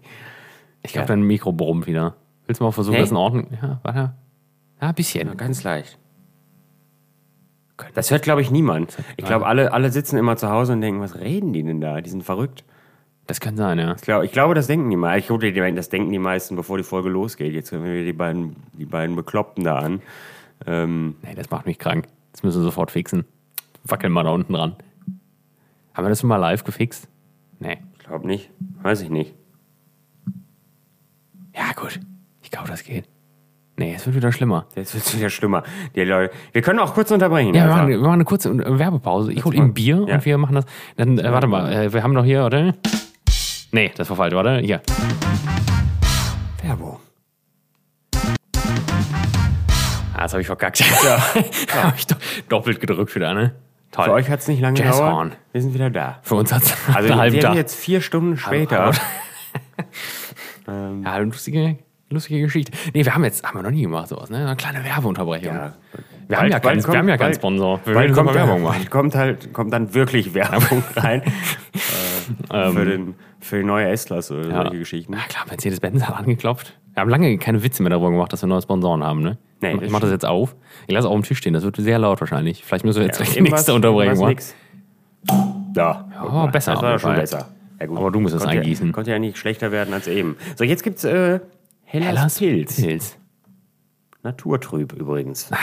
Ich 0.83 0.93
glaube, 0.93 1.07
dein 1.07 1.21
Mikro 1.23 1.51
brummt 1.51 1.87
wieder. 1.87 2.15
Willst 2.45 2.61
du 2.61 2.65
mal 2.65 2.71
versuchen, 2.71 2.95
Nee. 2.95 3.01
das 3.01 3.11
in 3.11 3.17
Ordnung? 3.17 3.47
Ja, 3.61 3.79
warte. 3.83 4.13
Ja, 4.81 4.89
ein 4.89 4.95
bisschen. 4.95 5.35
Ganz 5.35 5.63
leicht. 5.63 5.97
Das 7.93 8.09
hört, 8.09 8.23
glaube 8.23 8.41
ich, 8.41 8.49
niemand. 8.49 8.97
Ich 9.17 9.25
glaube, 9.25 9.45
alle, 9.45 9.71
alle 9.73 9.91
sitzen 9.91 10.17
immer 10.17 10.35
zu 10.37 10.49
Hause 10.49 10.73
und 10.73 10.81
denken, 10.81 10.99
was 11.01 11.15
reden 11.15 11.53
die 11.53 11.63
denn 11.63 11.81
da? 11.81 12.01
Die 12.01 12.09
sind 12.09 12.23
verrückt. 12.23 12.63
Das 13.27 13.39
kann 13.39 13.57
sein, 13.57 13.77
ja. 13.77 13.93
Ich 13.95 14.01
glaube, 14.01 14.25
ich 14.25 14.31
glaube 14.31 14.55
das 14.55 14.67
denken 14.67 14.89
die 14.89 14.95
meisten. 14.95 15.43
Ich 15.43 15.75
das 15.75 15.89
denken 15.89 16.11
die 16.11 16.17
meisten, 16.19 16.55
bevor 16.55 16.77
die 16.77 16.83
Folge 16.83 17.09
losgeht. 17.09 17.53
Jetzt 17.53 17.71
hören 17.71 17.83
wir 17.83 18.05
die 18.05 18.13
beiden, 18.13 18.55
die 18.73 18.85
beiden 18.85 19.15
Bekloppten 19.15 19.63
da 19.63 19.77
an. 19.79 20.01
Ähm, 20.65 21.17
Nee, 21.21 21.35
das 21.35 21.49
macht 21.51 21.65
mich 21.65 21.77
krank. 21.77 22.07
Das 22.31 22.43
müssen 22.43 22.59
wir 22.59 22.63
sofort 22.65 22.91
fixen. 22.91 23.25
Wackeln 23.83 24.11
mal 24.13 24.23
da 24.23 24.31
unten 24.31 24.53
dran. 24.53 24.75
Haben 25.93 26.05
wir 26.05 26.09
das 26.09 26.19
schon 26.21 26.27
mal 26.29 26.37
live 26.37 26.63
gefixt? 26.63 27.07
Nee. 27.59 27.77
ich 27.97 28.05
glaube 28.05 28.27
nicht. 28.27 28.49
Weiß 28.81 29.01
ich 29.01 29.09
nicht. 29.09 29.33
Ja, 31.55 31.71
gut. 31.75 31.99
Ich 32.43 32.51
glaube, 32.51 32.67
das 32.67 32.83
geht. 32.83 33.05
Nee, 33.79 33.93
es 33.95 34.05
wird 34.05 34.15
wieder 34.15 34.31
schlimmer. 34.31 34.65
Jetzt 34.75 34.93
wird 34.93 35.05
es 35.05 35.15
wieder 35.17 35.29
schlimmer. 35.29 35.63
Die 35.95 36.01
Leute, 36.01 36.33
wir 36.51 36.61
können 36.61 36.79
auch 36.79 36.93
kurz 36.93 37.11
unterbrechen. 37.11 37.53
Ja, 37.53 37.65
wir 37.65 37.75
machen, 37.75 37.87
wir 37.89 37.99
machen 37.99 38.13
eine 38.13 38.25
kurze 38.25 38.55
Werbepause. 38.79 39.31
Ich 39.33 39.45
hole 39.45 39.55
ihm 39.57 39.73
Bier 39.73 40.03
Ja. 40.07 40.15
und 40.15 40.25
wir 40.25 40.37
machen 40.37 40.55
das. 40.55 40.65
Dann, 40.95 41.17
äh, 41.19 41.31
warte 41.31 41.47
mal, 41.47 41.71
äh, 41.71 41.93
wir 41.93 42.01
haben 42.03 42.13
noch 42.13 42.25
hier, 42.25 42.45
oder? 42.45 42.73
Nee, 43.71 43.91
das 43.95 44.09
war 44.09 44.17
falsch, 44.17 44.33
warte. 44.33 44.59
Hier. 44.59 44.81
Werbung. 46.63 46.97
Das 50.27 50.33
habe 50.33 50.41
ich 50.41 50.47
verkackt. 50.47 50.79
Ja. 50.79 51.17
habe 51.83 51.93
ich 51.97 52.05
do 52.07 52.15
doppelt 52.49 52.79
gedrückt 52.79 53.15
wieder, 53.15 53.33
ne? 53.33 53.53
Toll. 53.91 54.05
Für 54.05 54.11
euch 54.13 54.29
hat 54.29 54.41
es 54.41 54.47
nicht 54.47 54.59
lange 54.61 54.81
gedauert. 54.81 55.37
Wir 55.53 55.61
sind 55.61 55.73
wieder 55.73 55.89
da. 55.89 56.19
Für 56.21 56.35
uns 56.35 56.51
hat 56.53 56.63
es 56.63 56.73
Also 56.93 57.09
wir 57.15 57.31
sind 57.41 57.55
jetzt 57.55 57.75
vier 57.75 58.01
Stunden 58.01 58.37
später. 58.37 58.91
Ja, 60.67 61.13
eine 61.13 61.23
lustige, 61.23 61.77
lustige 62.09 62.41
Geschichte. 62.41 62.73
Nee, 62.93 63.05
wir 63.05 63.15
haben 63.15 63.23
jetzt, 63.23 63.41
haben 63.45 63.57
wir 63.57 63.63
noch 63.63 63.71
nie 63.71 63.83
gemacht 63.83 64.09
sowas, 64.09 64.29
ne? 64.29 64.39
Eine 64.45 64.55
kleine 64.57 64.83
Werbeunterbrechung. 64.83 65.55
Ja. 65.55 65.73
Wir, 66.27 66.37
haben 66.39 66.51
ja 66.51 66.59
keinen, 66.59 66.81
kommt- 66.81 66.93
wir 66.93 66.99
haben 66.99 67.07
ja 67.07 67.15
keinen 67.15 67.27
bald- 67.27 67.35
Sponsor. 67.37 67.79
Wir 67.85 67.93
Bald 67.93 68.13
kommt, 68.13 68.33
Werbung 68.33 68.61
machen. 68.63 68.75
bald 68.79 68.91
kommt 68.91 69.15
halt 69.15 69.53
kommt 69.53 69.71
dann 69.71 69.93
wirklich 69.93 70.33
Werbung 70.33 70.83
rein 70.97 71.21
äh, 72.51 72.71
für, 72.71 72.83
den, 72.83 73.15
für 73.39 73.59
die 73.59 73.63
neue 73.63 73.87
S-Klasse 73.87 74.37
oder 74.39 74.51
solche 74.63 74.79
Geschichten. 74.79 75.13
Ja 75.13 75.19
klar, 75.29 75.45
Mercedes-Benz 75.49 76.03
hat 76.03 76.17
angeklopft. 76.17 76.77
Wir 76.93 76.99
haben 77.01 77.09
lange 77.09 77.37
keine 77.37 77.63
Witze 77.63 77.81
mehr 77.81 77.91
darüber 77.91 78.11
gemacht, 78.11 78.33
dass 78.33 78.41
wir 78.41 78.47
neue 78.47 78.61
Sponsoren 78.61 79.03
haben, 79.05 79.21
ne? 79.21 79.37
Nee, 79.61 79.73
ich 79.73 79.79
das 79.81 79.91
mach 79.91 79.99
das 80.01 80.11
jetzt 80.11 80.25
auf. 80.25 80.55
Ich 80.87 80.93
lasse 80.93 81.07
auch 81.07 81.11
auf 81.11 81.19
dem 81.19 81.23
Tisch 81.23 81.39
stehen, 81.39 81.53
das 81.53 81.63
wird 81.63 81.77
sehr 81.77 81.97
laut 81.99 82.19
wahrscheinlich. 82.21 82.63
Vielleicht 82.63 82.85
müssen 82.85 82.99
wir 82.99 83.07
jetzt 83.07 83.17
gleich 83.17 83.33
die 83.33 83.41
nächste 83.41 83.73
Unterbrechung 83.73 84.19
machen. 84.19 84.29
nix. 84.29 84.53
Da. 85.73 86.07
Ja, 86.13 86.21
aber 86.21 86.47
besser 86.51 86.73
Das 86.73 86.81
war 86.81 86.99
schon 86.99 87.15
besser. 87.15 87.49
Ja. 87.79 87.87
Aber 87.89 88.11
du 88.11 88.19
musst 88.19 88.35
es 88.35 88.45
eingießen. 88.45 88.87
Ja, 88.87 88.93
konnte 88.93 89.11
ja 89.11 89.19
nicht 89.19 89.37
schlechter 89.37 89.71
werden 89.71 89.93
als 89.93 90.07
eben. 90.07 90.37
So, 90.55 90.63
jetzt 90.63 90.83
gibt's 90.83 91.03
äh, 91.03 91.39
Hellas, 91.83 92.07
Hellas 92.09 92.39
Pilz. 92.39 92.81
Pilz. 92.81 93.17
Naturtrüb 94.23 94.93
übrigens. 94.93 95.51
Ah, 95.51 95.57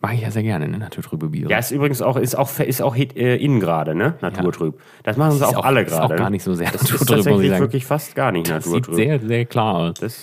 Mag 0.00 0.14
ich 0.14 0.20
ja 0.20 0.30
sehr 0.30 0.42
gerne, 0.42 0.68
ne? 0.68 0.78
Naturtrübe 0.78 1.28
Biere. 1.30 1.50
Ja, 1.50 1.58
ist 1.58 1.70
übrigens 1.70 2.02
auch, 2.02 2.16
ist 2.16 2.34
auch, 2.36 2.58
ist 2.60 2.82
auch 2.82 2.94
äh, 2.96 3.36
in 3.36 3.60
gerade, 3.60 3.94
ne? 3.94 4.14
Naturtrüb. 4.20 4.78
Das 5.02 5.16
machen 5.16 5.32
sie 5.32 5.38
ist 5.38 5.42
auch, 5.44 5.56
auch- 5.56 5.64
alle 5.64 5.82
ist 5.82 5.92
auch 5.92 6.08
gerade. 6.08 6.16
gar 6.16 6.30
nicht 6.30 6.42
so 6.42 6.54
sehr 6.54 6.70
Das 6.70 6.82
ist 6.82 6.90
naturtrüb, 6.92 7.18
ich 7.18 7.24
tatsächlich 7.24 7.58
wirklich 7.58 7.86
fast 7.86 8.14
gar 8.14 8.30
nicht 8.30 8.46
Sieht 8.46 8.56
Naturtrüb. 8.56 8.94
sehr, 8.94 9.20
sehr 9.20 9.44
klar 9.46 9.74
aus. 9.74 9.94
Das 9.94 10.18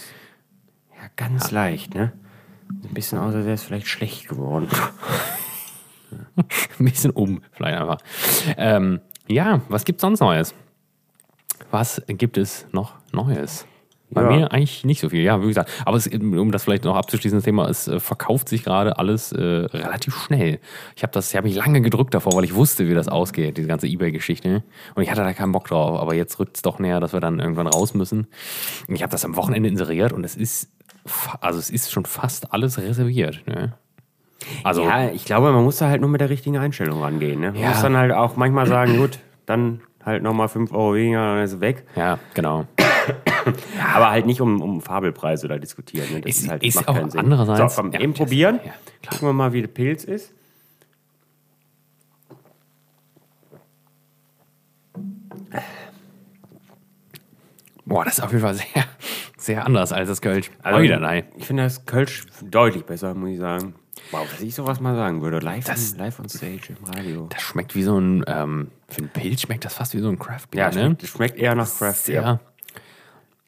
ja 0.95 1.09
ganz 1.15 1.51
leicht, 1.51 1.95
ne? 1.95 2.13
Ein 2.69 2.93
bisschen 2.93 3.17
aus, 3.19 3.34
als 3.34 3.45
wäre 3.45 3.56
es 3.56 3.63
vielleicht 3.63 3.88
schlecht 3.88 4.28
geworden. 4.28 4.67
Ein 6.80 6.86
bisschen 6.86 7.12
um, 7.12 7.41
vielleicht 7.52 7.80
einfach. 7.80 7.97
Ähm, 8.58 8.99
ja, 9.28 9.62
was 9.69 9.86
gibt's 9.86 10.02
sonst 10.02 10.19
Neues? 10.19 10.54
Was 11.71 12.02
gibt 12.08 12.38
es 12.38 12.67
noch 12.71 12.93
Neues? 13.12 13.65
Bei 14.12 14.21
Ja. 14.21 14.30
mir 14.30 14.52
eigentlich 14.52 14.84
nicht 14.86 14.99
so 14.99 15.10
viel, 15.10 15.23
ja, 15.23 15.41
wie 15.41 15.47
gesagt. 15.47 15.71
Aber 15.86 15.97
es, 15.97 16.06
um 16.08 16.52
das 16.52 16.65
vielleicht 16.65 16.84
noch 16.84 16.95
abzuschließen, 16.95 17.38
das 17.38 17.45
Thema, 17.45 17.67
es 17.67 17.88
äh, 17.88 17.99
verkauft 17.99 18.47
sich 18.47 18.63
gerade 18.63 18.99
alles 18.99 19.32
äh, 19.32 19.41
relativ 19.41 20.15
schnell. 20.15 20.60
Ich 20.95 21.02
habe 21.02 21.12
das, 21.13 21.32
ich 21.32 21.36
habe 21.36 21.47
mich 21.47 21.56
lange 21.58 21.82
gedrückt 21.82 22.13
davor, 22.13 22.34
weil 22.36 22.43
ich 22.43 22.54
wusste, 22.54 22.88
wie 22.88 22.93
das 22.93 23.08
ausgeht, 23.08 23.58
diese 23.58 23.67
ganze 23.67 23.88
Ebay-Geschichte. 23.88 24.63
Und 24.93 25.02
ich 25.02 25.10
hatte 25.10 25.21
da 25.21 25.34
keinen 25.34 25.52
Bock 25.52 25.67
drauf. 25.67 25.99
Aber 25.99 26.13
jetzt 26.13 26.39
rückt 26.39 26.58
es 26.58 26.62
doch 26.62 26.78
näher, 26.78 26.99
dass 26.99 27.13
wir 27.13 27.21
dann 27.21 27.39
irgendwann 27.39 27.65
raus 27.65 27.95
müssen. 27.95 28.28
Und 28.88 28.93
ich 28.95 29.02
habe 29.02 29.12
das 29.12 29.26
am 29.26 29.36
Wochenende 29.36 29.67
inseriert 29.67 30.13
und 30.13 30.23
es 30.23 30.36
ist, 30.36 30.69
also 31.41 31.59
es 31.59 31.69
ist 31.69 31.91
schon 31.91 32.05
fast 32.05 32.53
alles 32.53 32.77
reserviert. 32.77 33.43
Ne? 33.47 33.73
Also, 34.63 34.83
Ja, 34.83 35.09
ich 35.09 35.25
glaube, 35.25 35.51
man 35.51 35.63
muss 35.63 35.77
da 35.77 35.87
halt 35.89 36.01
nur 36.01 36.09
mit 36.09 36.21
der 36.21 36.29
richtigen 36.29 36.57
Einstellung 36.57 37.01
rangehen. 37.01 37.39
Ne? 37.39 37.51
Man 37.51 37.61
Ja. 37.61 37.69
muss 37.69 37.81
dann 37.81 37.95
halt 37.97 38.11
auch 38.11 38.35
manchmal 38.35 38.67
sagen, 38.67 38.97
gut, 38.97 39.19
dann 39.45 39.81
halt 40.03 40.21
nochmal 40.23 40.49
5 40.49 40.71
Euro 40.73 40.95
weniger, 40.95 41.35
dann 41.35 41.43
ist 41.43 41.53
es 41.53 41.59
weg. 41.61 41.85
ja, 41.95 42.19
genau. 42.33 42.65
Aber 43.93 44.09
halt 44.11 44.25
nicht 44.25 44.39
um, 44.41 44.61
um 44.61 44.81
Fabelpreise 44.81 45.47
da 45.47 45.57
diskutieren. 45.57 46.07
Ne? 46.13 46.21
Das 46.21 46.29
Ist- 46.31 46.43
ist, 46.43 46.49
halt, 46.49 46.63
ist 46.63 46.75
macht 46.75 46.87
auch 46.89 46.95
keinen 46.95 47.09
Sinn. 47.09 47.19
andererseits- 47.21 47.75
So, 47.75 47.81
komm, 47.81 47.91
Ja, 47.91 47.99
eben 48.01 48.13
probieren. 48.13 48.59
ja. 48.65 48.71
Gucken 49.09 49.27
wir 49.29 49.33
mal, 49.33 49.51
wie 49.53 49.61
der 49.61 49.67
Pilz 49.67 50.03
ist. 50.05 50.33
Boah, 57.85 58.05
das 58.05 58.17
ist 58.17 58.23
auf 58.23 58.31
jeden 58.31 58.43
Fall 58.43 58.55
sehr, 58.55 58.65
sehr 59.45 59.65
anders 59.65 59.91
als 59.91 60.10
das 60.10 60.21
Kölsch. 60.21 60.49
Also, 60.62 60.82
Wieder, 60.82 60.99
nein. 60.99 61.25
Ich 61.38 61.45
finde 61.45 61.63
das 61.63 61.86
Kölsch 61.86 62.25
deutlich 62.41 62.86
besser, 62.86 63.13
muss 63.13 63.29
ich 63.32 63.39
sagen. 63.39 63.75
Wow, 64.12 64.27
dass 64.29 64.41
ich 64.41 64.53
sowas 64.56 64.79
mal 64.79 64.95
sagen 64.95 65.21
würde. 65.21 65.39
Live, 65.39 65.65
Das- 65.65 65.95
live 65.97 66.19
on 66.19 66.27
stage 66.29 66.75
im 66.77 66.84
Radio. 66.86 67.27
Das 67.32 67.41
schmeckt 67.41 67.75
wie 67.75 67.84
so 67.84 67.97
ein, 67.99 68.23
ähm, 68.27 68.71
für 68.89 68.99
einen 68.99 69.10
Pilz 69.10 69.41
schmeckt 69.41 69.65
das 69.65 69.75
fast 69.75 69.93
wie 69.93 69.99
so 69.99 70.10
ein 70.10 70.19
Craft 70.19 70.47
Beer, 70.51 70.63
Ja, 70.63 70.69
ne? 70.71 70.73
schmeckt, 70.97 71.08
schmeckt 71.08 71.38
eher 71.38 71.56
nach 71.56 71.67
Craft 71.69 71.79
Beer. 71.79 71.93
Sehr, 71.93 72.39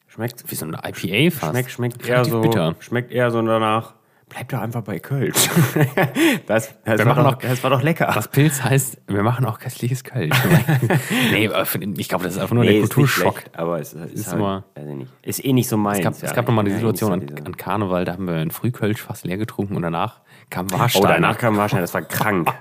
Schmeckt, 0.08 0.50
wie 0.50 0.54
so 0.54 0.64
eine 0.66 0.78
IPA 0.78 1.30
fast. 1.30 1.52
schmeckt, 1.52 1.70
schmeckt 1.70 2.08
eher 2.08 2.24
so, 2.24 2.40
bitter. 2.40 2.74
schmeckt 2.80 3.12
eher 3.12 3.30
so 3.30 3.42
danach. 3.42 3.94
Bleib 4.28 4.48
doch 4.48 4.60
einfach 4.60 4.82
bei 4.82 4.98
Kölsch. 4.98 5.48
das, 6.46 6.74
das, 6.84 6.98
Wir 6.98 7.06
war 7.06 7.14
doch, 7.14 7.22
noch- 7.22 7.36
das 7.38 7.62
war 7.62 7.70
doch 7.70 7.80
lecker. 7.82 8.10
Das 8.12 8.26
Pilz 8.28 8.62
heißt, 8.62 9.00
wir 9.06 9.22
machen 9.22 9.44
auch 9.46 9.60
köstliches 9.60 10.02
Kölsch. 10.02 10.36
nee, 11.32 11.48
ich 11.96 12.08
glaube, 12.08 12.24
das 12.24 12.34
ist 12.34 12.40
einfach 12.40 12.54
nur 12.54 12.64
Nee, 12.64 12.72
der 12.72 12.80
Kulturschock. 12.80 13.38
schlecht, 13.40 13.56
aber 13.58 13.80
es 13.80 13.92
ist, 13.92 14.12
Ist 14.14 14.32
halt, 14.36 14.68
nicht. 14.84 15.12
ist 15.22 15.44
eh 15.44 15.52
nicht 15.52 15.68
so 15.68 15.76
meins. 15.76 15.98
Es 15.98 16.04
gab, 16.04 16.14
ja. 16.20 16.28
es 16.28 16.34
gab 16.34 16.46
nochmal 16.48 16.64
die 16.64 16.72
Situation 16.72 17.12
an, 17.12 17.20
dieser- 17.26 17.46
an 17.46 17.56
Karneval, 17.56 18.04
da 18.04 18.14
haben 18.14 18.26
wir 18.26 18.34
ein 18.34 18.50
Frühkölsch 18.50 19.00
fast 19.00 19.24
leer 19.24 19.36
getrunken 19.36 19.76
und 19.76 19.82
danach 19.82 20.20
kam 20.50 20.70
Warstein. 20.72 21.02
Oh, 21.04 21.06
danach 21.06 21.38
kam 21.38 21.56
wahrscheinlich, 21.56 21.84
das 21.90 21.94
war 21.94 22.02
krank. 22.08 22.52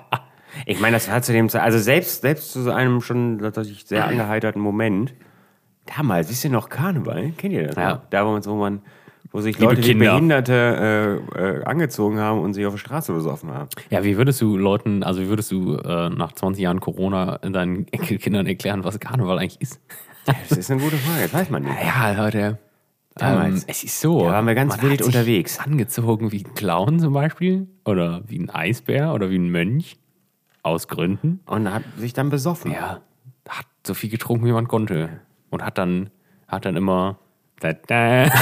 Ich 0.67 0.80
meine, 0.80 0.95
das 0.95 1.10
war 1.10 1.21
zu 1.23 1.34
dem 1.34 1.49
Zeit, 1.49 1.63
also 1.63 1.80
selbst, 1.80 2.21
selbst 2.21 2.51
zu 2.54 2.62
so 2.62 2.71
einem 2.71 3.01
schon 3.01 3.39
tatsächlich 3.39 3.86
sehr 3.86 4.06
angeheiterten 4.08 4.62
Moment, 4.62 5.15
damals, 5.97 6.30
wisst 6.30 6.43
ihr 6.45 6.51
noch 6.51 6.69
Karneval? 6.69 7.32
Kennt 7.32 7.54
ihr 7.54 7.67
das? 7.67 7.75
Ja. 7.75 8.01
Da, 8.12 8.25
wo 8.25 8.56
man, 8.56 8.82
wo 9.36 9.41
sich 9.41 9.60
Liebe 9.60 9.76
Leute 9.76 9.84
wie. 9.86 9.93
Behinderte 9.95 11.21
äh, 11.36 11.58
äh, 11.60 11.63
angezogen 11.65 12.19
haben 12.19 12.39
und 12.39 12.54
sich 12.54 12.65
auf 12.65 12.74
der 12.74 12.80
Straße 12.80 13.12
besoffen 13.12 13.54
haben. 13.54 13.67
Ja, 13.89 14.06
wie 14.06 14.15
würdest 14.15 14.39
du 14.39 14.56
Leuten, 14.56 15.04
also 15.04 15.21
wie 15.21 15.28
würdest 15.28 15.52
du 15.52 15.76
äh, 15.76 16.10
nach 16.10 16.32
20 16.32 16.63
Jahren 16.63 16.80
Corona 16.80 17.39
deinen 17.39 17.86
Enkelkindern 17.91 18.48
erklären, 18.48 18.86
was 18.86 18.98
Karneval 18.98 19.38
eigentlich 19.38 19.60
ist? 19.60 19.82
Das 20.26 20.58
ist 20.58 20.71
eine 20.71 20.82
gute 20.82 20.95
Frage, 20.95 21.24
das 21.24 21.34
weiß 21.34 21.50
man 21.50 21.63
nicht. 21.63 21.76
Ja, 21.84 22.13
Leute. 22.13 22.60
Damals. 23.15 23.63
Ähm, 23.63 23.67
es 23.67 23.84
ist 23.84 24.00
so. 24.00 24.21
Da 24.21 24.32
waren 24.32 24.48
wir 24.48 24.56
ganz 24.56 24.82
wild 24.82 25.02
unterwegs. 25.02 25.60
Angezogen 25.60 26.32
wie 26.32 26.45
ein 26.45 26.54
Clown 26.54 27.00
zum 27.00 27.13
Beispiel. 27.13 27.67
Oder 27.84 28.24
wie 28.28 28.39
ein 28.39 28.50
Eisbär 28.50 29.13
oder 29.13 29.30
wie 29.30 29.38
ein 29.38 29.50
Mönch. 29.50 29.98
Aus 30.63 30.88
Gründen. 30.88 31.41
Und 31.45 31.71
hat 31.71 31.84
sich 31.98 32.13
dann 32.13 32.30
besoffen. 32.30 32.71
Ja. 32.71 33.02
Hat 33.48 33.65
so 33.86 33.93
viel 33.93 34.10
getrunken, 34.10 34.45
wie 34.45 34.52
man 34.52 34.67
konnte. 34.67 35.21
Und 35.50 35.63
hat 35.63 35.78
dann, 35.78 36.10
hat 36.48 36.65
dann 36.65 36.78
immer. 36.78 37.19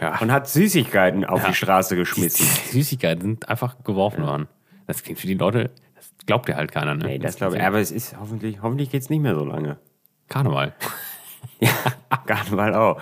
Ja. 0.00 0.18
Und 0.20 0.32
hat 0.32 0.48
Süßigkeiten 0.48 1.24
auf 1.24 1.42
Ja. 1.42 1.48
die 1.48 1.54
Straße 1.54 1.94
Die 1.94 2.00
geschmissen. 2.00 2.46
Süßigkeiten 2.70 3.20
sind 3.22 3.48
einfach 3.48 3.76
geworfen 3.84 4.24
worden. 4.24 4.48
Das 4.86 5.02
klingt 5.02 5.18
für 5.20 5.26
die 5.26 5.34
Leute, 5.34 5.70
das 5.94 6.10
glaubt 6.26 6.48
ja 6.48 6.56
halt 6.56 6.72
keiner, 6.72 6.94
ne? 6.94 7.04
Nee, 7.06 7.18
das 7.18 7.36
glaube 7.36 7.56
ich. 7.56 7.62
Aber 7.62 7.78
es 7.78 7.90
ist 7.90 8.16
hoffentlich, 8.18 8.62
hoffentlich 8.62 8.90
geht 8.90 9.02
es 9.02 9.10
nicht 9.10 9.20
mehr 9.20 9.34
so 9.34 9.44
lange. 9.44 9.78
Karneval. 10.28 10.74
Ja, 11.60 11.70
Karneval 12.26 12.74
auch. 12.74 13.00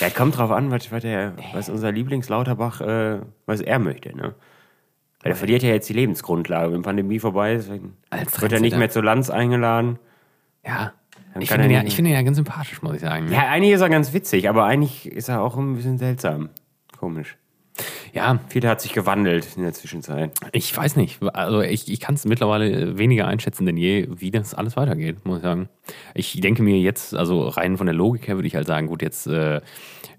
Ja, 0.00 0.10
kommt 0.10 0.36
drauf 0.36 0.50
an, 0.50 0.70
was, 0.72 0.90
was, 0.90 1.02
der, 1.02 1.32
was 1.52 1.68
unser 1.68 1.92
Lieblingslauterbach, 1.92 2.80
äh, 2.80 3.20
was 3.46 3.60
er 3.60 3.78
möchte, 3.78 4.16
ne? 4.16 4.34
Weil 5.22 5.32
er 5.32 5.36
verliert 5.36 5.62
ja 5.62 5.68
jetzt 5.70 5.88
die 5.88 5.92
Lebensgrundlage. 5.92 6.72
Wenn 6.72 6.82
Pandemie 6.82 7.18
vorbei 7.20 7.54
ist, 7.54 7.70
Als 8.10 8.40
wird 8.40 8.52
er 8.52 8.60
nicht 8.60 8.76
mehr 8.76 8.90
zur 8.90 9.04
Lanz 9.04 9.28
eingeladen. 9.30 9.98
Ja. 10.64 10.92
Dann 11.32 11.42
Ich 11.42 11.50
finde, 11.50 11.66
ihn 11.66 11.70
ja, 11.70 11.82
ich 11.84 11.94
finde 11.94 12.10
ihn 12.10 12.16
ja 12.16 12.22
ganz 12.22 12.36
sympathisch, 12.36 12.82
muss 12.82 12.94
ich 12.94 13.00
sagen. 13.00 13.26
ne? 13.26 13.32
Ja, 13.32 13.48
eigentlich 13.48 13.72
ist 13.72 13.80
er 13.80 13.88
ganz 13.88 14.12
witzig, 14.12 14.48
aber 14.48 14.64
eigentlich 14.64 15.06
ist 15.06 15.28
er 15.28 15.42
auch 15.42 15.56
ein 15.56 15.74
bisschen 15.74 15.98
seltsam. 15.98 16.50
Komisch. 16.98 17.36
ja 18.12 18.38
Viel 18.48 18.66
hat 18.66 18.80
sich 18.80 18.92
gewandelt 18.92 19.46
in 19.56 19.62
der 19.62 19.72
Zwischenzeit. 19.72 20.32
Ich 20.52 20.76
weiß 20.76 20.96
nicht. 20.96 21.22
Also 21.22 21.60
ich, 21.62 21.90
ich 21.90 22.00
kann 22.00 22.16
es 22.16 22.24
mittlerweile 22.24 22.98
weniger 22.98 23.26
einschätzen 23.26 23.64
denn 23.64 23.76
je, 23.76 24.08
wie 24.10 24.30
das 24.30 24.54
alles 24.54 24.76
weitergeht, 24.76 25.24
muss 25.24 25.38
ich 25.38 25.42
sagen. 25.42 25.68
Ich 26.14 26.40
denke 26.40 26.62
mir 26.62 26.78
jetzt, 26.78 27.14
also 27.14 27.48
rein 27.48 27.76
von 27.76 27.86
der 27.86 27.94
Logik 27.94 28.26
her 28.28 28.36
würde 28.36 28.48
ich 28.48 28.56
halt 28.56 28.66
sagen, 28.66 28.88
gut, 28.88 29.02
jetzt, 29.02 29.26
äh, 29.26 29.60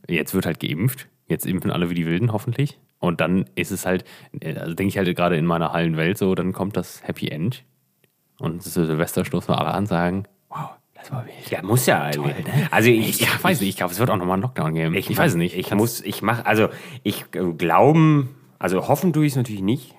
jetzt 0.07 0.33
wird 0.33 0.45
halt 0.45 0.59
geimpft. 0.59 1.07
Jetzt 1.27 1.45
impfen 1.45 1.71
alle 1.71 1.89
wie 1.89 1.95
die 1.95 2.05
Wilden, 2.05 2.33
hoffentlich. 2.33 2.77
Und 2.99 3.19
dann 3.19 3.45
ist 3.55 3.71
es 3.71 3.85
halt, 3.85 4.05
äh, 4.39 4.55
also 4.55 4.73
denke 4.73 4.89
ich 4.89 4.97
halt 4.97 5.13
gerade 5.15 5.35
in 5.35 5.45
meiner 5.45 5.73
Hallenwelt 5.73 6.17
so, 6.17 6.35
dann 6.35 6.53
kommt 6.53 6.77
das 6.77 7.05
Happy 7.05 7.27
End. 7.29 7.63
Und 8.39 8.63
zu 8.63 8.69
Silvester 8.69 9.23
stoßen 9.23 9.49
wir 9.49 9.59
alle 9.59 9.73
an 9.73 9.85
sagen, 9.85 10.25
wow, 10.49 10.71
das 11.01 11.11
war 11.11 11.25
wild. 11.25 11.49
Ja, 11.49 11.61
muss 11.61 11.85
ja 11.85 12.03
eigentlich. 12.03 12.45
Toll, 12.45 12.53
ne? 12.53 12.67
Also 12.71 12.89
ich, 12.89 13.21
Ich 13.21 13.43
weiß 13.43 13.59
nicht, 13.59 13.69
ich 13.69 13.77
glaube, 13.77 13.91
es 13.91 13.99
wird 13.99 14.09
auch 14.09 14.17
nochmal 14.17 14.35
einen 14.35 14.43
Lockdown 14.43 14.73
geben. 14.73 14.95
Ich, 14.95 15.15
weiß 15.15 15.31
es 15.31 15.37
nicht. 15.37 15.57
Ich 15.57 15.73
muss, 15.73 16.01
ich 16.01 16.21
mache, 16.21 16.45
also 16.45 16.69
ich 17.03 17.25
äh, 17.33 17.53
glauben, 17.53 18.35
also 18.59 18.87
hoffen 18.87 19.13
tue 19.13 19.25
ich 19.25 19.33
es 19.33 19.37
natürlich 19.37 19.61
nicht. 19.61 19.95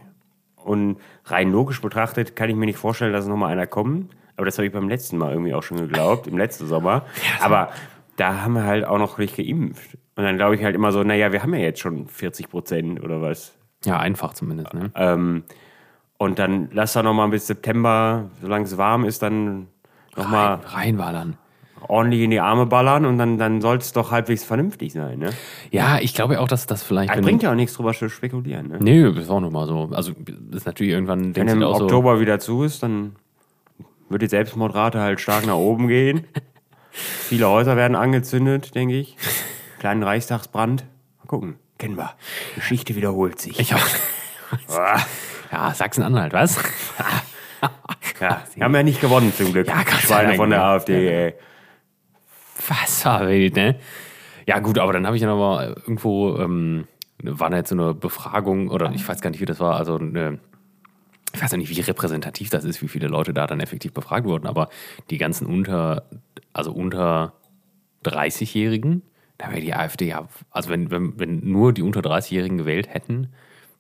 Und 0.57 0.99
rein 1.25 1.51
logisch 1.51 1.81
betrachtet 1.81 2.37
kann 2.37 2.49
ich 2.49 2.57
mir 2.57 2.67
nicht 2.67 2.79
vorstellen, 2.79 3.13
dass 3.13 3.27
nochmal 3.27 3.53
einer 3.53 3.67
kommt. 3.67 4.15
Aber 4.37 4.47
das 4.47 4.57
habe 4.59 4.67
ich 4.67 4.73
beim 4.73 4.89
letzten 4.89 5.19
Mal 5.19 5.33
irgendwie 5.33 5.55
auch 5.55 5.63
schon 5.63 5.79
geglaubt, 5.79 6.27
im 6.27 6.39
letzten 6.39 6.67
Sommer. 6.67 7.05
Aber 7.41 7.71
da 8.17 8.43
haben 8.43 8.55
wir 8.55 8.65
halt 8.65 8.85
auch 8.85 8.99
noch 8.99 9.19
nicht 9.19 9.37
geimpft. 9.37 9.99
Und 10.15 10.25
dann 10.25 10.37
glaube 10.37 10.55
ich 10.55 10.63
halt 10.63 10.75
immer 10.75 10.93
so, 10.93 11.03
naja, 11.03 11.33
wir 11.33 11.43
haben 11.43 11.55
ja 11.55 11.61
jetzt 11.61 11.81
schon 11.81 12.07
40 12.07 12.49
Prozent 12.49 13.03
oder 13.03 13.21
was. 13.21 13.55
Ja, 13.85 13.99
einfach 13.99 14.35
zumindest. 14.35 14.73
Ne? 14.75 14.91
Ähm, 14.95 15.45
und 16.19 16.39
dann 16.39 16.69
lass 16.73 16.93
da 16.93 17.03
nochmal 17.03 17.29
bis 17.31 17.49
September, 17.49 18.31
solange 18.41 18.65
es 18.65 18.79
warm 18.79 19.05
ist, 19.05 19.23
dann 19.23 19.67
nochmal 20.17 20.55
Rein, 20.55 20.61
reinballern. 20.67 21.37
ordentlich 21.89 22.23
in 22.23 22.31
die 22.31 22.41
Arme 22.41 22.67
ballern 22.67 23.05
und 23.07 23.19
dann, 23.19 23.39
dann 23.39 23.61
soll 23.61 23.79
es 23.79 23.93
doch 23.93 24.11
halbwegs 24.11 24.45
vernünftig 24.45 24.93
sein. 24.93 25.19
Ne? 25.19 25.31
Ja, 25.71 25.99
ich 25.99 26.15
glaube 26.15 26.41
auch, 26.41 26.49
dass 26.49 26.67
das 26.67 26.83
vielleicht. 26.83 27.11
Das 27.11 27.21
bringt 27.21 27.43
ja 27.43 27.51
auch 27.51 27.55
nichts 27.57 27.75
drüber 27.75 27.93
zu 27.93 28.09
spekulieren. 28.09 28.69
Ne? 28.69 28.79
Nee, 28.81 29.13
das 29.13 29.29
war 29.29 29.37
auch 29.37 29.41
nochmal 29.41 29.67
so. 29.67 29.91
Also, 29.93 30.13
das 30.25 30.59
ist 30.61 30.67
natürlich 30.67 30.93
irgendwann, 30.93 31.35
Wenn 31.35 31.49
im 31.49 31.63
auch 31.63 31.79
so, 31.79 31.85
Oktober 31.85 32.21
wieder 32.21 32.39
zu 32.39 32.63
ist, 32.63 32.83
dann 32.83 33.17
wird 34.09 34.23
die 34.23 34.29
Selbstmordrate 34.29 35.01
halt 35.01 35.21
stark 35.21 35.47
nach 35.47 35.55
oben 35.57 35.89
gehen. 35.89 36.27
Viele 36.91 37.49
Häuser 37.49 37.77
werden 37.77 37.97
angezündet, 37.97 38.75
denke 38.75 38.99
ich. 38.99 39.17
Kleinen 39.79 40.03
Reichstagsbrand. 40.03 40.85
Mal 41.21 41.27
gucken. 41.27 41.57
Kennen 41.79 41.97
wir. 41.97 42.13
Geschichte 42.55 42.95
wiederholt 42.95 43.41
sich. 43.41 43.59
ich 43.59 43.75
auch. 43.75 43.81
Ah, 44.69 45.01
Ja, 45.51 45.73
Sachsen-Anhalt, 45.75 46.33
was? 46.35 46.59
ja, 48.21 48.43
wir 48.55 48.65
haben 48.65 48.75
ja 48.75 48.83
nicht 48.83 49.01
gewonnen 49.01 49.33
zum 49.35 49.53
Glück. 49.53 49.69
Ja, 49.69 49.83
Gott 49.83 50.01
Schweine 50.01 50.35
von 50.35 50.51
der 50.51 50.59
ne? 50.59 50.65
AfD. 50.65 51.09
Ey. 51.09 51.35
Was 52.69 53.05
wild, 53.05 53.57
ne? 53.57 53.77
Ja, 54.47 54.59
gut, 54.59 54.79
aber 54.79 54.93
dann 54.93 55.07
habe 55.07 55.17
ich 55.17 55.23
dann 55.23 55.31
aber 55.31 55.77
irgendwo, 55.77 56.37
ähm, 56.39 56.87
war 57.23 57.51
da 57.51 57.59
jetzt 57.59 57.71
so 57.71 57.77
eine 57.77 57.95
Befragung, 57.95 58.69
oder 58.69 58.93
ich 58.93 59.07
weiß 59.07 59.21
gar 59.21 59.31
nicht, 59.31 59.41
wie 59.41 59.45
das 59.47 59.61
war, 59.61 59.77
also 59.77 59.97
eine, 59.97 60.41
ich 61.35 61.43
weiß 61.43 61.53
ja 61.53 61.59
nicht, 61.59 61.71
wie 61.71 61.81
repräsentativ 61.81 62.51
das 62.51 62.65
ist, 62.65 62.83
wie 62.83 62.89
viele 62.89 63.09
Leute 63.09 63.33
da 63.33 63.47
dann 63.47 63.61
effektiv 63.61 63.93
befragt 63.93 64.27
wurden, 64.27 64.47
aber 64.47 64.69
die 65.11 65.19
ganzen 65.19 65.47
unter, 65.47 66.05
also 66.53 66.73
unter 66.73 67.35
30-Jährigen, 68.05 69.03
da 69.39 69.51
wäre 69.51 69.61
die 69.61 69.75
AfD 69.75 70.07
ja, 70.07 70.29
also 70.51 70.71
wenn, 70.71 70.91
wenn, 70.91 71.19
wenn 71.19 71.41
nur 71.49 71.73
die 71.73 71.83
unter 71.83 72.01
30-Jährigen 72.01 72.59
gewählt 72.59 72.93
hätten, 72.93 73.33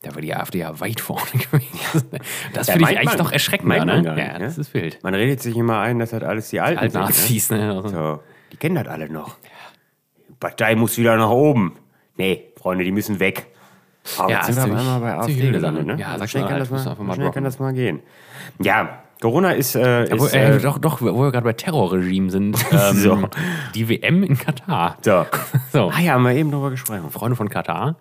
da 0.02 0.10
wäre 0.10 0.20
die 0.20 0.34
AfD 0.34 0.58
ja 0.58 0.78
weit 0.80 1.00
vorne 1.00 1.22
gewesen. 1.32 2.08
Das 2.52 2.66
Ja, 2.68 2.74
finde 2.74 2.90
ich 2.92 2.98
eigentlich 2.98 3.10
man- 3.10 3.18
noch 3.18 3.32
erschreckender, 3.32 3.76
meint 3.76 3.86
man 3.86 4.02
ne? 4.02 4.14
nicht, 4.14 4.26
ja, 4.26 4.38
ne? 4.38 4.44
das 4.44 4.58
ist 4.58 4.74
wild. 4.74 4.98
Man 5.02 5.14
redet 5.14 5.40
sich 5.40 5.56
immer 5.56 5.78
ein, 5.80 5.98
dass 5.98 6.10
das 6.10 6.22
alles 6.22 6.50
die 6.50 6.60
Alten 6.60 6.80
sind. 6.80 6.94
Ne? 6.94 7.00
Altnazis, 7.00 7.50
ne? 7.50 7.72
Also, 7.74 7.88
So, 7.88 8.20
die 8.52 8.56
kennen 8.56 8.74
das 8.74 8.86
alle 8.88 9.08
noch. 9.08 9.36
Die 10.28 10.34
Partei 10.40 10.74
muss 10.74 10.98
wieder 10.98 11.16
nach 11.16 11.30
oben. 11.30 11.76
Nee, 12.16 12.52
Freunde, 12.60 12.84
die 12.84 12.92
müssen 12.92 13.18
weg. 13.20 13.46
Aber 14.18 14.30
Ja, 14.30 14.38
jetzt 14.46 14.54
sind 14.56 14.68
wir 14.70 14.78
einmal 14.78 15.00
bei 15.00 15.14
AfD 15.14 15.50
gelandet, 15.50 15.86
ne? 15.86 15.96
Ja, 15.98 16.18
sag 16.18 16.28
schnell, 16.28 16.42
mal, 16.42 16.48
kann 16.48 16.58
das 16.58 16.68
das, 16.70 16.84
mal, 16.98 17.04
mal 17.04 17.14
schnell 17.14 17.30
kann 17.30 17.44
das 17.44 17.58
mal 17.60 17.72
gehen. 17.72 18.00
Ja, 18.60 18.98
Corona 19.20 19.52
ist, 19.52 19.76
äh, 19.76 20.08
Wo, 20.18 20.24
ist 20.26 20.34
äh, 20.34 20.56
äh, 20.56 20.58
doch, 20.60 20.78
doch, 20.78 21.00
wo 21.00 21.06
wir 21.22 21.30
gerade 21.30 21.44
bei 21.44 21.52
Terrorregime 21.52 22.28
sind. 22.28 22.56
Ähm, 22.72 22.96
So. 22.96 23.28
Die 23.76 23.88
WM 23.88 24.24
in 24.24 24.36
Katar. 24.36 24.96
so. 25.02 25.24
So, 25.72 25.90
Ah 25.94 26.00
ja, 26.00 26.14
haben 26.14 26.24
wir 26.24 26.32
eben 26.32 26.50
drüber 26.50 26.70
gesprochen. 26.70 27.08
Freunde 27.10 27.36
von 27.36 27.48
Katar. 27.48 27.94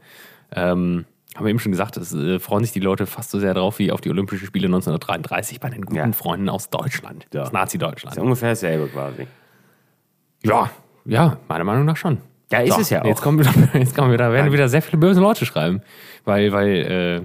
Ähm, 0.53 1.05
haben 1.35 1.45
wir 1.45 1.49
eben 1.49 1.59
schon 1.59 1.71
gesagt, 1.71 1.95
es 1.97 2.13
äh, 2.13 2.39
freuen 2.39 2.63
sich 2.63 2.73
die 2.73 2.79
Leute 2.81 3.05
fast 3.05 3.31
so 3.31 3.39
sehr 3.39 3.53
drauf 3.53 3.79
wie 3.79 3.91
auf 3.91 4.01
die 4.01 4.09
Olympischen 4.09 4.45
Spiele 4.47 4.67
1933 4.67 5.59
bei 5.59 5.69
den 5.69 5.81
guten 5.85 5.95
Ja. 5.97 6.11
Freunden 6.11 6.49
aus 6.49 6.69
Deutschland. 6.69 7.25
Ja. 7.33 7.41
Das 7.43 7.51
Nazi-Deutschland. 7.51 8.13
Ist 8.13 8.17
ja 8.17 8.23
ungefähr 8.23 8.49
dasselbe 8.49 8.87
quasi. 8.89 9.27
Ja, 10.43 10.69
ja, 11.05 11.37
meiner 11.47 11.63
Meinung 11.63 11.85
nach 11.85 11.97
schon. 11.97 12.17
Ja, 12.51 12.59
ist 12.59 12.77
es 12.77 12.89
ja 12.89 13.01
auch. 13.01 13.05
Jetzt 13.07 13.21
kommen, 13.21 13.39
wieder, 13.39 13.53
jetzt 13.79 13.95
kommen 13.95 14.11
wieder, 14.11 14.31
werden 14.33 14.51
wieder 14.51 14.67
sehr 14.67 14.81
viele 14.81 14.97
böse 14.99 15.21
Leute 15.21 15.45
schreiben. 15.45 15.81
Weil, 16.25 16.51
weil, 16.51 16.67
äh, 16.67 17.15
Ja, 17.15 17.21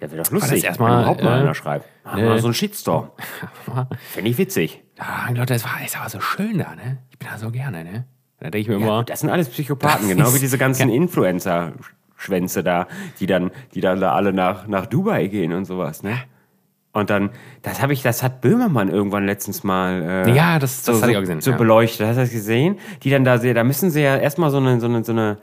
wäre 0.00 0.10
doch 0.10 0.16
das 0.18 0.30
lustig, 0.32 0.64
erstmal, 0.64 0.90
wenn 0.92 0.98
überhaupt 1.02 1.22
mal 1.22 1.38
äh, 1.38 1.40
einer 1.42 1.54
schreibt. 1.54 1.86
Machen 2.04 2.22
ne. 2.22 2.30
wir 2.30 2.38
so 2.40 2.48
einen 2.48 2.54
Shitstorm. 2.54 3.10
Fände 4.12 4.30
ich 4.30 4.38
witzig. 4.38 4.82
ja, 4.98 5.30
Leute, 5.32 5.54
es 5.54 5.64
war, 5.64 5.72
es 5.84 5.96
war 5.98 6.08
so 6.10 6.18
schön 6.20 6.58
da, 6.58 6.74
ne? 6.74 6.98
Ich 7.10 7.18
bin 7.18 7.28
da 7.30 7.38
so 7.38 7.50
gerne, 7.52 7.84
ne? 7.84 8.06
Da 8.40 8.50
denke 8.50 8.58
ich 8.58 8.68
mir 8.68 8.74
immer, 8.76 9.04
Das 9.04 9.20
sind 9.20 9.30
alles 9.30 9.48
Psychopathen, 9.48 10.08
Das 10.08 10.16
genau 10.16 10.28
ist- 10.28 10.34
wie 10.34 10.40
diese 10.40 10.58
ganzen 10.58 10.90
Influencer-Schwänze 12.16 12.62
da, 12.62 12.86
die 13.20 13.26
dann, 13.26 13.50
die 13.74 13.80
dann 13.80 14.00
da 14.00 14.12
alle 14.12 14.32
nach, 14.32 14.66
nach 14.66 14.86
Dubai 14.86 15.26
gehen 15.28 15.52
und 15.52 15.64
sowas, 15.64 16.02
ne? 16.02 16.18
Und 16.92 17.10
dann, 17.10 17.28
das 17.60 17.82
habe 17.82 17.92
ich, 17.92 18.00
das 18.02 18.22
hat 18.22 18.40
Böhmermann 18.40 18.88
irgendwann 18.88 19.26
letztens 19.26 19.62
mal 19.62 20.24
äh, 20.26 20.34
Ja, 20.34 20.58
das- 20.58 20.82
das 20.82 20.96
so, 20.96 21.02
hatte 21.02 21.12
ich 21.12 21.16
auch 21.18 21.20
gesehen, 21.20 21.42
so 21.42 21.50
ja. 21.50 21.56
beleuchtet. 21.58 22.06
Hast 22.06 22.16
du 22.16 22.22
das 22.22 22.30
gesehen? 22.30 22.78
Die 23.02 23.10
dann 23.10 23.22
da, 23.22 23.36
da 23.36 23.64
müssen 23.64 23.90
sie 23.90 24.00
ja 24.00 24.16
erstmal 24.16 24.50
so 24.50 24.56
eine, 24.56 24.80
so 24.80 24.86
eine, 24.86 25.04
so 25.04 25.12
eine, 25.12 25.36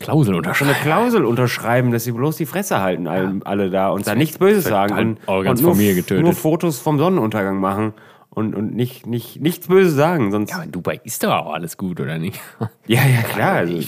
Klausel 0.00 0.26
so 0.26 0.30
eine 0.32 0.38
unterschreiben. 0.38 0.74
Klausel 0.82 1.24
unterschreiben, 1.24 1.92
dass 1.92 2.04
sie 2.04 2.12
bloß 2.12 2.36
die 2.36 2.44
Fresse 2.46 2.80
halten, 2.82 3.06
alle, 3.06 3.40
alle 3.44 3.70
da 3.70 3.88
und 3.88 4.06
da 4.06 4.14
nichts 4.14 4.36
Böses 4.36 4.64
sagen 4.64 5.16
und, 5.26 5.28
und 5.48 5.62
nur, 5.62 6.20
nur 6.20 6.32
Fotos 6.34 6.78
vom 6.78 6.98
Sonnenuntergang 6.98 7.58
machen 7.58 7.94
und, 8.34 8.54
und 8.54 8.74
nicht, 8.74 9.06
nicht, 9.06 9.40
nichts 9.40 9.68
Böses 9.68 9.94
sagen, 9.94 10.30
sonst. 10.32 10.50
Ja, 10.50 10.62
in 10.62 10.72
Dubai 10.72 11.00
ist 11.04 11.22
doch 11.22 11.32
auch 11.32 11.52
alles 11.54 11.76
gut, 11.76 12.00
oder 12.00 12.18
nicht? 12.18 12.40
Ja, 12.86 13.02
ja, 13.06 13.22
klar. 13.22 13.52
Also, 13.58 13.78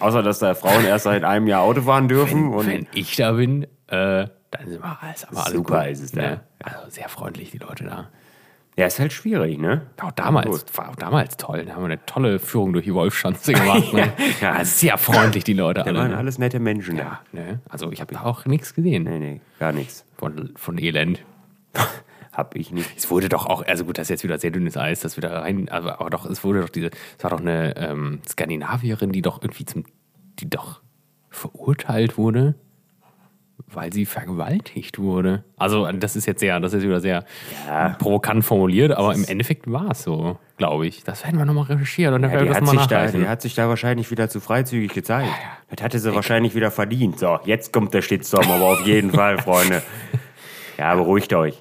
außer, 0.00 0.22
dass 0.22 0.38
da 0.38 0.54
Frauen 0.54 0.84
erst 0.84 1.04
seit 1.04 1.22
einem 1.24 1.46
Jahr 1.46 1.62
Auto 1.62 1.82
fahren 1.82 2.08
dürfen. 2.08 2.48
und 2.54 2.66
Wenn 2.66 2.86
ich 2.94 3.14
da 3.16 3.32
bin, 3.32 3.64
äh, 3.88 4.26
dann 4.50 4.66
sind 4.66 4.82
wir 4.82 4.98
alles, 5.02 5.24
aber 5.28 5.38
alles 5.44 5.52
Super 5.52 5.80
gut, 5.82 5.90
ist 5.92 6.02
es 6.02 6.12
da. 6.12 6.20
ne? 6.22 6.40
Also 6.62 6.78
sehr 6.88 7.08
freundlich, 7.10 7.50
die 7.50 7.58
Leute 7.58 7.84
da. 7.84 8.08
ja, 8.76 8.86
ist 8.86 8.98
halt 8.98 9.12
schwierig, 9.12 9.58
ne? 9.58 9.82
Auch 10.00 10.12
damals, 10.12 10.64
war 10.74 10.88
auch 10.88 10.96
damals 10.96 11.36
toll. 11.36 11.66
Da 11.66 11.72
haben 11.74 11.82
wir 11.82 11.86
eine 11.86 12.04
tolle 12.06 12.38
Führung 12.38 12.72
durch 12.72 12.86
die 12.86 12.94
Wolfschanze 12.94 13.52
gemacht. 13.54 13.92
Ne? 13.92 14.10
Ja. 14.40 14.56
ja, 14.58 14.64
sehr 14.64 14.96
freundlich, 14.96 15.44
die 15.44 15.52
Leute 15.52 15.80
Da 15.82 15.86
alle. 15.90 15.98
waren 15.98 16.10
ne? 16.12 16.16
alles 16.16 16.38
nette 16.38 16.58
Menschen. 16.60 16.96
Ja, 16.96 17.20
ne? 17.32 17.60
Also 17.68 17.92
ich 17.92 18.00
habe 18.00 18.14
da 18.14 18.22
auch 18.22 18.46
nichts 18.46 18.74
gesehen 18.74 19.02
Nee, 19.02 19.18
nee, 19.18 19.40
gar 19.58 19.72
nichts. 19.72 20.06
von, 20.16 20.52
von 20.56 20.78
Elend. 20.78 21.20
Hab 22.38 22.54
ich 22.54 22.70
nicht. 22.70 22.88
Es 22.96 23.10
wurde 23.10 23.28
doch 23.28 23.46
auch, 23.46 23.66
also 23.66 23.84
gut, 23.84 23.98
das 23.98 24.02
ist 24.04 24.10
jetzt 24.10 24.22
wieder 24.24 24.38
sehr 24.38 24.52
dünnes 24.52 24.76
Eis, 24.76 25.00
das 25.00 25.16
wieder 25.16 25.30
rein, 25.42 25.68
aber, 25.70 26.00
aber 26.00 26.08
doch, 26.08 26.24
es 26.24 26.44
wurde 26.44 26.60
doch 26.60 26.68
diese, 26.68 26.90
es 27.18 27.24
war 27.24 27.30
doch 27.30 27.40
eine 27.40 27.76
ähm, 27.76 28.20
Skandinavierin, 28.28 29.10
die 29.10 29.22
doch 29.22 29.42
irgendwie 29.42 29.64
zum, 29.64 29.84
die 30.38 30.48
doch 30.48 30.80
verurteilt 31.30 32.16
wurde, 32.16 32.54
weil 33.66 33.92
sie 33.92 34.06
vergewaltigt 34.06 35.00
wurde. 35.00 35.42
Also 35.56 35.90
das 35.90 36.14
ist 36.14 36.26
jetzt 36.26 36.38
sehr, 36.38 36.60
das 36.60 36.72
ist 36.74 36.84
wieder 36.84 37.00
sehr 37.00 37.24
Ja. 37.66 37.88
provokant 37.98 38.44
formuliert, 38.44 38.92
aber 38.92 39.14
im 39.14 39.24
Endeffekt 39.24 39.70
war 39.70 39.90
es 39.90 40.04
so, 40.04 40.38
glaube 40.58 40.86
ich. 40.86 41.02
Das 41.02 41.24
werden 41.24 41.38
wir 41.38 41.44
nochmal 41.44 41.64
recherchieren 41.64 42.14
und 42.14 42.22
dann 42.22 42.30
Ja, 42.30 42.36
werden 42.36 42.48
wir 42.50 42.54
hat 42.54 42.62
das 42.62 42.66
mal 42.72 42.78
sich 42.78 42.86
da, 42.86 42.98
nachreichen. 42.98 43.20
die 43.22 43.28
hat 43.28 43.42
sich 43.42 43.54
da 43.56 43.68
wahrscheinlich 43.68 44.12
wieder 44.12 44.28
zu 44.28 44.38
freizügig 44.38 44.94
gezeigt. 44.94 45.28
Das 45.74 45.82
hatte 45.84 45.98
sie 45.98 46.14
wahrscheinlich 46.14 46.54
wieder 46.54 46.70
verdient. 46.70 47.18
So, 47.18 47.40
jetzt 47.44 47.72
kommt 47.72 47.92
der 47.94 48.02
Shitstorm, 48.02 48.48
aber 48.48 48.64
auf 48.64 48.86
jeden 48.86 49.10
Fall, 49.18 49.38
Freunde. 49.38 49.82
Ja, 50.78 50.94
beruhigt 50.94 51.34
euch. 51.34 51.60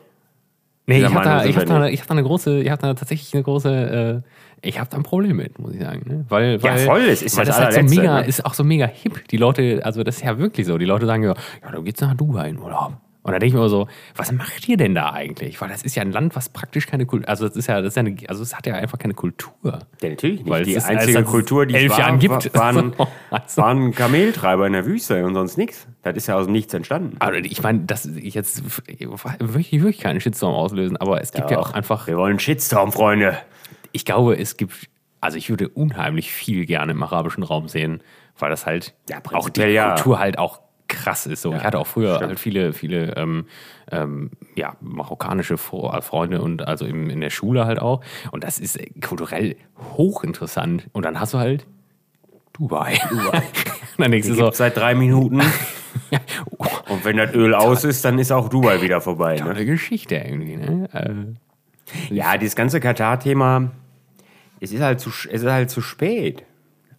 Nee, 0.89 0.99
ich 0.99 1.05
habe 1.05 1.23
da, 1.23 1.45
ich 1.45 1.57
hab 1.57 1.65
da, 1.65 1.79
nicht. 1.79 1.93
ich 1.93 1.99
hab 1.99 2.07
da 2.07 2.13
eine 2.13 2.23
große, 2.23 2.61
ich 2.61 2.69
habe 2.69 2.81
da 2.81 2.93
tatsächlich 2.93 3.33
eine 3.33 3.43
große, 3.43 4.23
äh, 4.63 4.67
ich 4.67 4.79
habe 4.79 4.89
da 4.89 4.95
ein 4.97 5.03
Problem 5.03 5.35
mit, 5.35 5.59
muss 5.59 5.73
ich 5.73 5.81
sagen. 5.81 6.01
Ne? 6.05 6.25
Weil, 6.29 6.59
Ja, 6.63 6.71
weil, 6.71 6.79
voll, 6.79 7.01
es 7.01 7.21
ist 7.21 7.35
weil 7.37 7.45
das 7.45 7.57
das 7.57 7.75
halt 7.75 7.89
so 7.89 7.95
mega, 7.95 8.21
ne? 8.21 8.25
ist 8.25 8.45
auch 8.45 8.53
so 8.53 8.63
mega 8.63 8.85
hip. 8.85 9.27
Die 9.27 9.37
Leute, 9.37 9.81
also 9.83 10.03
das 10.03 10.17
ist 10.17 10.23
ja 10.23 10.37
wirklich 10.39 10.65
so. 10.65 10.77
Die 10.77 10.85
Leute 10.85 11.05
sagen 11.05 11.23
ja, 11.23 11.33
ja, 11.61 11.71
du 11.71 11.83
gehst 11.83 11.99
nach 11.99 12.13
Dubai 12.15 12.49
in 12.49 12.57
Urlaub. 12.57 12.93
Und 13.27 13.33
da 13.33 13.39
denke 13.39 13.47
ich 13.47 13.53
mir 13.53 13.59
immer 13.59 13.69
so, 13.69 13.87
was 14.15 14.31
macht 14.31 14.67
ihr 14.69 14.77
denn 14.77 14.95
da 14.95 15.11
eigentlich? 15.11 15.59
Weil 15.61 15.67
das 15.69 15.83
ist 15.83 15.95
ja 15.95 16.01
ein 16.01 16.11
Land, 16.11 16.35
was 16.35 16.49
praktisch 16.49 16.87
keine 16.87 17.05
Kultur, 17.05 17.27
also 17.29 17.45
das 17.47 17.55
ist 17.57 17.67
ja, 17.67 17.81
das 17.81 17.89
ist 17.89 17.95
ja 17.95 17.99
eine, 17.99 18.15
also 18.27 18.41
es 18.41 18.55
hat 18.55 18.65
ja 18.65 18.75
einfach 18.75 18.97
keine 18.97 19.13
Kultur. 19.13 19.51
Ja, 19.63 19.79
natürlich 20.09 20.39
nicht. 20.39 20.49
Weil 20.49 20.63
die 20.63 20.75
es 20.75 20.85
einzige 20.85 21.17
als 21.19 21.27
es 21.27 21.31
Kultur, 21.31 21.65
die 21.65 21.75
es 21.75 21.81
elf 21.81 21.91
war, 21.91 21.99
Jahren 21.99 22.19
gibt. 22.19 22.53
war- 22.55 22.75
waren, 22.75 22.95
Also. 23.29 23.61
waren 23.61 23.91
Kameltreiber 23.93 24.65
in 24.65 24.73
der 24.73 24.85
Wüste 24.85 25.25
und 25.25 25.33
sonst 25.35 25.57
nichts. 25.57 25.87
Das 26.03 26.15
ist 26.15 26.27
ja 26.27 26.35
aus 26.37 26.45
dem 26.45 26.53
Nichts 26.53 26.73
entstanden. 26.73 27.17
Aber 27.19 27.35
ich 27.35 27.61
meine, 27.61 27.79
das 27.81 28.05
ich 28.05 28.33
jetzt 28.33 28.63
wirklich, 28.97 29.71
wirklich 29.83 29.99
keinen 29.99 30.21
Shitstorm 30.21 30.53
auslösen, 30.55 30.97
aber 30.97 31.21
es 31.21 31.31
gibt 31.33 31.51
ja, 31.51 31.59
auch 31.59 31.73
einfach 31.73 32.07
Wir 32.07 32.17
wollen 32.17 32.31
einen 32.31 32.39
Shitstorm, 32.39 32.91
Freunde. 32.91 33.37
ich 33.91 34.05
glaube, 34.05 34.37
es 34.39 34.55
gibt, 34.57 34.87
also 35.19 35.37
ich 35.37 35.49
würde 35.49 35.67
unheimlich 35.67 36.31
viel 36.31 36.65
gerne 36.65 36.93
im 36.93 37.03
arabischen 37.03 37.43
Raum 37.43 37.67
sehen, 37.67 38.01
weil 38.39 38.49
das 38.49 38.65
halt 38.65 38.93
Ja, 39.09 39.17
auch 39.33 39.49
die 39.49 39.61
ja. 39.61 39.95
Kultur 39.95 40.19
halt 40.19 40.37
auch 40.39 40.61
krass 40.87 41.25
ist. 41.25 41.41
So, 41.41 41.53
ich 41.53 41.63
hatte 41.63 41.79
auch 41.79 41.87
früher 41.87 42.19
halt 42.19 42.39
viele, 42.39 42.73
viele 42.73 43.15
ähm, 43.17 43.45
ähm, 43.91 44.31
ja, 44.55 44.75
marokkanische 44.81 45.55
Fro- 45.55 46.01
Freunde 46.01 46.41
und 46.41 46.67
also 46.67 46.85
im, 46.85 47.09
in 47.09 47.21
der 47.21 47.29
Schule 47.29 47.65
halt 47.65 47.79
auch. 47.79 48.01
Und 48.31 48.43
das 48.43 48.59
ist 48.59 48.79
kulturell 49.01 49.55
hochinteressant. 49.97 50.87
Und 50.93 51.03
dann 51.03 51.19
hast 51.19 51.33
du 51.33 51.37
halt 51.39 51.65
Dubai. 52.53 52.99
Dubai. 53.09 53.43
dann 53.97 54.11
denkst 54.11 54.27
Die 54.27 54.33
du 54.33 54.39
so, 54.39 54.51
seit 54.51 54.75
drei 54.77 54.95
Minuten. 54.95 55.41
ja, 56.11 56.19
oh, 56.57 56.65
Und 56.89 57.05
wenn 57.05 57.17
das 57.17 57.33
Öl 57.33 57.53
aus 57.53 57.83
ist, 57.83 58.03
dann 58.05 58.17
ist 58.19 58.31
auch 58.31 58.49
Dubai 58.49 58.81
wieder 58.81 59.01
vorbei. 59.01 59.35
Ne? 59.35 59.41
tolle 59.41 59.65
Geschichte 59.65 60.15
irgendwie. 60.15 60.57
Ne? 60.57 60.89
Äh, 60.93 62.13
Ja, 62.13 62.37
dieses 62.37 62.55
ganze 62.55 62.79
Katar-Thema, 62.79 63.71
es 64.59 64.71
ist 64.71 64.81
halt 64.81 64.99
zu, 64.99 65.09
es 65.09 65.41
ist 65.43 65.45
halt 65.51 65.69
zu 65.69 65.81
spät. 65.81 66.43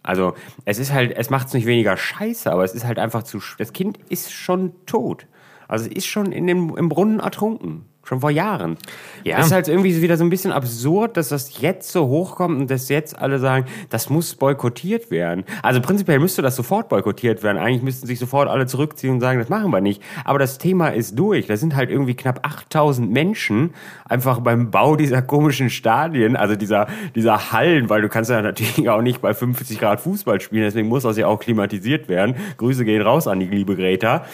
Also, 0.09 0.33
es 0.65 0.79
ist 0.79 0.91
halt, 0.91 1.15
es 1.15 1.29
macht 1.29 1.49
es 1.49 1.53
nicht 1.53 1.67
weniger 1.67 1.95
scheiße, 1.95 2.51
aber 2.51 2.63
es 2.63 2.73
ist 2.73 2.83
halt 2.83 2.97
einfach 2.97 3.21
zu, 3.21 3.39
das 3.59 3.73
Kind 3.73 3.99
ist 4.09 4.31
schon 4.31 4.73
tot. 4.87 5.27
Also, 5.67 5.85
es 5.85 5.97
ist 5.97 6.07
schon 6.07 6.31
in 6.31 6.47
dem, 6.47 6.75
im 6.75 6.89
Brunnen 6.89 7.19
ertrunken. 7.19 7.85
Schon 8.09 8.21
vor 8.21 8.31
Jahren. 8.31 8.75
Ja. 9.23 9.37
Es 9.37 9.45
ist 9.45 9.51
halt 9.51 9.67
irgendwie 9.67 10.01
wieder 10.01 10.17
so 10.17 10.23
ein 10.23 10.31
bisschen 10.31 10.51
absurd, 10.51 11.15
dass 11.15 11.29
das 11.29 11.61
jetzt 11.61 11.91
so 11.91 12.07
hochkommt 12.07 12.59
und 12.59 12.71
dass 12.71 12.89
jetzt 12.89 13.15
alle 13.15 13.37
sagen, 13.37 13.65
das 13.91 14.09
muss 14.09 14.33
boykottiert 14.33 15.11
werden. 15.11 15.43
Also 15.61 15.79
prinzipiell 15.79 16.17
müsste 16.17 16.41
das 16.41 16.55
sofort 16.55 16.89
boykottiert 16.89 17.43
werden. 17.43 17.59
Eigentlich 17.59 17.83
müssten 17.83 18.07
sich 18.07 18.17
sofort 18.17 18.49
alle 18.49 18.65
zurückziehen 18.65 19.13
und 19.13 19.19
sagen, 19.19 19.37
das 19.37 19.49
machen 19.49 19.69
wir 19.69 19.79
nicht. 19.79 20.01
Aber 20.25 20.39
das 20.39 20.57
Thema 20.57 20.87
ist 20.87 21.19
durch. 21.19 21.45
Da 21.45 21.55
sind 21.55 21.75
halt 21.75 21.91
irgendwie 21.91 22.15
knapp 22.15 22.39
8000 22.47 23.11
Menschen 23.11 23.75
einfach 24.05 24.39
beim 24.39 24.71
Bau 24.71 24.95
dieser 24.95 25.21
komischen 25.21 25.69
Stadien, 25.69 26.35
also 26.35 26.55
dieser, 26.55 26.87
dieser 27.13 27.51
Hallen, 27.51 27.91
weil 27.91 28.01
du 28.01 28.09
kannst 28.09 28.31
ja 28.31 28.41
natürlich 28.41 28.89
auch 28.89 29.03
nicht 29.03 29.21
bei 29.21 29.35
50 29.35 29.79
Grad 29.79 30.01
Fußball 30.01 30.41
spielen, 30.41 30.63
deswegen 30.63 30.87
muss 30.87 31.03
das 31.03 31.15
ja 31.15 31.27
auch 31.27 31.39
klimatisiert 31.39 32.07
werden. 32.07 32.33
Grüße 32.57 32.85
gehen 32.85 33.03
raus 33.03 33.27
an 33.27 33.39
die 33.39 33.45
liebe 33.45 33.75
Greta. 33.75 34.25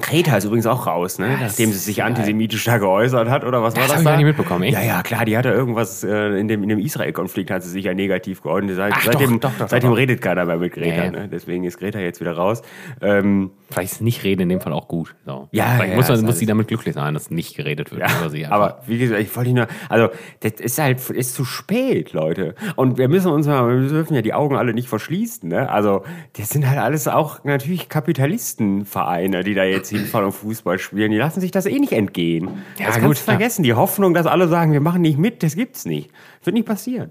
Greta 0.00 0.38
ist 0.38 0.44
übrigens 0.46 0.66
auch 0.66 0.86
raus, 0.86 1.18
ne? 1.18 1.36
nachdem 1.38 1.70
sie 1.70 1.76
sich 1.78 2.02
antisemitisch 2.02 2.64
da 2.64 2.78
geäußert 2.78 3.28
hat, 3.28 3.44
oder 3.44 3.62
was 3.62 3.74
war 3.76 3.82
Das 3.82 3.88
das? 3.88 3.96
hab 3.96 4.00
ich 4.00 4.04
da? 4.06 4.16
nicht 4.16 4.24
mitbekommen, 4.24 4.62
echt? 4.64 4.72
Ja, 4.72 4.82
ja, 4.82 5.02
klar, 5.02 5.26
die 5.26 5.36
hatte 5.36 5.50
irgendwas 5.50 6.02
äh, 6.02 6.38
in 6.40 6.48
dem, 6.48 6.62
in 6.62 6.70
dem 6.70 6.78
Israel-Konflikt 6.78 7.50
hat 7.50 7.62
sie 7.62 7.68
sich 7.68 7.84
ja 7.84 7.92
negativ 7.92 8.42
geäußert. 8.42 8.74
Seit, 8.74 8.92
Ach, 8.96 9.02
seitdem 9.02 9.38
doch, 9.38 9.50
doch, 9.50 9.58
doch, 9.58 9.68
seitdem 9.68 9.92
redet 9.92 10.22
keiner 10.22 10.46
mehr 10.46 10.56
mit 10.56 10.72
Greta, 10.72 11.02
Nee. 11.04 11.10
ne? 11.10 11.28
deswegen 11.30 11.64
ist 11.64 11.78
Greta 11.78 11.98
jetzt 11.98 12.20
wieder 12.22 12.32
raus. 12.32 12.62
Ähm, 13.02 13.50
vielleicht 13.70 13.92
ist 13.92 14.00
nicht 14.00 14.24
reden 14.24 14.42
in 14.42 14.48
dem 14.48 14.60
Fall 14.62 14.72
auch 14.72 14.88
gut. 14.88 15.14
So. 15.26 15.48
Ja, 15.52 15.74
vielleicht 15.76 15.90
ja, 15.90 15.96
muss, 15.96 16.08
ja, 16.08 16.16
man, 16.16 16.24
muss 16.24 16.38
sie 16.38 16.46
damit 16.46 16.68
glücklich 16.68 16.94
sein, 16.94 17.12
dass 17.12 17.30
nicht 17.30 17.54
geredet 17.54 17.90
wird 17.92 18.02
über 18.18 18.30
sie. 18.30 18.44
einfach. 18.46 18.56
aber 18.56 18.82
wie 18.86 18.96
gesagt, 18.98 19.20
ich 19.20 19.36
wollte 19.36 19.52
nur, 19.52 19.66
also 19.90 20.08
das 20.40 20.52
ist 20.52 20.78
halt, 20.78 21.10
ist 21.10 21.34
zu 21.34 21.44
spät, 21.44 22.14
Leute. 22.14 22.54
Und 22.76 22.96
wir 22.96 23.08
müssen 23.08 23.30
uns 23.30 23.46
mal, 23.46 23.68
wir 23.82 23.88
dürfen 23.90 24.14
ja 24.14 24.22
die 24.22 24.32
Augen 24.32 24.56
alle 24.56 24.72
nicht 24.72 24.88
verschließen, 24.88 25.50
ne? 25.50 25.68
Also 25.68 26.02
das 26.38 26.48
sind 26.48 26.66
halt 26.66 26.78
alles 26.78 27.08
auch 27.08 27.44
natürlich 27.44 27.90
Kapitalistenvereine, 27.90 29.44
die 29.44 29.52
da 29.54 29.64
jetzt 29.64 29.81
hinfahren 29.90 30.26
und 30.26 30.32
Fußball 30.32 30.78
spielen. 30.78 31.10
Die 31.10 31.18
lassen 31.18 31.40
sich 31.40 31.50
das 31.50 31.66
eh 31.66 31.78
nicht 31.78 31.92
entgehen. 31.92 32.48
Ja, 32.78 32.86
das 32.86 32.96
gut, 32.96 33.04
kannst 33.04 33.20
du 33.20 33.24
klar. 33.24 33.36
vergessen. 33.36 33.62
Die 33.62 33.74
Hoffnung, 33.74 34.14
dass 34.14 34.26
alle 34.26 34.48
sagen, 34.48 34.72
wir 34.72 34.80
machen 34.80 35.02
nicht 35.02 35.18
mit, 35.18 35.42
das 35.42 35.56
gibt's 35.56 35.84
nicht. 35.84 36.10
Wird 36.44 36.54
nicht 36.54 36.66
passieren. 36.66 37.10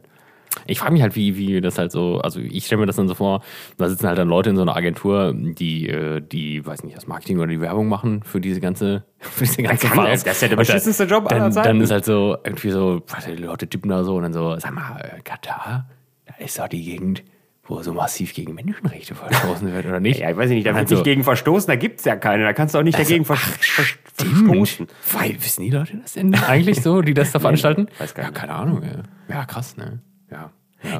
Ich 0.68 0.80
frage 0.80 0.94
mich 0.94 1.02
halt, 1.02 1.16
wie, 1.16 1.38
wie 1.38 1.62
das 1.62 1.78
halt 1.78 1.92
so, 1.92 2.20
also 2.20 2.40
ich 2.40 2.66
stelle 2.66 2.82
mir 2.82 2.86
das 2.86 2.98
dann 2.98 3.08
so 3.08 3.16
vor, 3.16 3.42
da 3.78 3.88
sitzen 3.88 4.08
halt 4.08 4.18
dann 4.18 4.28
Leute 4.28 4.50
in 4.50 4.58
so 4.58 4.62
einer 4.62 4.76
Agentur, 4.76 5.34
die, 5.34 5.88
äh, 5.88 6.22
die, 6.22 6.66
weiß 6.66 6.84
nicht, 6.84 6.96
das 6.96 7.08
Marketing 7.08 7.38
oder 7.38 7.48
die 7.48 7.62
Werbung 7.62 7.88
machen 7.88 8.22
für 8.24 8.42
diese 8.42 8.60
ganze, 8.60 9.06
für 9.20 9.46
diese 9.46 9.64
ganze 9.64 9.88
kann 9.88 9.96
Farce. 9.96 10.12
das. 10.12 10.24
Das 10.24 10.36
ist 10.36 10.42
ja 10.42 10.48
der 10.50 10.56
beschissenste 10.58 11.04
Job 11.06 11.32
aller 11.32 11.40
dann, 11.40 11.54
Zeiten. 11.54 11.68
Dann 11.68 11.82
ist 11.82 11.92
halt 11.92 12.06
so, 12.06 12.38
irgendwie 12.44 12.72
so, 12.72 13.02
die 13.28 13.42
Leute 13.42 13.68
tippen 13.68 13.90
da 13.90 14.04
so 14.04 14.16
und 14.16 14.24
dann 14.24 14.34
so, 14.34 14.58
sag 14.60 14.74
mal, 14.74 15.22
Katar, 15.24 15.90
da 16.26 16.34
ist 16.44 16.60
doch 16.60 16.68
die 16.68 16.84
Gegend, 16.84 17.24
wo 17.64 17.82
so 17.84 17.94
massiv 17.94 18.34
gegen 18.34 18.56
Menschenrechte 18.56 19.16
verstoßen 19.16 19.72
wird, 19.72 19.86
oder 19.86 20.00
nicht? 20.00 20.20
Ja, 20.20 20.32
ich 20.32 20.38
weiß 20.38 20.50
nicht, 20.50 20.66
da 20.66 20.72
Und 20.72 20.78
wird 20.78 20.92
dann 20.92 20.98
nicht 20.98 21.04
gegen 21.06 21.24
verstoßen, 21.24 21.68
da 21.68 21.76
gibt's 21.76 22.06
ja 22.06 22.16
keine. 22.16 22.44
Da 22.44 22.54
kannst 22.54 22.74
du 22.74 22.80
auch 22.80 22.84
nicht 22.84 22.98
dagegen 22.98 23.24
vers 23.24 23.40
vers 23.40 23.98
verstoßen. 24.16 24.88
Weil, 25.12 25.36
wissen 25.44 25.64
die 25.64 25.70
Leute 25.70 25.98
das 25.98 26.14
denn 26.14 26.34
eigentlich 26.36 26.82
so, 26.82 27.02
die 27.02 27.14
das 27.14 27.32
da 27.32 27.40
veranstalten? 27.40 27.88
weiß 28.00 28.16
gar 28.16 28.24
ja, 28.24 28.30
nicht. 28.32 28.40
keine 28.40 28.54
Ahnung. 28.54 28.82
Ja, 28.84 29.36
ja 29.36 29.46
krass, 29.46 29.78
ne? 29.78 30.02
Ja. 30.32 30.52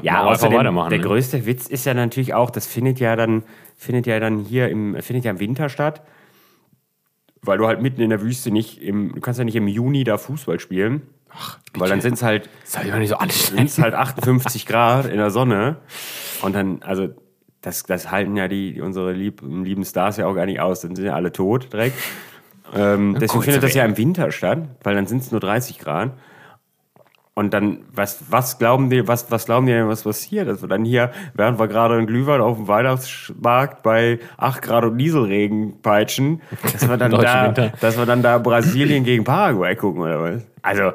Ja, 0.02 0.20
einfach 0.20 0.46
außerdem, 0.46 0.62
der 0.62 0.98
ne? 0.98 1.00
größte 1.00 1.44
Witz 1.44 1.66
ist 1.66 1.84
ja 1.86 1.94
natürlich 1.94 2.34
auch, 2.34 2.50
das 2.50 2.66
findet 2.66 3.00
ja 3.00 3.16
dann, 3.16 3.42
findet 3.76 4.06
ja 4.06 4.20
dann 4.20 4.38
hier 4.38 4.68
im, 4.68 4.96
findet 5.02 5.24
ja 5.24 5.32
im 5.32 5.40
Winter 5.40 5.68
statt, 5.68 6.02
weil 7.40 7.58
du 7.58 7.66
halt 7.66 7.82
mitten 7.82 8.00
in 8.00 8.10
der 8.10 8.22
Wüste 8.22 8.52
nicht 8.52 8.80
im, 8.80 9.12
du 9.12 9.20
kannst 9.20 9.38
ja 9.38 9.44
nicht 9.44 9.56
im 9.56 9.66
Juni 9.66 10.04
da 10.04 10.18
Fußball 10.18 10.60
spielen, 10.60 11.02
weil 11.74 11.88
dann 11.88 12.00
sind 12.00 12.14
es 12.14 12.22
halt, 12.22 12.48
Soll 12.64 12.86
ich 12.86 12.94
nicht 12.94 13.08
so 13.08 13.16
sind's 13.56 13.78
halt 13.78 13.94
58 13.94 14.66
Grad 14.66 15.06
in 15.06 15.16
der 15.16 15.30
Sonne. 15.30 15.76
Und 16.42 16.54
dann, 16.54 16.82
also, 16.82 17.08
das, 17.60 17.84
das 17.84 18.10
halten 18.10 18.36
ja 18.36 18.48
die, 18.48 18.80
unsere 18.80 19.12
lieb, 19.12 19.40
lieben 19.42 19.84
Stars 19.84 20.16
ja 20.16 20.26
auch 20.26 20.34
gar 20.34 20.46
nicht 20.46 20.60
aus, 20.60 20.80
dann 20.80 20.96
sind 20.96 21.04
ja 21.04 21.14
alle 21.14 21.32
tot 21.32 21.72
direkt. 21.72 21.96
Ähm, 22.74 23.16
deswegen 23.18 23.42
findet 23.42 23.62
das 23.62 23.74
ja 23.74 23.84
im 23.84 23.96
Winter 23.96 24.32
statt, 24.32 24.66
weil 24.82 24.94
dann 24.94 25.06
sind 25.06 25.22
es 25.22 25.30
nur 25.30 25.40
30 25.40 25.78
Grad. 25.78 26.12
Und 27.34 27.54
dann, 27.54 27.78
was, 27.90 28.24
was 28.28 28.58
glauben 28.58 28.90
die, 28.90 29.08
was, 29.08 29.30
was 29.30 29.46
glauben 29.46 29.66
die 29.66 29.72
denn, 29.72 29.88
was 29.88 30.02
passiert? 30.02 30.48
Dass 30.48 30.60
wir 30.60 30.68
dann 30.68 30.84
hier, 30.84 31.12
während 31.32 31.58
wir 31.58 31.66
gerade 31.66 31.94
einen 31.94 32.06
Glühwein 32.06 32.42
auf 32.42 32.58
dem 32.58 32.68
Weihnachtsmarkt 32.68 33.82
bei 33.82 34.18
8 34.36 34.60
Grad 34.60 34.84
und 34.84 34.96
Nieselregen 34.96 35.80
peitschen, 35.80 36.42
dass 36.72 36.86
wir 36.86 36.98
dann 36.98 37.10
da, 37.10 37.46
Winter. 37.46 37.72
dass 37.80 37.96
wir 37.96 38.04
dann 38.04 38.22
da 38.22 38.36
Brasilien 38.36 39.04
gegen 39.04 39.24
Paraguay 39.24 39.74
gucken 39.74 40.02
oder 40.02 40.22
was? 40.22 40.46
Also, 40.60 40.92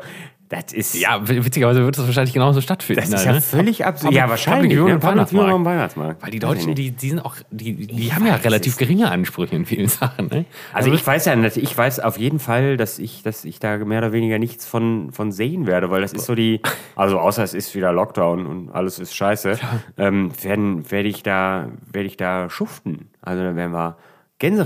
das 0.50 0.72
ist, 0.74 0.96
Ja, 0.96 1.20
witzigerweise 1.28 1.84
wird 1.84 1.98
das 1.98 2.06
wahrscheinlich 2.06 2.34
genauso 2.34 2.62
stattfinden. 2.62 3.02
das 3.02 3.10
ist 3.10 3.16
halt, 3.18 3.26
ja 3.26 3.34
ne? 3.34 3.42
völlig 3.42 3.86
absurd. 3.86 4.14
Ja, 4.14 4.30
wahrscheinlich. 4.30 4.78
Public 4.78 4.78
Viewing 4.78 4.88
Ne? 4.88 4.94
und 4.96 5.00
Public 5.02 5.28
Viewing 5.30 5.44
Weihnachtsmarkt. 5.46 5.54
am 5.56 5.66
Weihnachtsmarkt. 5.66 6.24
Weil 6.24 6.32
die 6.32 6.40
Deutschen, 6.40 6.76
die, 6.76 6.92
die 6.92 7.10
sind 7.10 7.20
auch, 7.20 7.36
die, 7.52 7.88
die 7.88 8.06
Ich 8.08 8.16
haben 8.16 8.26
ja 8.26 8.36
relativ 8.36 8.78
geringe 8.78 9.12
Ansprüche 9.12 9.56
in 9.56 9.66
vielen 9.66 9.88
Sachen. 9.90 10.28
Ne? 10.28 10.46
Also 10.74 10.92
ich 10.94 11.06
weiß 11.06 11.26
ja 11.26 11.36
ich 11.44 11.78
weiß 11.78 12.00
auf 12.00 12.18
jeden 12.18 12.40
Fall, 12.40 12.78
dass 12.78 12.98
ich, 13.00 13.24
dass 13.24 13.44
ich 13.46 13.60
da 13.60 13.78
mehr 13.78 14.00
oder 14.00 14.14
weniger 14.14 14.40
nichts 14.40 14.66
von, 14.66 15.12
von 15.12 15.32
sehen 15.32 15.68
werde, 15.68 15.90
weil 15.90 16.02
das 16.02 16.14
ist 16.14 16.26
so 16.26 16.36
die, 16.36 16.62
also 16.96 17.20
außer 17.20 17.44
es 17.44 17.54
ist 17.54 17.76
wieder 17.76 17.92
Lockdown 17.92 18.46
und 18.46 18.70
alles 18.72 19.00
ist 19.00 19.16
scheiße, 19.16 19.60
ähm, 19.98 20.32
werden, 20.42 20.90
werde 20.92 21.10
ich 21.10 21.24
da, 21.24 21.68
werde 21.92 22.08
ich 22.08 22.18
da 22.18 22.50
schuften. 22.50 23.10
Also 23.22 23.44
dann 23.44 23.56
werden 23.56 23.74
wir 23.74 23.98
Gänse 24.40 24.66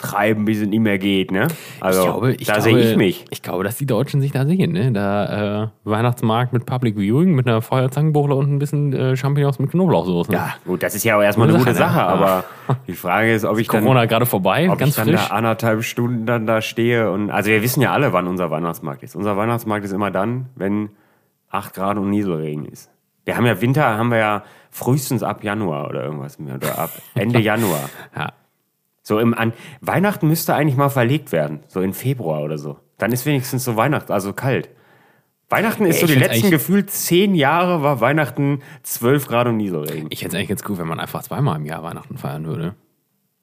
raustreiben, 0.00 0.44
bis 0.44 0.60
es 0.60 0.68
nicht 0.68 0.80
mehr 0.80 0.98
geht, 0.98 1.30
ne? 1.30 1.48
Also 1.80 2.00
ich 2.00 2.06
glaube, 2.06 2.32
ich 2.34 2.46
da 2.46 2.60
sehe 2.60 2.78
ich 2.78 2.96
mich. 2.96 3.24
Ich 3.30 3.42
glaube, 3.42 3.64
dass 3.64 3.76
die 3.76 3.86
Deutschen 3.86 4.20
sich 4.20 4.32
da 4.32 4.46
sehen. 4.46 4.72
Ne? 4.72 4.92
Da 4.92 5.64
äh, 5.64 5.68
Weihnachtsmarkt 5.84 6.52
mit 6.52 6.66
Public 6.66 6.96
Viewing, 6.96 7.34
mit 7.34 7.46
einer 7.46 7.62
Feuerzangenbowle 7.62 8.34
und 8.34 8.52
ein 8.52 8.58
bisschen 8.58 8.92
äh, 8.92 9.16
Champignons 9.16 9.58
mit 9.58 9.70
Knoblauchsoße. 9.70 10.32
Ja, 10.32 10.54
gut, 10.66 10.82
das 10.82 10.94
ist 10.94 11.04
ja 11.04 11.16
auch 11.16 11.22
erstmal 11.22 11.48
eine 11.48 11.58
Gute 11.58 11.70
gute 11.70 11.78
Sache, 11.78 11.94
Sache, 11.94 12.06
aber 12.06 12.44
die 12.86 12.94
Frage 12.94 13.32
ist, 13.34 13.44
ob 13.44 13.58
ich 13.58 13.68
dann, 13.68 13.82
Corona 13.82 14.06
gerade 14.06 14.26
vorbei, 14.26 14.70
ob 14.70 14.78
ganz 14.78 14.90
ich 14.90 14.96
dann 14.96 15.08
frisch. 15.08 15.28
da 15.28 15.34
anderthalb 15.34 15.82
Stunden 15.84 16.26
dann 16.26 16.46
da 16.46 16.62
stehe 16.62 17.10
und 17.10 17.30
also 17.30 17.50
wir 17.50 17.62
wissen 17.62 17.80
ja 17.80 17.92
alle, 17.92 18.12
wann 18.12 18.26
unser 18.26 18.50
Weihnachtsmarkt 18.50 19.02
ist. 19.02 19.16
Unser 19.16 19.36
Weihnachtsmarkt 19.36 19.84
ist 19.84 19.92
immer 19.92 20.10
dann, 20.10 20.46
wenn 20.56 20.90
8 21.50 21.74
Grad 21.74 21.98
und 21.98 22.10
Nieselregen 22.10 22.64
ist. 22.66 22.90
Wir 23.24 23.36
haben 23.36 23.46
ja 23.46 23.60
Winter, 23.60 23.96
haben 23.96 24.10
wir 24.10 24.18
ja 24.18 24.42
frühestens 24.70 25.22
ab 25.22 25.44
Januar 25.44 25.88
oder 25.88 26.04
irgendwas 26.04 26.38
mehr 26.38 26.54
oder 26.56 26.78
ab 26.78 26.90
Ende 27.14 27.38
Januar. 27.40 27.90
Ja. 28.16 28.32
So 29.02 29.18
im 29.18 29.34
an 29.34 29.52
Weihnachten 29.80 30.28
müsste 30.28 30.54
eigentlich 30.54 30.76
mal 30.76 30.88
verlegt 30.88 31.32
werden, 31.32 31.60
so 31.68 31.80
in 31.80 31.92
Februar 31.92 32.42
oder 32.42 32.58
so. 32.58 32.78
Dann 32.98 33.12
ist 33.12 33.24
wenigstens 33.26 33.64
so 33.64 33.76
Weihnachten, 33.76 34.12
also 34.12 34.32
kalt. 34.32 34.68
Weihnachten 35.48 35.84
ist 35.84 36.00
Ja, 36.00 36.06
so 36.06 36.12
die 36.12 36.18
letzten 36.18 36.50
gefühlt 36.50 36.90
zehn 36.90 37.34
Jahre 37.34 37.82
war 37.82 38.00
Weihnachten 38.00 38.62
12 38.84 39.26
Grad 39.26 39.48
und 39.48 39.56
Nieselregen. 39.56 40.06
Ich 40.10 40.20
hätte 40.20 40.28
es 40.28 40.34
eigentlich 40.34 40.48
ganz 40.48 40.62
cool, 40.68 40.78
wenn 40.78 40.86
man 40.86 41.00
einfach 41.00 41.22
zweimal 41.22 41.56
im 41.56 41.64
Jahr 41.64 41.82
Weihnachten 41.82 42.18
feiern 42.18 42.46
würde. 42.46 42.76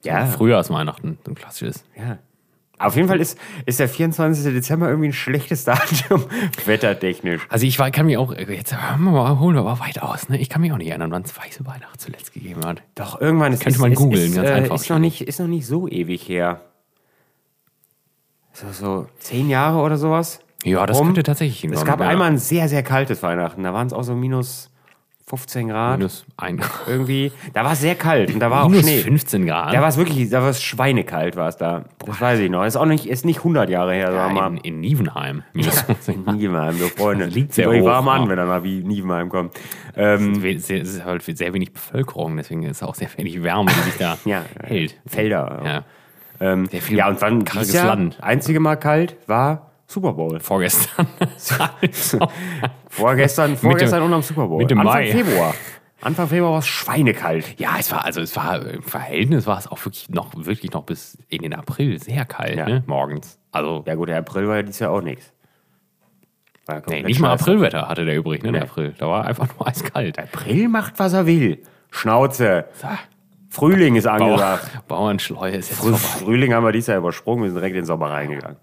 Ja. 0.03 0.25
Frühjahrsweihnachten, 0.25 1.17
so 1.25 1.31
ein 1.31 1.35
klassisches. 1.35 1.83
Ja. 1.97 2.19
Auf 2.79 2.95
jeden 2.95 3.07
Fall 3.07 3.19
ist, 3.19 3.39
ist 3.65 3.79
der 3.79 3.89
24. 3.89 4.53
Dezember 4.53 4.89
irgendwie 4.89 5.09
ein 5.09 5.13
schlechtes 5.13 5.63
Datum, 5.65 6.25
wettertechnisch. 6.65 7.47
Also 7.49 7.65
ich 7.65 7.79
war, 7.79 7.89
kann 7.89 8.05
mich 8.05 8.17
auch, 8.17 8.35
jetzt 8.35 8.75
mal, 8.97 9.39
holen 9.39 9.55
wir 9.55 9.63
mal 9.63 9.79
weit 9.79 10.01
aus. 10.01 10.29
Ne? 10.29 10.39
Ich 10.39 10.49
kann 10.49 10.61
mich 10.61 10.71
auch 10.71 10.77
nicht 10.77 10.89
erinnern, 10.89 11.11
wann 11.11 11.23
es 11.23 11.35
weiße 11.35 11.65
Weihnachten 11.65 11.97
zuletzt 11.97 12.33
gegeben 12.33 12.63
hat. 12.65 12.83
Doch, 12.95 13.19
irgendwann 13.19 13.53
ist 13.53 13.63
Könnte 13.63 13.77
ist, 13.77 13.81
man 13.81 13.91
ist, 13.91 13.97
googeln, 13.97 14.29
ist, 14.29 14.35
ganz 14.35 14.49
äh, 14.49 14.53
einfach. 14.53 14.75
Ist 14.75 14.89
noch, 14.89 14.99
nicht, 14.99 15.21
ist 15.21 15.39
noch 15.39 15.47
nicht 15.47 15.65
so 15.65 15.87
ewig 15.87 16.29
her. 16.29 16.61
So, 18.53 18.71
so 18.71 19.07
zehn 19.19 19.49
Jahre 19.49 19.79
oder 19.79 19.97
sowas? 19.97 20.39
Ja, 20.63 20.85
das 20.85 20.97
rum. 20.97 21.07
könnte 21.07 21.23
tatsächlich 21.23 21.57
Es 21.57 21.61
hinkommen, 21.61 21.85
gab 21.85 21.99
ja. 22.01 22.07
einmal 22.07 22.29
ein 22.29 22.37
sehr, 22.37 22.69
sehr 22.69 22.83
kaltes 22.83 23.23
Weihnachten. 23.23 23.63
Da 23.63 23.73
waren 23.73 23.87
es 23.87 23.93
auch 23.93 24.03
so 24.03 24.15
minus 24.15 24.71
15 25.29 25.67
Grad 25.67 25.97
Minus, 25.97 26.25
ein, 26.37 26.61
irgendwie. 26.87 27.33
Da 27.51 27.65
war 27.65 27.73
es 27.73 27.81
sehr 27.81 27.95
kalt 27.95 28.33
und 28.33 28.39
da 28.39 28.49
war 28.49 28.63
auch 28.63 28.69
minus 28.69 28.85
Schnee. 28.85 28.99
15 28.99 29.45
Grad. 29.45 29.73
Da 29.73 29.81
war 29.81 29.89
es 29.89 29.97
wirklich, 29.97 30.29
da 30.29 30.41
war 30.41 30.49
es 30.49 30.63
schweinekalt 30.63 31.35
war 31.35 31.49
es 31.49 31.57
da. 31.57 31.83
Das 32.05 32.21
weiß 32.21 32.39
ich 32.39 32.49
noch. 32.49 32.63
Ist 32.63 32.77
auch 32.77 32.85
nicht, 32.85 33.05
ist 33.05 33.25
nicht 33.25 33.39
100 33.39 33.69
Jahre 33.69 33.93
her, 33.93 34.13
sagen 34.13 34.35
wir 34.35 34.39
ja, 34.39 34.47
in, 34.47 34.53
mal. 34.53 34.61
in 34.63 34.79
Nievenheim. 34.79 35.43
Minus 35.51 35.81
15 35.81 36.23
Grad. 36.23 36.35
Nievenheim, 36.37 36.79
wir 36.79 36.87
Freunde. 36.87 37.25
liegt 37.27 37.53
Zieht 37.53 37.65
sehr 37.65 37.67
hoch, 37.69 37.85
warm 37.85 38.07
an, 38.07 38.29
wenn 38.29 38.37
er 38.39 38.45
mal 38.45 38.63
wie 38.63 38.81
Nievenheim 38.81 39.27
kommt. 39.27 39.53
Ähm, 39.97 40.41
Es 40.45 40.69
ist 40.69 41.03
halt 41.03 41.23
sehr 41.23 41.53
wenig 41.53 41.73
Bevölkerung, 41.73 42.37
deswegen 42.37 42.63
ist 42.63 42.81
auch 42.81 42.95
sehr 42.95 43.09
wenig 43.17 43.43
Wärme, 43.43 43.69
die 43.69 43.81
sich 43.81 43.97
da 43.97 44.17
ja, 44.25 44.43
hält. 44.63 44.95
Felder. 45.05 45.61
Ja. 45.65 45.83
Ähm, 46.39 46.69
ja, 46.89 47.09
und 47.09 47.21
dann 47.21 47.43
dieses 47.43 47.73
Jahr, 47.73 47.87
Land. 47.87 48.17
einzige 48.21 48.61
Mal 48.61 48.77
kalt 48.77 49.17
war 49.27 49.66
Super 49.87 50.13
Bowl. 50.13 50.39
Vorgestern. 50.39 51.07
Vorgestern, 52.89 53.55
vorgestern 53.57 54.01
und 54.03 54.13
am 54.13 54.21
Super 54.21 54.47
Bowl. 54.47 54.57
Mitte 54.59 54.75
Anfang 54.75 54.85
Mai. 54.93 55.11
Februar. 55.11 55.53
Anfang 56.01 56.27
Februar 56.27 56.51
war 56.53 56.59
es 56.59 56.67
schweinekalt. 56.67 57.59
ja, 57.59 57.71
es 57.79 57.91
war, 57.91 58.05
also 58.05 58.21
es 58.21 58.35
war 58.35 58.65
im 58.67 58.83
Verhältnis 58.83 59.47
war 59.47 59.57
es 59.57 59.67
auch 59.67 59.77
wirklich 59.83 60.09
noch, 60.09 60.31
wirklich 60.35 60.71
noch 60.73 60.83
bis 60.83 61.17
in 61.27 61.41
den 61.41 61.53
April 61.55 61.99
sehr 61.99 62.25
kalt, 62.25 62.55
Ja. 62.57 62.65
ne? 62.67 62.83
Morgens. 62.85 63.39
Also, 63.51 63.83
Ja 63.87 63.95
gut, 63.95 64.09
der 64.09 64.17
April 64.19 64.47
war 64.47 64.57
ja 64.57 64.61
dieses 64.63 64.79
Jahr 64.79 64.91
auch 64.91 65.01
nichts. 65.01 65.33
Ja 66.69 66.81
nee, 66.87 67.01
nicht 67.03 67.19
mal. 67.19 67.31
Aprilwetter 67.31 67.87
hatte 67.87 68.03
der 68.05 68.17
übrig, 68.17 68.43
ne? 68.43 68.51
Der 68.51 68.61
Nee. 68.61 68.67
April. 68.67 68.93
Da 68.97 69.07
war 69.07 69.25
einfach 69.25 69.47
nur 69.57 69.67
eiskalt. 69.67 70.19
April 70.19 70.67
macht, 70.67 70.99
was 70.99 71.13
er 71.13 71.25
will. 71.25 71.63
Schnauze. 71.91 72.65
Frühling 73.49 73.95
ist 73.95 74.05
angesagt. 74.05 74.69
Bauer, 74.73 74.99
Bauernschleue 74.99 75.55
ist 75.55 75.69
jetzt 75.69 75.79
Früh, 75.79 75.93
vorbei. 75.95 76.25
Frühling 76.25 76.53
haben 76.53 76.65
wir 76.65 76.73
dieses 76.73 76.87
Jahr 76.87 76.97
übersprungen, 76.97 77.43
wir 77.43 77.49
sind 77.51 77.55
direkt 77.59 77.75
in 77.75 77.81
den 77.81 77.85
Sommer 77.85 78.11
reingegangen. 78.11 78.57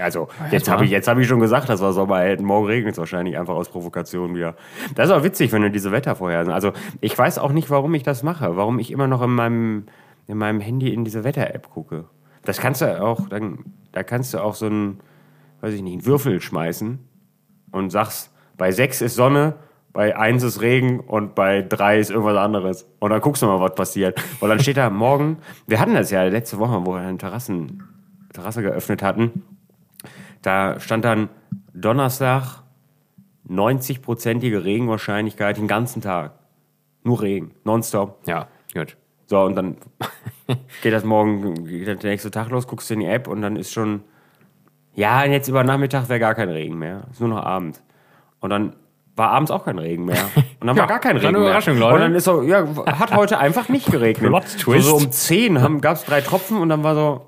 Also, 0.00 0.28
jetzt 0.50 0.70
habe 0.70 0.84
ich, 0.84 0.90
jetzt 0.90 1.08
hab 1.08 1.18
ich 1.18 1.26
schon 1.26 1.40
gesagt, 1.40 1.68
das 1.68 1.80
war 1.80 1.92
Sommer. 1.92 2.24
Morgen 2.40 2.66
regnet 2.66 2.92
es 2.92 2.98
wahrscheinlich 2.98 3.38
einfach 3.38 3.54
aus 3.54 3.68
Provokation 3.68 4.34
wieder. 4.34 4.54
Das 4.94 5.06
ist 5.06 5.12
auch 5.12 5.22
witzig, 5.22 5.52
wenn 5.52 5.62
du 5.62 5.70
diese 5.70 5.92
Wettervorhersagen. 5.92 6.52
Also, 6.52 6.72
ich 7.00 7.16
weiß 7.16 7.38
auch 7.38 7.52
nicht, 7.52 7.70
warum 7.70 7.94
ich 7.94 8.02
das 8.02 8.22
mache. 8.22 8.56
Warum 8.56 8.78
ich 8.78 8.90
immer 8.90 9.06
noch 9.06 9.22
in 9.22 9.30
meinem, 9.30 9.86
in 10.26 10.38
meinem 10.38 10.60
Handy 10.60 10.92
in 10.92 11.04
diese 11.04 11.24
Wetter-App 11.24 11.70
gucke. 11.70 12.04
Das 12.44 12.58
kannst 12.58 12.80
du 12.80 13.02
auch, 13.02 13.28
dann, 13.28 13.58
da 13.92 14.02
kannst 14.02 14.32
du 14.32 14.38
auch 14.38 14.54
so 14.54 14.66
einen, 14.66 15.00
weiß 15.60 15.74
ich 15.74 15.82
nicht, 15.82 15.94
einen 15.94 16.06
Würfel 16.06 16.40
schmeißen 16.40 16.98
und 17.72 17.90
sagst, 17.90 18.32
bei 18.56 18.70
6 18.70 19.02
ist 19.02 19.16
Sonne, 19.16 19.54
bei 19.92 20.16
1 20.16 20.42
ist 20.42 20.60
Regen 20.60 21.00
und 21.00 21.34
bei 21.34 21.62
3 21.62 21.98
ist 21.98 22.10
irgendwas 22.10 22.36
anderes. 22.36 22.86
Und 22.98 23.10
dann 23.10 23.20
guckst 23.20 23.42
du 23.42 23.46
mal, 23.46 23.60
was 23.60 23.74
passiert. 23.74 24.22
Und 24.40 24.48
dann 24.48 24.60
steht 24.60 24.76
da 24.76 24.90
morgen, 24.90 25.38
wir 25.66 25.80
hatten 25.80 25.94
das 25.94 26.10
ja 26.10 26.22
letzte 26.24 26.58
Woche, 26.58 26.84
wo 26.84 26.92
wir 26.92 27.00
eine 27.00 27.16
Terrassen, 27.16 27.82
Terrasse 28.32 28.62
geöffnet 28.62 29.02
hatten. 29.02 29.42
Da 30.46 30.78
stand 30.78 31.04
dann 31.04 31.28
Donnerstag 31.74 32.62
90-prozentige 33.48 34.62
Regenwahrscheinlichkeit 34.64 35.56
den 35.56 35.66
ganzen 35.66 36.02
Tag. 36.02 36.32
Nur 37.02 37.20
Regen, 37.20 37.50
nonstop. 37.64 38.18
Ja, 38.28 38.46
gut. 38.72 38.96
So, 39.26 39.40
und 39.40 39.56
dann 39.56 39.76
geht 40.82 40.92
das 40.92 41.02
morgen, 41.04 41.64
geht 41.66 41.86
der 41.88 41.96
nächste 41.96 42.30
Tag 42.30 42.50
los, 42.50 42.68
guckst 42.68 42.88
du 42.90 42.94
in 42.94 43.00
die 43.00 43.06
App 43.06 43.26
und 43.26 43.42
dann 43.42 43.56
ist 43.56 43.72
schon, 43.72 44.02
ja, 44.94 45.24
jetzt 45.24 45.48
über 45.48 45.64
Nachmittag 45.64 46.08
wäre 46.08 46.20
gar 46.20 46.36
kein 46.36 46.48
Regen 46.48 46.78
mehr. 46.78 47.02
Ist 47.10 47.20
nur 47.20 47.30
noch 47.30 47.44
Abend. 47.44 47.82
Und 48.38 48.50
dann 48.50 48.76
war 49.16 49.30
abends 49.30 49.50
auch 49.50 49.64
kein 49.64 49.78
Regen 49.80 50.04
mehr. 50.04 50.28
Und 50.60 50.66
dann 50.68 50.76
Ja, 50.76 50.82
war 50.82 50.88
gar 50.88 51.00
kein 51.00 51.16
dann 51.16 51.22
Regen 51.24 51.28
eine 51.28 51.38
mehr. 51.38 51.48
Überraschung, 51.48 51.78
Leute. 51.78 51.94
Und 51.94 52.00
dann 52.02 52.14
ist 52.14 52.24
so, 52.24 52.42
ja, 52.42 52.64
hat 52.86 53.16
heute 53.16 53.38
einfach 53.38 53.68
nicht 53.68 53.86
geregnet. 53.90 54.28
Plot 54.30 54.48
So, 54.48 54.58
Twist. 54.72 54.86
so 54.88 54.96
um 54.96 55.10
10 55.10 55.80
gab 55.80 55.96
es 55.96 56.04
drei 56.04 56.20
Tropfen 56.20 56.58
und 56.58 56.68
dann 56.68 56.84
war 56.84 56.94
so, 56.94 57.26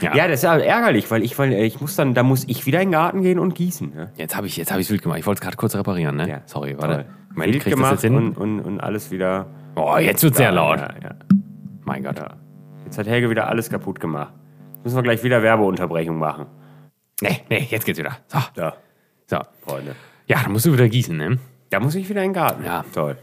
Ja. 0.00 0.14
ja, 0.14 0.28
das 0.28 0.40
ist 0.40 0.42
ja 0.44 0.56
ärgerlich, 0.58 1.10
weil 1.10 1.22
ich, 1.22 1.38
weil 1.38 1.52
ich 1.52 1.80
muss 1.80 1.96
dann, 1.96 2.14
da 2.14 2.22
muss 2.22 2.44
ich 2.48 2.66
wieder 2.66 2.80
in 2.80 2.88
den 2.88 2.92
Garten 2.92 3.22
gehen 3.22 3.38
und 3.38 3.54
gießen. 3.54 3.94
Ne? 3.94 4.12
Jetzt 4.16 4.36
habe 4.36 4.46
ich 4.46 4.58
es 4.58 4.90
wild 4.90 5.02
gemacht. 5.02 5.18
Ich 5.18 5.26
wollte 5.26 5.38
es 5.38 5.42
gerade 5.42 5.56
kurz 5.56 5.74
reparieren, 5.74 6.16
ne? 6.16 6.28
Ja. 6.28 6.40
Sorry, 6.46 6.76
warte. 6.78 7.06
Moment, 7.30 7.52
Wild 7.52 7.56
ich 7.56 7.64
das 7.64 7.72
gemacht 7.72 7.92
jetzt 7.92 8.02
hin? 8.02 8.14
und, 8.16 8.36
und, 8.36 8.60
und 8.60 8.80
alles 8.80 9.10
wieder. 9.10 9.46
oh, 9.76 9.96
jetzt 9.98 10.22
wird 10.22 10.36
sehr 10.36 10.52
laut. 10.52 10.78
Ja. 10.78 11.14
Mein 11.84 12.02
Gott. 12.02 12.22
Jetzt 12.84 12.98
hat 12.98 13.06
Helge 13.06 13.30
wieder 13.30 13.48
alles 13.48 13.70
kaputt 13.70 14.00
gemacht. 14.00 14.32
Müssen 14.82 14.96
wir 14.96 15.02
gleich 15.02 15.22
wieder 15.22 15.42
Werbeunterbrechung 15.42 16.18
machen. 16.18 16.46
Nee, 17.20 17.42
nee, 17.50 17.66
jetzt 17.70 17.84
geht's 17.84 17.98
wieder. 17.98 18.16
So, 18.28 18.38
Ja, 18.56 18.74
so. 19.26 19.38
Freunde. 19.64 19.94
Ja, 20.26 20.42
dann 20.42 20.52
musst 20.52 20.64
du 20.64 20.72
wieder 20.72 20.88
gießen, 20.88 21.16
ne? 21.16 21.38
Da 21.68 21.80
muss 21.80 21.94
ich 21.94 22.08
wieder 22.08 22.22
in 22.22 22.30
den 22.30 22.34
Garten. 22.34 22.64
Ja. 22.64 22.84
Toll. 22.94 23.16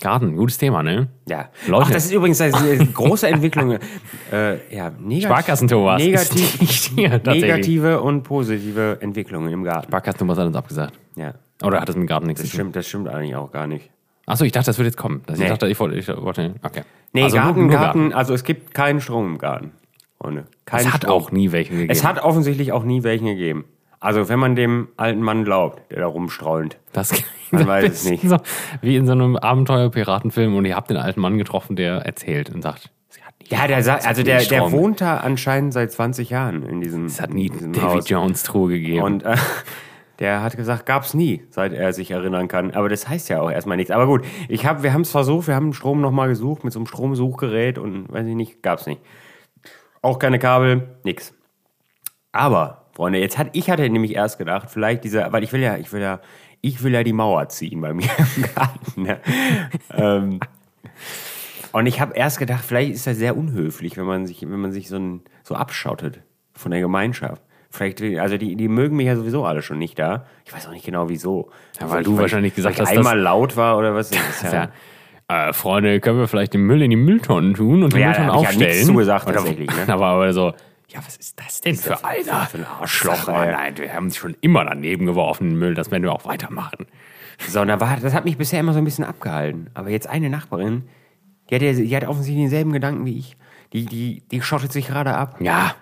Garten, 0.00 0.36
gutes 0.36 0.58
Thema, 0.58 0.82
ne? 0.82 1.08
Ja. 1.28 1.50
Leute. 1.68 1.84
Ach, 1.86 1.90
das 1.92 2.06
ist 2.06 2.12
übrigens 2.12 2.40
eine 2.40 2.52
große 2.92 3.28
Entwicklung. 3.28 3.78
äh, 4.32 4.74
ja, 4.74 4.90
negativ, 4.90 5.24
Sparkassen 5.24 5.68
Thomas. 5.68 6.02
Negativ, 6.02 6.90
hier, 6.96 7.20
negative 7.24 8.00
und 8.00 8.22
positive 8.24 8.98
Entwicklungen 9.00 9.52
im 9.52 9.62
Garten. 9.62 9.86
Sparkassen 9.88 10.18
Thomas 10.18 10.38
hat 10.38 10.46
uns 10.46 10.56
abgesagt. 10.56 10.98
Ja. 11.14 11.34
Oder 11.62 11.80
hat 11.80 11.88
das 11.88 11.94
mit 11.96 12.02
dem 12.04 12.06
Garten 12.08 12.26
nichts 12.26 12.42
Das 12.42 12.50
zu 12.50 12.56
tun? 12.56 12.60
stimmt, 12.64 12.76
das 12.76 12.88
stimmt 12.88 13.08
eigentlich 13.08 13.36
auch 13.36 13.52
gar 13.52 13.66
nicht. 13.68 13.90
Achso, 14.26 14.44
ich 14.44 14.52
dachte, 14.52 14.66
das 14.66 14.78
würde 14.78 14.88
jetzt 14.88 14.96
kommen. 14.96 15.22
Das 15.26 15.38
Nee. 15.38 15.44
Ich 15.44 15.50
dachte, 15.50 15.68
ich 15.68 15.78
wollte, 15.78 15.96
ich 15.96 16.08
wollte, 16.08 16.54
okay. 16.62 16.82
Nee, 17.12 17.22
also 17.24 17.36
Garten, 17.36 17.60
nur, 17.60 17.68
nur 17.70 17.78
Garten, 17.78 18.12
also 18.12 18.34
es 18.34 18.42
gibt 18.42 18.74
keinen 18.74 19.00
Strom 19.00 19.26
im 19.32 19.38
Garten. 19.38 19.70
Freunde. 20.18 20.44
Keinen 20.64 20.86
Es 20.86 20.92
hat 20.92 21.02
Strom. 21.02 21.12
auch 21.12 21.30
nie 21.30 21.52
welchen 21.52 21.74
gegeben. 21.74 21.90
Es 21.92 22.02
hat 22.02 22.18
offensichtlich 22.22 22.72
auch 22.72 22.82
nie 22.84 23.02
welchen 23.02 23.26
gegeben. 23.26 23.64
Also, 24.04 24.28
wenn 24.28 24.38
man 24.38 24.54
dem 24.54 24.88
alten 24.98 25.22
Mann 25.22 25.44
glaubt, 25.44 25.90
der 25.90 26.00
da 26.00 26.06
rumstreunt. 26.06 26.76
das 26.92 27.10
Man 27.50 27.66
weiß 27.66 27.90
es 27.90 28.04
nicht. 28.04 28.28
So, 28.28 28.36
wie 28.82 28.96
in 28.96 29.06
so 29.06 29.12
einem 29.12 29.36
Abenteuer-Piratenfilm 29.36 30.54
und 30.54 30.66
ihr 30.66 30.76
habt 30.76 30.90
den 30.90 30.98
alten 30.98 31.22
Mann 31.22 31.38
getroffen, 31.38 31.74
der 31.74 32.04
erzählt 32.04 32.54
und 32.54 32.60
sagt, 32.60 32.90
es 33.08 33.18
hat 33.22 33.32
nie, 33.40 33.46
Ja, 33.48 33.66
der 33.66 33.82
sagt, 33.82 34.02
es 34.02 34.06
also 34.06 34.22
der, 34.22 34.44
der 34.44 34.70
wohnt 34.72 35.00
da 35.00 35.16
anscheinend 35.16 35.72
seit 35.72 35.90
20 35.90 36.28
Jahren 36.28 36.64
in 36.64 36.82
diesem, 36.82 37.06
Es 37.06 37.18
hat 37.18 37.32
nie 37.32 37.48
Davy 37.48 37.80
Haus. 37.80 38.08
Jones 38.10 38.42
Truhe 38.42 38.72
gegeben. 38.72 39.02
Und 39.02 39.22
äh, 39.22 39.36
der 40.18 40.42
hat 40.42 40.54
gesagt, 40.54 40.84
gab's 40.84 41.14
nie, 41.14 41.42
seit 41.48 41.72
er 41.72 41.94
sich 41.94 42.10
erinnern 42.10 42.46
kann. 42.46 42.72
Aber 42.72 42.90
das 42.90 43.08
heißt 43.08 43.30
ja 43.30 43.40
auch 43.40 43.50
erstmal 43.50 43.78
nichts. 43.78 43.90
Aber 43.90 44.06
gut, 44.06 44.26
ich 44.50 44.66
hab, 44.66 44.82
wir 44.82 44.92
haben 44.92 45.00
es 45.00 45.12
versucht, 45.12 45.46
wir 45.46 45.54
haben 45.54 45.72
Strom 45.72 46.02
nochmal 46.02 46.28
gesucht 46.28 46.62
mit 46.62 46.74
so 46.74 46.78
einem 46.78 46.86
Stromsuchgerät 46.86 47.78
und 47.78 48.12
weiß 48.12 48.26
ich 48.26 48.34
nicht, 48.34 48.62
gab's 48.62 48.84
nicht. 48.84 49.00
Auch 50.02 50.18
keine 50.18 50.38
Kabel, 50.38 50.98
nix. 51.04 51.32
Aber, 52.32 52.83
Freunde, 52.94 53.18
jetzt 53.18 53.38
hat, 53.38 53.48
ich 53.52 53.70
hatte 53.70 53.88
nämlich 53.88 54.14
erst 54.14 54.38
gedacht, 54.38 54.70
vielleicht 54.70 55.04
dieser, 55.04 55.32
weil 55.32 55.42
ich 55.42 55.52
will 55.52 55.60
ja, 55.60 55.76
ich 55.76 55.92
will 55.92 56.00
ja, 56.00 56.20
ich 56.60 56.82
will 56.82 56.92
ja 56.92 57.02
die 57.02 57.12
Mauer 57.12 57.48
ziehen 57.48 57.80
bei 57.80 57.92
mir 57.92 58.08
im 58.36 58.42
Garten. 58.54 59.02
Ne? 59.02 59.20
ähm, 59.94 60.40
und 61.72 61.86
ich 61.86 62.00
habe 62.00 62.14
erst 62.14 62.38
gedacht, 62.38 62.64
vielleicht 62.64 62.92
ist 62.92 63.06
das 63.06 63.16
sehr 63.16 63.36
unhöflich, 63.36 63.96
wenn 63.96 64.06
man 64.06 64.26
sich, 64.26 64.42
wenn 64.42 64.60
man 64.60 64.72
sich 64.72 64.88
so, 64.88 64.96
ein, 64.96 65.22
so 65.42 65.56
abschottet 65.56 66.20
von 66.52 66.70
der 66.70 66.80
Gemeinschaft. 66.80 67.42
Vielleicht, 67.70 68.00
also 68.00 68.36
die, 68.38 68.54
die 68.54 68.68
mögen 68.68 68.96
mich 68.96 69.06
ja 69.08 69.16
sowieso 69.16 69.44
alle 69.44 69.60
schon 69.60 69.78
nicht 69.78 69.98
da. 69.98 70.26
Ich 70.44 70.54
weiß 70.54 70.68
auch 70.68 70.72
nicht 70.72 70.86
genau 70.86 71.08
wieso. 71.08 71.50
Ja, 71.80 71.90
weil 71.90 72.04
du 72.04 72.16
wahrscheinlich 72.16 72.54
gesagt 72.54 72.78
weil 72.78 72.84
ich 72.84 72.90
hast, 72.90 72.96
einmal 72.96 73.18
laut 73.18 73.56
war 73.56 73.76
oder 73.76 73.92
was. 73.92 74.10
Das 74.10 74.20
ist 74.42 74.52
ja. 74.52 74.68
Äh, 75.26 75.52
Freunde, 75.52 75.98
können 75.98 76.18
wir 76.18 76.28
vielleicht 76.28 76.54
den 76.54 76.60
Müll 76.60 76.82
in 76.82 76.90
die 76.90 76.96
Mülltonnen 76.96 77.54
tun 77.54 77.82
und 77.82 77.92
die 77.92 77.98
Ja, 77.98 78.08
Mülltonnen 78.08 78.28
ich 78.28 78.34
ja 78.34 78.48
aufstellen? 78.48 78.70
nichts 78.70 78.86
zugesagt, 78.86 79.26
tatsächlich, 79.26 79.70
ne? 79.70 79.84
Da 79.88 79.98
war 79.98 80.14
aber 80.14 80.32
so, 80.32 80.52
ja, 80.94 81.00
was 81.04 81.16
ist 81.16 81.38
das 81.40 81.60
denn 81.60 81.74
für 81.74 81.90
das 81.90 82.04
einer? 82.04 82.46
für 82.46 82.58
ein 82.58 82.66
Arschloch, 82.66 83.26
mal, 83.26 83.50
nein, 83.50 83.76
wir 83.76 83.92
haben 83.92 84.04
uns 84.04 84.16
schon 84.16 84.36
immer 84.40 84.64
daneben 84.64 85.06
geworfen, 85.06 85.50
den 85.50 85.58
Müll, 85.58 85.74
das 85.74 85.90
werden 85.90 86.04
wir 86.04 86.12
auch 86.12 86.24
weitermachen. 86.24 86.86
So, 87.48 87.60
und 87.60 87.68
da 87.68 87.80
war, 87.80 87.96
das 87.96 88.14
hat 88.14 88.24
mich 88.24 88.38
bisher 88.38 88.60
immer 88.60 88.72
so 88.72 88.78
ein 88.78 88.84
bisschen 88.84 89.04
abgehalten. 89.04 89.68
Aber 89.74 89.90
jetzt 89.90 90.06
eine 90.08 90.30
Nachbarin, 90.30 90.84
die 91.50 91.56
hat, 91.56 91.62
die 91.62 91.96
hat 91.96 92.06
offensichtlich 92.06 92.44
denselben 92.44 92.72
Gedanken 92.72 93.04
wie 93.06 93.18
ich. 93.18 93.36
Die, 93.72 93.86
die, 93.86 94.22
die 94.30 94.40
schottet 94.40 94.72
sich 94.72 94.86
gerade 94.86 95.14
ab. 95.14 95.40
Ja, 95.40 95.74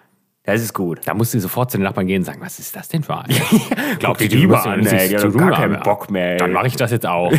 Das 0.44 0.62
ist 0.62 0.72
gut. 0.72 1.00
da 1.04 1.12
musst 1.12 1.34
du 1.34 1.40
sofort 1.40 1.70
zu 1.70 1.76
den 1.76 1.84
Nachbarn 1.84 2.06
gehen 2.06 2.22
und 2.22 2.24
sagen, 2.24 2.40
was 2.40 2.58
ist 2.58 2.74
das 2.74 2.88
denn 2.88 3.02
für 3.02 3.18
einer? 3.18 3.34
Glaubt 3.98 4.20
die 4.20 4.28
lieber 4.28 4.64
an, 4.64 4.86
ey, 4.86 5.10
die 5.10 5.16
tun 5.16 5.36
gar 5.36 5.58
haben, 5.58 5.72
keinen. 5.74 5.82
Bock 5.82 6.10
mehr. 6.10 6.32
Ey. 6.32 6.38
Dann 6.38 6.52
mache 6.52 6.68
ich 6.68 6.76
das 6.76 6.90
jetzt 6.90 7.06
auch. 7.06 7.30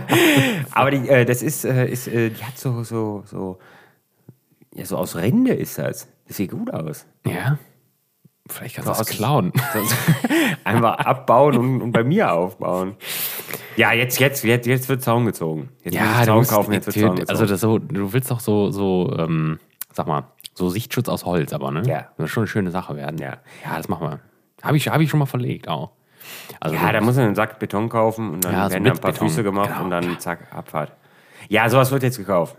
Aber 0.72 0.90
die, 0.90 1.08
äh, 1.08 1.24
das 1.24 1.42
ist, 1.42 1.64
äh, 1.64 1.88
ist 1.88 2.08
äh, 2.08 2.28
die 2.28 2.44
hat 2.44 2.58
so, 2.58 2.82
so, 2.84 3.22
so, 3.24 3.58
ja, 4.74 4.84
so 4.84 4.98
aus 4.98 5.16
Rinde 5.16 5.54
ist 5.54 5.78
das. 5.78 6.08
Das 6.30 6.36
sieht 6.36 6.52
gut 6.52 6.72
aus. 6.72 7.06
ja, 7.26 7.58
vielleicht 8.48 8.76
kannst 8.76 8.88
du 8.88 8.94
das 8.94 9.08
klauen. 9.08 9.52
Einfach 10.64 10.98
abbauen 10.98 11.56
und, 11.58 11.82
und 11.82 11.90
bei 11.90 12.04
mir 12.04 12.32
aufbauen. 12.32 12.94
Ja, 13.74 13.92
jetzt, 13.92 14.20
jetzt, 14.20 14.44
jetzt, 14.44 14.64
jetzt 14.68 14.88
wird 14.88 15.02
Zaun 15.02 15.26
gezogen. 15.26 15.70
Jetzt 15.82 15.96
du 15.98 16.24
Zaun 16.24 16.36
musst- 16.38 16.50
kaufen, 16.52 16.72
jetzt 16.72 16.86
wird 16.86 16.94
Zaun 16.98 17.16
gezogen. 17.16 17.30
also 17.30 17.46
das 17.46 17.60
so, 17.60 17.80
du 17.80 18.12
willst 18.12 18.30
doch 18.30 18.38
so, 18.38 18.70
so 18.70 19.12
ähm, 19.18 19.58
sag 19.92 20.06
mal, 20.06 20.22
so 20.54 20.68
Sichtschutz 20.68 21.08
aus 21.08 21.24
Holz, 21.24 21.52
aber 21.52 21.72
ne? 21.72 21.82
Ja. 21.84 22.02
Das 22.02 22.16
soll 22.18 22.28
schon 22.28 22.40
eine 22.42 22.46
schöne 22.48 22.70
Sache 22.70 22.94
werden. 22.94 23.18
Ja. 23.18 23.38
ja 23.64 23.76
das 23.76 23.88
machen 23.88 24.06
wir. 24.08 24.20
Habe 24.62 24.76
ich, 24.76 24.86
hab 24.86 25.00
ich 25.00 25.10
schon 25.10 25.18
mal 25.18 25.26
verlegt 25.26 25.66
auch. 25.66 25.90
Also 26.60 26.76
ja, 26.76 26.92
da 26.92 27.00
muss 27.00 27.16
man 27.16 27.24
einen 27.24 27.34
Sack 27.34 27.58
Beton 27.58 27.88
kaufen 27.88 28.30
und 28.30 28.44
dann 28.44 28.52
Ja, 28.52 28.66
so 28.68 28.74
werden 28.74 28.84
da 28.84 28.92
ein 28.92 28.98
paar 28.98 29.10
Beton. 29.10 29.28
Füße 29.28 29.42
gemacht 29.42 29.70
Genau. 29.70 29.82
und 29.84 29.90
dann 29.90 30.20
zack, 30.20 30.46
Abfahrt. 30.54 30.92
Ja, 31.48 31.68
sowas 31.68 31.90
wird 31.90 32.04
jetzt 32.04 32.18
gekauft. 32.18 32.56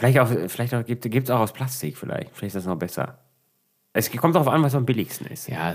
Vielleicht 0.00 0.18
auch, 0.18 0.28
vielleicht 0.48 0.74
auch, 0.74 0.82
gibt 0.86 1.04
es 1.04 1.30
auch 1.30 1.40
aus 1.40 1.52
Plastik 1.52 1.98
vielleicht. 1.98 2.30
Vielleicht 2.32 2.54
ist 2.56 2.62
das 2.62 2.64
noch 2.64 2.78
besser. 2.78 3.18
Es 3.92 4.10
kommt 4.10 4.34
darauf 4.34 4.48
an, 4.48 4.62
was 4.62 4.74
am 4.74 4.86
billigsten 4.86 5.26
ist. 5.26 5.46
ja, 5.46 5.74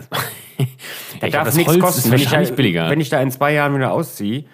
Da 1.19 1.27
darf 1.29 1.45
das 1.45 1.55
nichts 1.55 1.71
Holz 1.73 1.83
kosten. 1.83 1.99
ist 1.99 2.11
Wenn 2.11 2.41
ich, 2.41 2.49
da, 2.49 2.55
billiger. 2.55 2.89
wenn 2.89 2.99
ich 2.99 3.09
da 3.09 3.21
in 3.21 3.29
zwei 3.29 3.53
Jahren 3.53 3.75
wieder 3.75 3.91
ausziehe, 3.91 4.45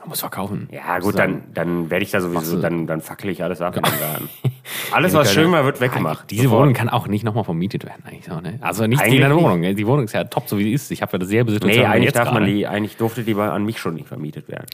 Man 0.00 0.10
muss 0.10 0.20
verkaufen. 0.20 0.68
Ja, 0.70 0.98
gut, 0.98 1.18
dann, 1.18 1.44
dann 1.54 1.88
werde 1.88 2.04
ich 2.04 2.10
da 2.10 2.20
sowieso, 2.20 2.60
dann, 2.60 2.86
dann 2.86 3.00
fackel 3.00 3.30
ich 3.30 3.42
alles 3.42 3.62
ab 3.62 3.72
Garten. 3.72 4.28
Alles, 4.92 5.14
was 5.14 5.32
schön 5.32 5.50
war, 5.52 5.64
wird 5.64 5.80
weggemacht. 5.80 6.30
Diese 6.30 6.42
Sofort. 6.44 6.60
Wohnung 6.60 6.74
kann 6.74 6.90
auch 6.90 7.06
nicht 7.08 7.24
nochmal 7.24 7.44
vermietet 7.44 7.86
werden, 7.86 8.02
eigentlich 8.06 8.26
so, 8.26 8.40
ne? 8.40 8.58
Also 8.60 8.86
nicht 8.86 9.00
Eigentlich 9.00 9.20
nicht. 9.26 9.30
Wohnung. 9.34 9.62
Die 9.62 9.86
Wohnung 9.86 10.04
ist 10.04 10.12
ja 10.12 10.24
top, 10.24 10.46
so 10.48 10.58
wie 10.58 10.64
sie 10.64 10.72
ist. 10.74 10.90
Ich 10.90 11.00
habe 11.00 11.16
ja 11.16 11.24
sehr 11.24 11.46
Situation. 11.46 11.82
Nee, 11.82 11.86
eigentlich 11.86 12.04
jetzt 12.04 12.16
darf 12.16 12.30
man 12.30 12.44
die, 12.44 12.66
eigentlich 12.66 12.98
durfte 12.98 13.22
die 13.24 13.34
an 13.34 13.64
mich 13.64 13.78
schon 13.78 13.94
nicht 13.94 14.06
vermietet 14.06 14.48
werden. 14.48 14.66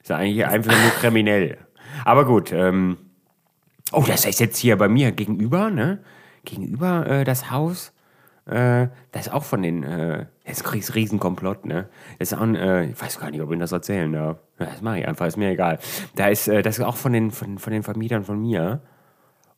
Ist 0.00 0.10
ja 0.10 0.16
eigentlich 0.16 0.44
einfach 0.44 0.72
nur 0.72 0.90
kriminell. 1.00 1.58
Aber 2.04 2.24
gut, 2.24 2.50
ähm, 2.52 2.96
oh, 3.92 4.04
das 4.06 4.24
ist 4.24 4.40
jetzt 4.40 4.58
hier 4.58 4.76
bei 4.76 4.88
mir 4.88 5.12
gegenüber, 5.12 5.70
ne? 5.70 5.98
Gegenüber 6.44 7.06
äh, 7.06 7.24
das 7.24 7.50
Haus, 7.50 7.92
äh, 8.46 8.88
das 9.12 9.26
ist 9.26 9.32
auch 9.32 9.44
von 9.44 9.62
den, 9.62 9.82
äh, 9.82 10.26
das 10.44 10.60
ist 10.60 10.66
ein 10.66 10.94
Riesenkomplott, 10.94 11.66
ne? 11.66 11.88
Das 12.18 12.32
ist 12.32 12.38
auch 12.38 12.42
ein, 12.42 12.56
äh, 12.56 12.86
ich 12.86 13.00
weiß 13.00 13.20
gar 13.20 13.30
nicht, 13.30 13.40
ob 13.40 13.52
ich 13.52 13.58
das 13.58 13.72
erzählen 13.72 14.12
darf. 14.12 14.38
Ja, 14.58 14.66
das 14.66 14.82
mache 14.82 15.00
ich 15.00 15.08
einfach, 15.08 15.26
ist 15.26 15.36
mir 15.36 15.50
egal. 15.50 15.78
Da 16.16 16.28
ist, 16.28 16.48
äh, 16.48 16.62
das 16.62 16.78
ist 16.78 16.84
auch 16.84 16.96
von 16.96 17.12
den, 17.12 17.30
von, 17.30 17.58
von 17.58 17.72
den 17.72 17.82
Vermietern 17.82 18.24
von 18.24 18.40
mir. 18.40 18.80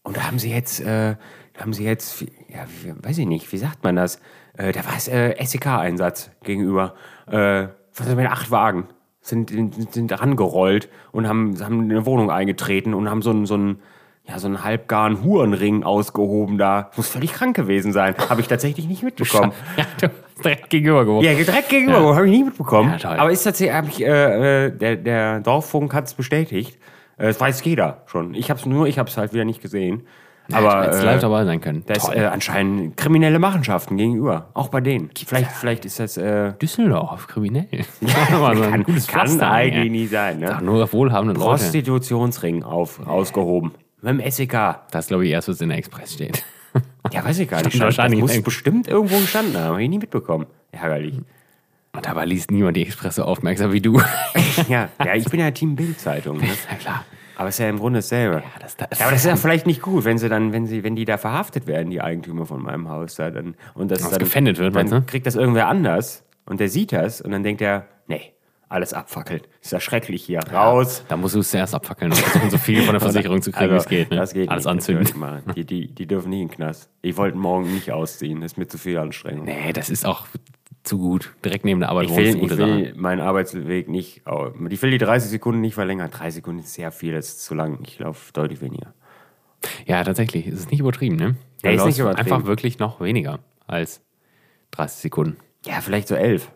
Und 0.03 0.16
da 0.16 0.26
haben 0.26 0.39
sie 0.39 0.51
jetzt, 0.51 0.80
äh, 0.80 1.16
da 1.55 1.61
haben 1.61 1.72
sie 1.72 1.85
jetzt, 1.85 2.22
ja, 2.49 2.66
weiß 3.03 3.18
ich 3.18 3.26
nicht, 3.26 3.51
wie 3.53 3.59
sagt 3.59 3.85
man 3.85 3.97
das? 3.97 4.20
Äh, 4.57 4.72
da 4.72 4.85
war 4.85 4.97
es 4.97 5.09
äh, 5.09 5.35
SEK-Einsatz 5.43 6.30
gegenüber. 6.43 6.95
Äh, 7.26 7.68
was 7.95 8.07
ist 8.07 8.16
mit 8.16 8.26
acht 8.26 8.51
Wagen? 8.51 8.89
Sind, 9.20 9.51
sind, 9.51 9.93
sind 9.93 10.20
rangerollt 10.20 10.89
und 11.12 11.28
haben, 11.28 11.59
haben 11.62 11.85
in 11.85 11.91
eine 11.93 12.05
Wohnung 12.07 12.30
eingetreten 12.30 12.93
und 12.93 13.09
haben 13.09 13.22
so 13.22 13.30
einen, 13.30 13.47
so 13.47 13.55
einen, 13.55 13.80
ja, 14.29 14.39
so 14.39 14.47
einen 14.47 14.62
halbgaren 14.62 15.25
Hurenring 15.25 15.83
ausgehoben 15.83 16.57
da. 16.59 16.91
Muss 16.97 17.09
völlig 17.09 17.33
krank 17.33 17.57
gewesen 17.57 17.93
sein. 17.93 18.14
Habe 18.31 18.41
ich 18.41 18.49
tatsächlich 18.49 18.87
nicht 18.87 19.03
mitbekommen. 19.03 19.53
Ja, 19.77 19.85
du 20.01 20.07
hast 20.09 20.45
direkt 20.45 20.70
gegenüber 20.70 21.05
gewohnt. 21.05 21.25
Ja, 21.25 21.35
direkt 21.35 21.68
gegenüber, 21.68 22.01
Ja. 22.01 22.14
habe 22.16 22.27
ich 22.27 22.33
nicht 22.33 22.45
mitbekommen. 22.47 22.95
Ja. 22.99 23.11
Aber 23.18 23.31
ist 23.31 23.43
tatsächlich, 23.43 23.77
hab 23.77 23.89
ich, 23.89 24.03
äh, 24.05 24.66
äh, 24.66 24.70
der, 24.70 24.97
der 24.97 25.41
Dorffunk 25.41 25.93
hat 25.95 26.07
es 26.07 26.14
bestätigt. 26.14 26.79
Äh, 27.18 27.27
Das 27.29 27.41
weiß 27.41 27.62
jeder 27.64 28.03
schon. 28.07 28.35
Ich 28.35 28.51
hab's 28.51 28.64
nur, 28.66 28.87
ich 28.87 28.99
hab's 28.99 29.16
halt 29.16 29.33
wieder 29.33 29.45
nicht 29.45 29.61
gesehen. 29.61 30.07
Aber 30.53 30.87
Jetzt 30.87 31.01
äh, 31.03 31.05
live 31.05 31.20
dabei 31.20 31.45
sein 31.45 31.61
können. 31.61 31.85
da 31.87 31.95
ist 31.95 32.12
äh, 32.14 32.25
anscheinend 32.27 32.97
kriminelle 32.97 33.39
Machenschaften 33.39 33.97
gegenüber. 33.97 34.49
Auch 34.55 34.68
bei 34.68 34.81
denen. 34.81 35.11
Vielleicht, 35.27 35.53
vielleicht 35.53 35.85
ist 35.85 36.01
das 36.01 36.16
äh, 36.16 36.53
Düsseldorf, 36.61 37.29
kriminell. 37.29 37.68
Ja, 38.01 38.37
so 38.39 38.45
ein 38.45 38.70
kann, 38.70 38.83
gutes 38.83 39.07
kann 39.07 39.41
eigentlich 39.41 39.91
nie 39.93 40.07
sein. 40.07 40.41
Doch, 40.41 40.59
Ne? 40.61 40.66
nur 40.66 40.83
auf 40.85 40.93
wohlhabende 40.93 41.35
Leute. 41.35 41.47
Prostitutionsring 41.47 42.64
auf, 42.64 43.07
ausgehoben. 43.07 43.73
Mit 44.03 44.20
dem 44.20 44.30
SEK. 44.30 44.76
Das 44.90 45.07
glaube 45.07 45.24
ich 45.26 45.30
erst, 45.32 45.48
was 45.48 45.61
in 45.61 45.68
der 45.70 45.78
Express 45.78 46.14
steht. 46.14 46.44
Ja, 47.12 47.24
weiß 47.24 47.38
ich 47.38 47.48
gar 47.48 47.62
nicht. 47.62 47.78
Wahrscheinlich 47.80 48.20
das 48.20 48.28
muss 48.30 48.36
im- 48.36 48.42
bestimmt 48.42 48.88
irgendwo 48.88 49.18
gestanden 49.18 49.57
haben. 49.57 49.64
Habe 49.72 49.82
ich 49.82 49.88
nie 49.88 49.98
mitbekommen. 49.98 50.46
Ärgerlich. 50.72 51.14
Und 51.94 52.07
dabei 52.07 52.24
liest 52.24 52.50
niemand 52.50 52.76
die 52.76 52.82
Express 52.82 53.16
so 53.16 53.24
aufmerksam 53.24 53.72
wie 53.72 53.80
du. 53.80 54.00
Ja, 54.68 54.88
ja 55.03 55.14
ich 55.14 55.24
bin 55.30 55.40
ja 55.40 55.50
Team 55.50 55.76
Bild-Zeitung. 55.76 56.36
Ne? 56.38 56.44
ja, 56.70 56.76
klar. 56.76 57.05
Aber 57.36 57.48
es 57.48 57.55
ist 57.55 57.59
ja 57.61 57.68
im 57.70 57.78
Grunde 57.78 57.98
dasselbe. 57.98 58.36
Ja, 58.36 58.42
das- 58.61 58.76
das- 58.76 59.00
aber 59.00 59.11
das 59.12 59.20
ist 59.20 59.26
ja 59.26 59.36
vielleicht 59.36 59.66
nicht 59.66 59.80
gut, 59.82 60.05
wenn 60.05 60.18
sie 60.18 60.28
dann, 60.28 60.53
wenn 60.53 60.66
sie, 60.66 60.82
wenn 60.84 60.94
die 60.96 61.05
da 61.05 61.16
verhaftet 61.18 61.66
werden, 61.66 61.90
die 61.90 62.00
Eigentümer 62.03 62.44
von 62.46 62.62
meinem 62.62 62.88
Haus 62.88 63.14
da, 63.16 63.30
dann 63.30 63.55
und 63.74 63.90
das 63.90 64.03
Was 64.03 64.11
dann 64.11 64.18
gefändet 64.20 64.59
wird, 64.59 64.74
dann 64.76 64.88
du? 64.88 65.03
kriegt 65.03 65.26
das 65.26 65.36
irgendwer 65.36 65.68
anders 65.68 66.24
und 66.44 66.61
der 66.61 66.68
sieht 66.68 66.92
das 66.92 67.20
und 67.20 67.30
dann 67.30 67.42
denkt 67.42 67.62
er, 67.62 67.86
nee, 68.09 68.32
alles 68.73 68.93
abfackeln. 68.95 69.43
Ist 69.61 69.73
ja 69.73 69.81
schrecklich 69.81 70.25
hier. 70.25 70.41
Raus. 70.53 71.05
Da 71.09 71.16
musst 71.16 71.35
du 71.35 71.41
es 71.41 71.51
zuerst 71.51 71.75
abfackeln 71.75 72.12
versuchen, 72.12 72.51
so 72.51 72.59
viel 72.59 72.83
von 72.83 72.95
der 72.95 73.01
Versicherung 73.09 73.41
zu 73.43 73.53
kriegen, 73.53 73.73
wie 73.73 73.77
es 73.77 73.87
geht. 73.89 74.11
Ne? 74.11 74.18
Also, 74.20 74.33
Das 74.33 74.35
geht 74.35 74.49
Alles 74.49 74.64
nicht. 74.64 74.73
anzünden. 74.73 75.55
Die, 75.55 75.64
die, 75.64 75.87
die 75.95 76.07
dürfen 76.07 76.31
nicht 76.31 76.41
in 76.43 76.49
den 76.49 76.55
Knast. 76.55 76.91
Ich 77.03 77.16
wollte 77.16 77.37
morgen 77.39 77.73
nicht 77.73 77.93
ausziehen. 77.93 78.41
Das 78.41 78.53
ist 78.53 78.59
mir 78.59 78.66
zu 78.66 78.79
viel 78.79 78.99
Anstrengung. 78.99 79.45
Nee, 79.45 79.73
das 79.73 79.91
ist 79.91 80.05
auch 80.07 80.27
zu 80.83 80.99
gut. 80.99 81.33
Direkt 81.45 81.64
neben 81.64 81.79
der 81.81 81.91
Arbeit 81.91 82.07
Ich 82.07 82.11
ist 82.12 82.16
will, 82.16 82.43
ich 82.43 82.49
Sache. 82.51 82.59
will 82.59 82.95
meinen 82.97 83.20
Arbeitsweg 83.20 83.89
nicht. 83.89 84.23
Ich 84.70 84.83
will 84.83 84.91
die 84.91 84.99
30 84.99 85.31
Sekunden 85.31 85.61
nicht 85.61 85.75
verlängern. 85.75 86.11
30 86.11 86.35
Sekunden 86.37 86.61
ist 86.61 86.75
sehr 86.75 86.91
viel, 86.91 87.12
das 87.12 87.29
ist 87.29 87.45
zu 87.45 87.55
lang. 87.55 87.79
Ich 87.87 87.99
laufe 88.01 88.33
deutlich 88.33 88.61
weniger. 88.61 88.93
Ja, 89.87 90.03
tatsächlich. 90.03 90.47
Es 90.49 90.55
ist 90.55 90.70
nicht 90.73 90.81
übertrieben, 90.81 91.14
ne? 91.16 91.37
Nee, 91.62 91.77
ist 91.77 91.85
nicht 91.87 91.99
übertrieben. 92.01 92.18
Einfach 92.33 92.47
wirklich 92.47 92.81
noch 92.81 93.01
weniger 93.01 93.39
als 93.68 94.01
30 94.73 94.99
Sekunden. 95.03 95.37
Ja, 95.64 95.81
vielleicht 95.81 96.09
so 96.09 96.16
elf. 96.16 96.51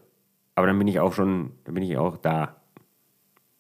Aber 0.57 0.67
dann 0.67 0.79
bin 0.79 0.89
ich 0.89 0.99
auch 0.99 1.13
schon, 1.13 1.53
dann 1.65 1.75
bin 1.75 1.83
ich 1.85 1.97
auch 1.97 2.17
da. 2.17 2.57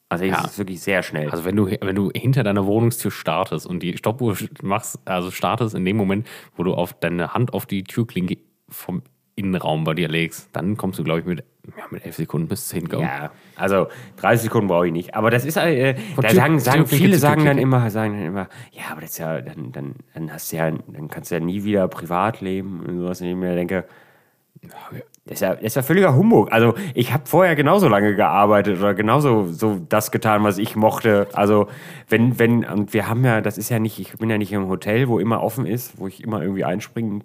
Also 0.08 0.24
es 0.24 0.30
Ja. 0.30 0.44
ist 0.44 0.58
wirklich 0.58 0.80
sehr 0.80 1.02
schnell. 1.02 1.30
Also 1.30 1.44
wenn 1.44 1.56
du, 1.56 1.66
wenn 1.68 1.94
du 1.96 2.10
hinter 2.14 2.42
deiner 2.42 2.64
Wohnungstür 2.66 3.10
startest 3.10 3.66
und 3.66 3.82
die 3.82 3.96
Stoppuhr 3.96 4.36
machst, 4.62 4.98
also 5.04 5.30
startest 5.30 5.74
in 5.74 5.84
dem 5.84 5.96
Moment, 5.96 6.26
wo 6.56 6.62
du 6.64 6.74
auf 6.74 6.92
deine 6.94 7.34
Hand 7.34 7.52
auf 7.52 7.66
die 7.66 7.82
Türklinke 7.84 8.38
vom 8.68 9.02
Innenraum 9.34 9.84
bei 9.84 9.92
dir 9.94 10.08
legst, 10.08 10.48
dann 10.52 10.76
kommst 10.78 10.98
du, 10.98 11.04
glaube 11.04 11.20
ich, 11.20 11.26
mit, 11.26 11.44
ja, 11.76 11.84
mit 11.90 12.06
elf 12.06 12.16
Sekunden 12.16 12.48
bis 12.48 12.68
zehn 12.68 12.88
kommen. 12.88 13.02
ja, 13.02 13.30
also 13.56 13.88
30 14.16 14.44
Sekunden 14.44 14.68
brauche 14.68 14.86
ich 14.86 14.92
nicht. 14.92 15.14
Aber 15.14 15.30
das 15.30 15.44
ist, 15.44 15.56
äh, 15.58 15.94
da 16.16 16.22
Tür- 16.22 16.30
sagen, 16.30 16.58
sagen 16.60 16.86
viele 16.86 17.18
sagen 17.18 17.44
dann 17.44 17.58
immer, 17.58 17.90
sagen 17.90 18.14
dann 18.14 18.24
immer, 18.24 18.48
ja, 18.72 18.84
aber 18.92 19.02
das 19.02 19.10
ist 19.10 19.18
ja, 19.18 19.40
dann, 19.42 19.72
dann, 19.72 19.94
dann 20.14 20.32
hast 20.32 20.50
du 20.52 20.56
ja, 20.56 20.70
dann 20.70 21.08
kannst 21.08 21.30
du 21.30 21.34
ja 21.34 21.40
nie 21.40 21.64
wieder 21.64 21.86
privat 21.88 22.40
leben 22.40 22.80
und 22.86 22.96
sowas. 23.00 23.20
Und 23.20 23.26
ich 23.26 23.36
mir 23.36 23.54
denke, 23.54 23.84
das 25.26 25.34
ist 25.34 25.40
ja, 25.40 25.54
das 25.54 25.62
ist 25.64 25.74
ja 25.74 25.82
völliger 25.82 26.14
Humbug. 26.14 26.52
Also 26.52 26.74
ich 26.94 27.12
habe 27.12 27.24
vorher 27.26 27.56
genauso 27.56 27.88
lange 27.88 28.14
gearbeitet 28.14 28.78
oder 28.78 28.94
genauso 28.94 29.48
so 29.48 29.80
das 29.88 30.12
getan, 30.12 30.44
was 30.44 30.56
ich 30.56 30.76
mochte. 30.76 31.26
Also 31.32 31.66
wenn, 32.08 32.38
wenn, 32.38 32.64
und 32.64 32.94
wir 32.94 33.08
haben 33.08 33.24
ja, 33.24 33.40
das 33.40 33.58
ist 33.58 33.68
ja 33.68 33.80
nicht, 33.80 33.98
ich 33.98 34.12
bin 34.18 34.30
ja 34.30 34.38
nicht 34.38 34.52
im 34.52 34.68
Hotel, 34.68 35.08
wo 35.08 35.18
immer 35.18 35.42
offen 35.42 35.66
ist, 35.66 35.98
wo 35.98 36.06
ich 36.06 36.22
immer 36.22 36.42
irgendwie 36.42 36.64
einspringen 36.64 37.24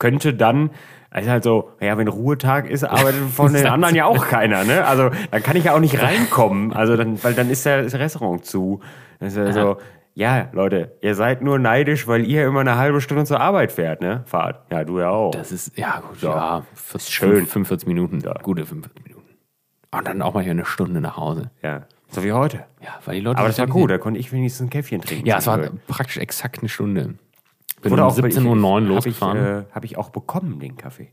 könnte, 0.00 0.34
dann, 0.34 0.70
also 1.10 1.30
halt 1.30 1.44
so, 1.44 1.70
ja, 1.80 1.96
wenn 1.96 2.08
Ruhetag 2.08 2.68
ist, 2.68 2.82
arbeitet 2.82 3.20
von 3.32 3.52
den 3.52 3.66
anderen 3.66 3.94
ja 3.94 4.06
auch 4.06 4.26
keiner, 4.26 4.64
ne? 4.64 4.84
Also 4.84 5.10
dann 5.30 5.42
kann 5.44 5.56
ich 5.56 5.64
ja 5.64 5.74
auch 5.74 5.80
nicht 5.80 6.02
reinkommen. 6.02 6.72
Also 6.72 6.96
dann, 6.96 7.22
weil 7.22 7.34
dann 7.34 7.48
ist 7.48 7.64
der, 7.64 7.84
das 7.84 7.94
Restaurant 7.94 8.44
zu. 8.44 8.80
Das 9.20 9.36
ist 9.36 9.56
ja 10.20 10.36
ja, 10.38 10.48
Leute, 10.52 10.96
ihr 11.00 11.14
seid 11.14 11.42
nur 11.42 11.58
neidisch, 11.58 12.06
weil 12.06 12.24
ihr 12.26 12.46
immer 12.46 12.60
eine 12.60 12.76
halbe 12.76 13.00
Stunde 13.00 13.24
zur 13.24 13.40
Arbeit 13.40 13.72
fährt, 13.72 14.00
ne? 14.00 14.22
Fahrt. 14.26 14.70
Ja, 14.70 14.84
du 14.84 15.00
ja 15.00 15.10
auch. 15.10 15.30
Das 15.32 15.50
ist, 15.52 15.76
ja 15.78 16.00
gut, 16.00 16.20
Ja. 16.22 16.30
ja, 16.34 16.66
ist 16.94 17.10
schön. 17.12 17.46
45 17.46 17.86
Minuten, 17.88 18.22
gute 18.42 18.64
45 18.66 19.04
Minuten. 19.04 19.28
Und 19.92 20.06
dann 20.06 20.22
auch 20.22 20.34
mal 20.34 20.42
hier 20.42 20.52
eine 20.52 20.64
Stunde 20.66 21.00
nach 21.00 21.16
Hause. 21.16 21.50
Ja, 21.62 21.82
so 22.10 22.22
wie 22.22 22.32
heute. 22.32 22.64
Ja, 22.82 22.98
weil 23.04 23.16
die 23.16 23.20
Leute. 23.22 23.38
Aber 23.38 23.48
das 23.48 23.58
war 23.58 23.66
gut, 23.66 23.90
da 23.90 23.98
konnte 23.98 24.20
ich 24.20 24.30
wenigstens 24.32 24.66
ein 24.66 24.70
Käffchen 24.70 25.00
trinken. 25.00 25.26
Ja, 25.26 25.38
es 25.38 25.46
war 25.46 25.56
zwischendurch. 25.58 25.86
praktisch 25.86 26.16
exakt 26.18 26.60
eine 26.60 26.68
Stunde. 26.68 27.14
Bin 27.82 27.90
Wurde 27.92 28.02
um 28.02 28.08
auch- 28.10 28.14
17.09 28.16 28.82
Uhr 28.84 28.94
losgefahren. 28.94 29.38
Habe 29.38 29.60
ich, 29.62 29.66
äh, 29.70 29.74
hab 29.74 29.84
ich 29.84 29.96
auch 29.98 30.10
bekommen, 30.10 30.60
den 30.60 30.76
Kaffee. 30.76 31.08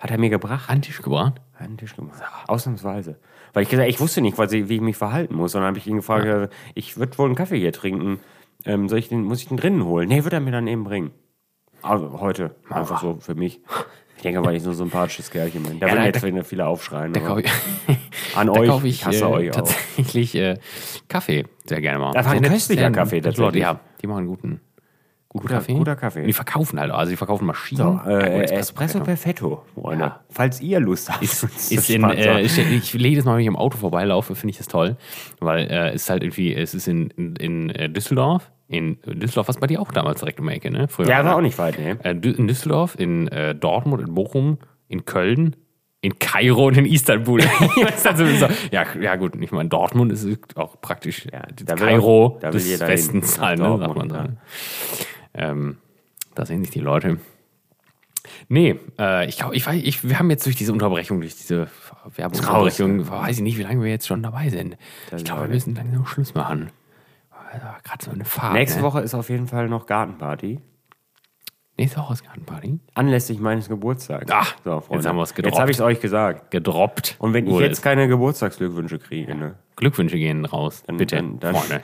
Hat 0.00 0.10
er 0.10 0.18
mir 0.18 0.30
gebracht. 0.30 0.68
an 0.70 0.82
Tisch 0.82 1.02
gebracht. 1.02 1.34
An 1.58 1.76
Tisch 1.76 1.94
gemacht. 1.94 2.20
Ausnahmsweise. 2.48 3.18
Weil 3.52 3.64
ich 3.64 3.68
gesagt 3.68 3.88
ich 3.88 4.00
wusste 4.00 4.20
nicht, 4.22 4.38
was 4.38 4.50
ich, 4.52 4.68
wie 4.68 4.76
ich 4.76 4.80
mich 4.80 4.96
verhalten 4.96 5.34
muss. 5.34 5.54
Und 5.54 5.60
dann 5.60 5.68
habe 5.68 5.78
ich 5.78 5.86
ihn 5.86 5.96
gefragt, 5.96 6.24
äh, 6.24 6.48
ich 6.74 6.96
würde 6.96 7.16
wohl 7.18 7.26
einen 7.26 7.34
Kaffee 7.34 7.58
hier 7.58 7.72
trinken. 7.72 8.18
Ähm, 8.66 8.88
soll 8.88 8.98
ich 8.98 9.08
den, 9.08 9.24
muss 9.24 9.40
ich 9.40 9.48
den 9.48 9.56
drinnen 9.56 9.84
holen? 9.84 10.08
Nee, 10.08 10.24
wird 10.24 10.32
er 10.34 10.40
mir 10.40 10.52
dann 10.52 10.66
eben 10.66 10.84
bringen. 10.84 11.10
Also 11.82 12.20
heute. 12.20 12.54
Einfach 12.68 13.00
so 13.00 13.16
für 13.20 13.34
mich. 13.34 13.60
Ich 14.16 14.22
denke, 14.22 14.44
weil 14.44 14.54
ich 14.56 14.62
so 14.62 14.70
ein 14.70 14.76
sympathisches 14.76 15.30
Kerlchen 15.30 15.62
bin. 15.62 15.80
Da 15.80 15.86
Ja, 15.86 15.94
werden 15.94 16.04
jetzt 16.04 16.22
da- 16.22 16.42
viele 16.44 16.66
aufschreien. 16.66 17.14
Da 17.14 17.20
kaufe 17.20 17.40
ich, 17.40 17.50
an 18.36 18.48
da 18.48 18.52
euch. 18.52 18.68
kaufe 18.68 18.86
ich, 18.86 19.06
hasse 19.06 19.20
äh, 19.24 19.28
euch 19.28 19.50
auch. 19.52 19.54
tatsächlich 19.56 20.34
äh, 20.34 20.58
Kaffee 21.08 21.46
sehr 21.64 21.80
gerne 21.80 22.00
mal. 22.00 22.12
Das 22.12 22.26
war 22.26 22.34
ein 22.34 22.42
köstlicher 22.42 22.90
Kaffee 22.90 23.22
tatsächlich. 23.22 23.62
Ja, 23.62 23.80
die 24.02 24.06
machen 24.06 24.26
guten, 24.26 24.60
guten 25.30 25.42
Guter- 25.46 25.54
Kaffee. 25.60 25.72
guter 25.74 25.96
Kaffee. 25.96 26.20
Und 26.20 26.26
die 26.26 26.32
verkaufen 26.32 26.78
halt, 26.78 26.90
also 26.90 27.10
die 27.10 27.16
verkaufen 27.16 27.46
Maschinen. 27.46 27.78
So, 27.78 28.00
Ja, 28.04 28.18
äh, 28.20 28.40
gut, 28.40 28.50
Espresso 28.50 29.00
Perfetto, 29.00 29.62
Freunde. 29.74 30.04
Ja. 30.04 30.20
Falls 30.28 30.60
ihr 30.60 30.80
Lust 30.80 31.08
habt. 31.10 31.22
ist, 31.22 31.44
ist 31.70 31.88
in, 31.88 32.04
äh, 32.04 32.40
ich, 32.42 32.58
ich 32.58 32.92
jedes 32.92 33.24
Mal, 33.24 33.34
wenn 33.34 33.40
ich 33.42 33.46
im 33.46 33.56
Auto 33.56 33.78
vorbeilaufe, 33.78 34.34
finde 34.34 34.50
ich 34.50 34.58
das 34.58 34.66
toll, 34.68 34.96
weil 35.38 35.66
äh, 35.70 35.90
es 35.90 36.02
ist 36.02 36.10
halt 36.10 36.22
irgendwie, 36.24 36.54
es 36.54 36.74
ist 36.74 36.88
in, 36.88 37.08
in, 37.10 37.36
in 37.36 37.70
äh, 37.70 37.88
Düsseldorf, 37.88 38.50
in 38.68 38.98
Düsseldorf, 39.06 39.48
was 39.48 39.56
bei 39.58 39.66
dir 39.68 39.80
auch 39.80 39.92
damals 39.92 40.18
direkt 40.20 40.40
um 40.40 40.48
die 40.48 40.54
Ecke, 40.54 40.70
ne? 40.70 40.88
Früher, 40.88 41.08
ja, 41.08 41.24
war 41.24 41.36
auch 41.36 41.40
nicht 41.40 41.58
weit, 41.58 41.78
ne? 41.78 41.96
Äh, 42.04 42.10
in 42.10 42.46
Düsseldorf, 42.48 42.94
in 42.98 43.28
äh, 43.28 43.54
Dortmund, 43.54 44.02
in 44.06 44.14
Bochum, 44.14 44.58
in 44.88 45.04
Köln, 45.04 45.56
in 46.02 46.18
Kairo 46.18 46.66
und 46.68 46.76
in 46.78 46.86
Istanbul. 46.86 47.40
Das 48.04 48.04
ja, 48.70 48.84
ja, 49.00 49.16
gut, 49.16 49.32
ich 49.40 49.52
meine, 49.52 49.68
Dortmund 49.68 50.10
ist 50.12 50.26
auch 50.56 50.80
praktisch 50.80 51.26
ja, 51.32 51.42
da 51.64 51.74
Kairo 51.74 52.26
auch- 52.36 52.40
da 52.40 52.50
des. 52.50 52.80
Westens 52.80 53.40
halt, 53.40 53.58
ne, 53.58 53.76
sagt 53.78 53.96
man 53.96 54.08
so. 54.10 54.16
Ähm, 55.34 55.78
da 56.34 56.46
sehen 56.46 56.62
sich 56.62 56.70
die 56.72 56.80
Leute. 56.80 57.18
Nee, 58.48 58.78
äh, 58.98 59.26
ich 59.28 59.38
glaube, 59.38 59.56
ich, 59.56 59.66
weiß- 59.66 59.82
ich, 59.82 60.06
wir 60.08 60.18
haben 60.18 60.30
jetzt 60.30 60.44
durch 60.44 60.56
diese 60.56 60.72
Unterbrechung, 60.72 61.20
durch 61.20 61.36
diese 61.36 61.68
Werbungsunterbrechung, 62.16 63.08
weiß 63.08 63.36
ich 63.38 63.42
nicht, 63.42 63.58
wie 63.58 63.62
lange 63.62 63.82
wir 63.82 63.90
jetzt 63.90 64.06
schon 64.06 64.22
dabei 64.22 64.50
sind. 64.50 64.76
Ich 65.16 65.24
glaube, 65.24 65.42
wir 65.42 65.48
müssen 65.48 65.74
langsam 65.74 66.06
Schluss 66.06 66.34
machen. 66.34 66.70
Gerade 67.82 68.04
so 68.04 68.10
eine 68.12 68.24
Fahrt. 68.24 68.52
Nächste 68.52 68.78
ne? 68.80 68.84
Woche 68.84 69.00
ist 69.00 69.14
auf 69.14 69.28
jeden 69.28 69.48
Fall 69.48 69.68
noch 69.68 69.86
Gartenparty. 69.86 70.60
Nächste 71.76 71.98
Woche 71.98 72.12
ist 72.12 72.24
Gartenparty. 72.24 72.78
Anlässlich 72.94 73.40
meines 73.40 73.68
Geburtstags. 73.68 74.30
Ach, 74.30 74.54
so, 74.64 74.80
Freunde. 74.80 74.94
jetzt 74.96 75.06
haben 75.06 75.16
wir's 75.16 75.34
gedroppt. 75.34 75.54
Jetzt 75.54 75.60
habe 75.60 75.70
ich 75.70 75.76
es 75.78 75.80
euch 75.80 76.00
gesagt. 76.00 76.50
Gedroppt. 76.50 77.16
Und 77.18 77.32
wenn 77.32 77.46
ich 77.48 77.58
jetzt 77.58 77.78
es. 77.78 77.82
keine 77.82 78.06
Geburtstagsglückwünsche 78.06 78.98
kriege, 78.98 79.34
ne, 79.34 79.54
Glückwünsche 79.76 80.16
gehen 80.16 80.44
raus. 80.44 80.84
Bitte, 80.86 81.16
dann- 81.16 81.40
dann- 81.40 81.54
Freunde. 81.56 81.82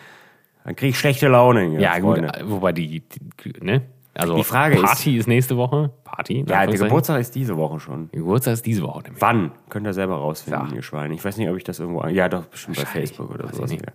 Dann 0.67 0.75
kriege 0.77 0.91
ich 0.91 0.99
schlechte 0.99 1.29
Laune. 1.29 1.81
Ja, 1.81 1.99
gut, 2.01 2.21
wobei 2.45 2.73
die, 2.73 3.01
die, 3.01 3.65
ne? 3.65 3.83
Also 4.15 4.35
Die 4.37 4.45
Frage 4.45 4.77
ist- 4.77 4.83
Party 4.83 5.17
ist, 5.17 5.29
nächste 5.29 5.57
Woche. 5.57 5.91
Party. 6.03 6.45
Ja, 6.49 6.67
der. 6.67 6.77
Geburtstag 6.79 7.21
ist 7.21 7.35
diese 7.35 7.57
Woche 7.57 7.79
schon. 7.81 8.11
Der 8.11 8.21
Geburtstag 8.21 8.55
ist 8.55 8.67
diese 8.67 8.83
Woche. 8.83 9.03
nämlich. 9.03 9.21
Wann? 9.23 9.53
Könnt 9.69 9.87
ihr 9.87 9.93
selber 9.93 10.17
rausfinden, 10.17 10.71
Ja. 10.71 10.75
ihr 10.77 10.83
Schweine. 10.83 11.15
Ich 11.15 11.25
weiß 11.25 11.37
nicht, 11.37 11.49
ob 11.49 11.57
ich 11.57 11.65
das 11.65 11.79
irgendwo. 11.79 12.05
Ja, 12.07 12.29
doch, 12.29 12.45
bestimmt 12.47 12.79
bei. 12.79 12.85
Facebook 12.87 13.31
oder 13.31 13.45
ich 13.45 13.53
sowas. 13.53 13.71
wieder. 13.71 13.93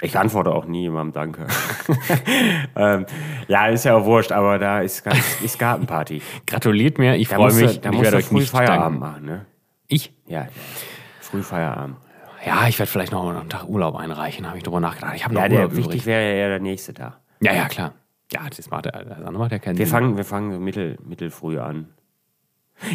Ich 0.00 0.16
antworte 0.18 0.52
auch 0.54 0.66
nie 0.66 0.82
jemandem 0.82 1.12
Danke. 1.12 1.46
ähm, 2.76 3.06
ja, 3.48 3.66
ist 3.66 3.84
ja 3.84 3.96
auch 3.96 4.04
wurscht, 4.04 4.32
aber 4.32 4.58
da 4.58 4.80
ist, 4.80 5.04
ist 5.42 5.58
Gartenparty. 5.58 6.22
Gratuliert 6.46 6.98
mir, 6.98 7.16
ich 7.16 7.28
freue 7.28 7.52
mich. 7.52 7.80
da 7.80 7.90
ich 7.90 7.96
musst 7.96 8.12
du 8.12 8.20
früh 8.22 8.40
Feierabend 8.46 8.82
danken. 8.82 8.98
machen, 9.00 9.24
ne? 9.24 9.46
Ich? 9.88 10.12
Ja, 10.26 10.42
ja. 10.42 10.48
Früh 11.20 11.42
Feierabend. 11.42 11.96
Ja, 12.48 12.66
ich 12.68 12.78
werde 12.78 12.90
vielleicht 12.90 13.12
noch 13.12 13.28
einen 13.28 13.48
Tag 13.48 13.68
Urlaub 13.68 13.94
einreichen, 13.96 14.46
habe 14.46 14.56
ich 14.58 14.64
drüber 14.64 14.80
nachgedacht. 14.80 15.14
Ich 15.16 15.24
habe 15.24 15.34
noch 15.34 15.42
Ja, 15.42 15.48
der, 15.48 15.58
Urlaub 15.60 15.72
wichtig 15.76 15.86
übrig. 15.86 16.06
wäre 16.06 16.38
ja 16.40 16.48
der 16.48 16.60
nächste 16.60 16.92
da. 16.92 17.16
Ja, 17.40 17.52
ja, 17.52 17.66
klar. 17.68 17.92
Ja, 18.32 18.40
das 18.54 18.68
macht, 18.70 18.84
der- 18.86 18.92
das 19.04 19.18
andere 19.18 19.38
macht 19.38 19.52
ja 19.52 19.58
keinen 19.58 19.78
Wir 19.78 19.86
Sinn. 19.86 19.92
fangen, 19.92 20.16
wir 20.16 20.24
fangen 20.24 20.52
so 20.52 20.58
mittel, 20.60 20.98
mittelfrüh 21.04 21.58
an. 21.58 21.88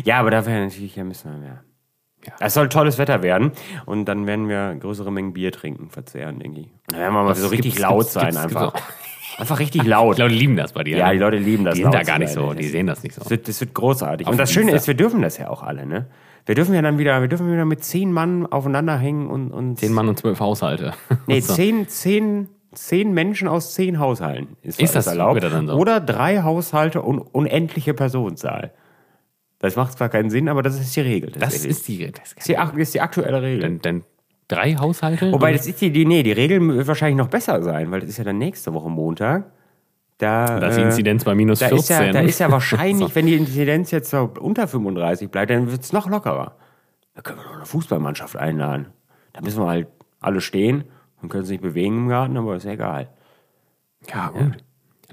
Ja, 0.04 0.20
aber 0.20 0.32
da 0.32 0.45
wäre 0.45 0.64
natürlich, 0.64 0.95
ja, 0.95 1.04
müssen 1.04 1.32
wir 1.32 1.38
mehr. 1.38 1.64
Ja. 2.26 2.34
Es 2.39 2.54
soll 2.54 2.70
tolles 2.70 2.97
Wetter 2.97 3.22
werden 3.22 3.51
und 3.86 4.06
dann 4.06 4.26
werden 4.28 4.47
wir 4.47 4.76
größere 4.76 5.12
Mengen 5.12 5.34
Bier 5.34 5.51
trinken, 5.51 5.89
verzehren, 5.89 6.39
denke 6.39 6.62
ich. 6.62 6.68
Dann 6.88 6.99
werden 6.99 7.14
wir 7.14 7.24
mal 7.24 7.30
Das 7.30 7.39
so 7.41 7.47
richtig 7.47 7.78
laut 7.80 7.99
gibt's- 7.99 8.14
sein, 8.14 8.26
gibt's- 8.30 8.43
einfach. 8.43 8.74
gibt's 8.74 8.88
Einfach 9.39 9.60
richtig 9.60 9.84
laut. 9.84 10.18
Die 10.18 10.22
Leute 10.22 10.36
lieben 10.36 10.56
das 10.56 10.74
bei 10.74 10.84
dir. 10.84 10.95
Ja, 10.95 11.08
ne? 11.08 11.14
die 11.14 11.20
Leute 11.20 11.38
lieben 11.38 11.66
das. 11.66 11.74
Die 11.76 11.82
sind 11.82 11.93
da 11.93 12.04
gar 12.04 12.20
nicht 12.20 12.32
so, 12.32 12.54
die 12.54 12.68
sehen 12.68 12.86
das 12.86 13.01
nicht 13.01 13.16
so. 13.16 13.22
Das 13.22 13.30
wird, 13.32 13.47
das 13.47 13.60
wird 13.60 13.74
großartig. 13.74 14.28
Auf 14.28 14.32
und 14.34 14.38
das 14.38 14.49
dem 14.49 14.54
Schöne 14.54 14.66
Dienstag. 14.68 14.82
ist, 14.82 14.88
wir 14.88 14.93
dürfen 14.93 15.22
das 15.24 15.38
ja 15.39 15.49
auch 15.49 15.64
alle, 15.64 15.86
ne? 15.88 16.06
Wir 16.46 16.56
dürfen 16.56 16.76
ja 16.76 16.82
dann 16.82 16.98
wieder, 16.98 17.22
wir 17.22 17.28
dürfen 17.28 17.52
wieder 17.52 17.66
mit 17.66 17.84
zehn 17.84 18.12
Mann 18.12 18.46
aufeinander 18.46 18.98
hängen 18.98 19.28
und, 19.30 19.52
und 19.52 19.80
Zehn 19.80 19.94
Mann 19.94 20.10
und 20.10 20.18
zwölf 20.20 20.39
Haushalte. 20.39 20.94
Nee, 21.28 21.41
zehn, 21.41 21.88
zehn, 21.88 22.50
zehn 22.74 23.14
Menschen 23.14 23.48
aus 23.48 23.74
zehn 23.74 24.00
Haushalten 24.00 24.58
ist, 24.62 24.80
Ist 24.82 24.96
das 24.96 25.08
erlaubt. 25.08 25.41
so? 25.41 25.74
Oder 25.74 26.00
drei 26.02 26.41
Haushalte 26.41 27.02
und 27.02 27.20
unendliche 27.20 27.94
Personenzahl. 27.94 28.74
Das 29.60 29.78
macht 29.78 29.98
zwar 29.98 30.10
keinen 30.10 30.30
Sinn, 30.30 30.50
aber 30.50 30.62
das 30.62 30.78
ist 30.78 30.94
die 30.96 31.02
Regel. 31.02 31.32
Das 31.32 31.39
tatsächlich. 31.39 31.72
ist 31.72 31.88
die, 31.88 32.12
das 32.12 32.34
ist 32.34 32.48
die, 32.50 32.82
ist 32.82 32.94
die 32.94 33.00
aktuelle 33.02 33.41
Regel. 33.41 33.62
dann, 33.62 33.80
dann 33.80 34.04
drei 34.50 34.76
Haushalte. 34.76 35.32
Wobei, 35.32 35.54
das 35.54 35.68
ist 35.68 35.80
die, 35.80 35.91
die, 35.91 36.06
nee, 36.06 36.24
die 36.24 36.34
Regel 36.34 36.60
wird 36.76 36.88
wahrscheinlich 36.88 37.18
noch 37.18 37.30
besser 37.30 37.64
sein, 37.64 37.89
weil 37.89 38.02
das 38.02 38.10
ist 38.10 38.18
ja 38.18 38.26
dann 38.26 38.38
nächste 38.38 38.74
Woche 38.74 38.89
Montag. 38.89 39.46
Da, 40.18 40.59
da 40.59 40.68
ist 40.68 40.78
die 40.78 40.82
äh, 40.82 40.86
Inzidenz 40.86 41.24
bei 41.24 41.36
minus 41.36 41.59
da 41.59 41.68
14. 41.70 41.80
ist, 41.80 41.89
ja, 41.89 42.11
da 42.11 42.20
ist 42.22 42.39
ja 42.39 42.51
wahrscheinlich, 42.51 43.14
wenn 43.16 43.26
die 43.26 43.36
Inzidenz 43.36 43.91
jetzt 43.91 44.09
so 44.09 44.32
unter 44.39 44.68
35 44.68 45.30
bleibt, 45.30 45.49
dann 45.49 45.72
wird 45.72 45.82
es 45.82 45.91
noch 45.91 46.07
lockerer. 46.07 46.55
Da 47.16 47.22
können 47.22 47.39
wir 47.39 47.45
noch 47.45 47.55
eine 47.55 47.66
Fußballmannschaft 47.66 48.36
einladen. 48.36 48.88
Da 49.34 49.41
müssen 49.41 49.61
wir 49.61 49.68
halt 49.68 49.88
alle 50.20 50.41
stehen 50.41 50.86
und 51.22 51.30
können 51.30 51.45
sich 51.45 51.59
bewegen 51.59 51.97
im 51.97 52.07
Garten, 52.09 52.38
aber 52.38 52.55
ist 52.55 52.66
ja 52.66 52.72
egal. 52.72 53.09
ja, 54.07 54.30
gut. 54.30 54.64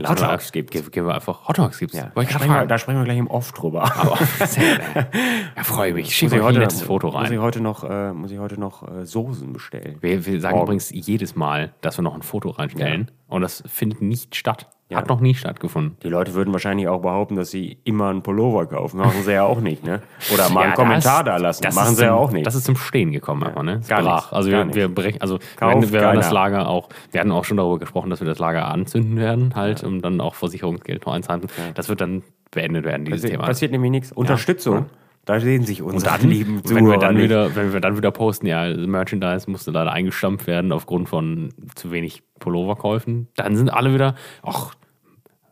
Hot 0.09 0.21
Dogs 0.21 0.53
gibt's. 0.53 0.73
Gib, 0.73 0.93
gib 0.93 1.07
einfach 1.07 1.49
Hot 1.49 1.59
Dogs 1.59 1.79
gibt's. 1.79 1.97
Ja, 1.97 2.13
da, 2.15 2.23
wir, 2.23 2.67
da 2.67 2.79
sprechen 2.79 2.99
wir 2.99 3.05
gleich 3.05 3.19
im 3.19 3.27
Off 3.27 3.53
drüber. 3.53 3.83
Aber 3.99 4.19
ja, 5.57 5.63
freue 5.63 5.93
mich. 5.95 6.15
Schick 6.15 6.29
ich 6.29 6.35
euch 6.35 6.41
ein 6.41 6.45
heute, 6.47 6.61
letztes 6.61 6.83
Foto 6.83 7.11
Muss 7.11 7.25
ich 7.25 7.31
rein. 7.33 7.41
heute 7.41 7.61
noch, 7.61 7.85
äh, 7.85 8.13
muss 8.13 8.31
ich 8.31 8.39
heute 8.39 8.59
noch 8.59 8.89
äh, 8.89 9.05
Soßen 9.05 9.53
bestellen. 9.53 9.99
Wir, 10.01 10.25
wir 10.25 10.41
sagen 10.41 10.55
Morgen. 10.57 10.69
übrigens 10.69 10.91
jedes 10.91 11.37
Mal, 11.37 11.75
dass 11.81 11.99
wir 11.99 12.03
noch 12.03 12.15
ein 12.15 12.23
Foto 12.23 12.51
reinstellen. 12.51 13.11
Und 13.29 13.43
das 13.43 13.63
findet 13.67 14.01
nicht 14.01 14.37
statt. 14.37 14.69
Ja. 14.91 14.99
Hat 14.99 15.09
noch 15.09 15.21
nie 15.21 15.35
stattgefunden. 15.35 15.97
Die 16.03 16.09
Leute 16.09 16.35
würden 16.35 16.53
wahrscheinlich 16.53 16.89
auch 16.89 17.01
behaupten, 17.01 17.37
dass 17.37 17.51
sie 17.51 17.79
immer 17.85 18.09
einen 18.09 18.23
Pullover 18.23 18.67
kaufen. 18.67 18.99
Machen 18.99 19.23
sie 19.25 19.33
ja 19.33 19.45
auch 19.45 19.61
nicht, 19.61 19.85
ne? 19.85 20.03
Oder 20.35 20.49
mal 20.51 20.63
einen 20.63 20.71
Ja, 20.71 20.75
Kommentar 20.75 21.23
das- 21.25 21.35
da 21.37 21.37
lassen. 21.41 21.63
das 21.63 21.75
Machen 21.77 21.95
sie 21.95 22.03
ja 22.05 22.15
auch 22.15 22.33
nicht. 22.33 22.45
Das 22.45 22.57
ist 22.57 22.65
zum 22.65 22.75
Stehen 22.77 23.13
gekommen, 23.13 23.45
einfach, 23.45 23.63
ne? 23.63 23.81
Gar 23.89 24.03
brach. 24.03 24.25
nicht, 24.25 24.33
Also 24.33 24.51
gar 24.51 24.59
wir, 24.59 24.65
nicht. 24.65 24.75
wir 24.75 24.89
brechen, 24.93 25.21
also 25.23 25.39
werden, 25.61 25.83
wir 25.83 25.93
werden 25.93 26.17
das. 26.17 26.33
Lager 26.33 26.69
auch, 26.69 26.89
wir 27.13 27.21
hatten 27.21 27.31
auch 27.31 27.45
schon 27.45 27.57
darüber 27.57 27.79
gesprochen, 27.79 28.11
dass 28.11 28.19
wir 28.21 28.27
das 28.27 28.41
Lager 28.41 28.67
anzünden 28.67 29.17
werden, 29.17 29.55
halt, 29.55 29.85
um 29.85 30.03
dann 30.03 30.21
auch 30.21 30.35
Versicherungsgeld 30.35 31.07
noch 31.07 31.13
einzuhalten. 31.13 31.47
Das 31.75 31.89
wird 31.89 32.01
dann 32.01 32.23
beendet 32.51 32.85
werden, 32.85 33.05
dieses 33.05 33.21
Passiert, 33.21 33.33
Thema. 33.39 33.47
passiert 33.47 33.71
nämlich 33.73 33.93
nichts. 33.93 34.11
Unterstützung. 34.11 34.87
Da 35.27 35.39
sehen 35.39 35.65
sich 35.65 35.83
unsere 35.83 36.17
lieben 36.27 36.63
wenn 36.65 36.89
wir, 36.89 36.97
dann 36.97 37.15
nicht. 37.15 37.25
wieder, 37.25 37.55
wenn 37.55 37.73
wir 37.75 37.81
dann 37.81 37.97
wieder 37.97 38.11
posten, 38.11 38.47
ja, 38.47 38.75
Merchandise 38.75 39.49
musste 39.51 39.71
leider 39.71 39.93
eingestampft 39.93 40.47
werden 40.49 40.73
aufgrund 40.73 41.09
von 41.11 41.51
zu 41.77 41.93
wenig 41.93 42.23
Pulloverkäufen, 42.41 43.29
dann 43.37 43.55
sind 43.55 43.69
alle 43.69 43.93
wieder, 43.95 44.15
ach, 44.43 44.73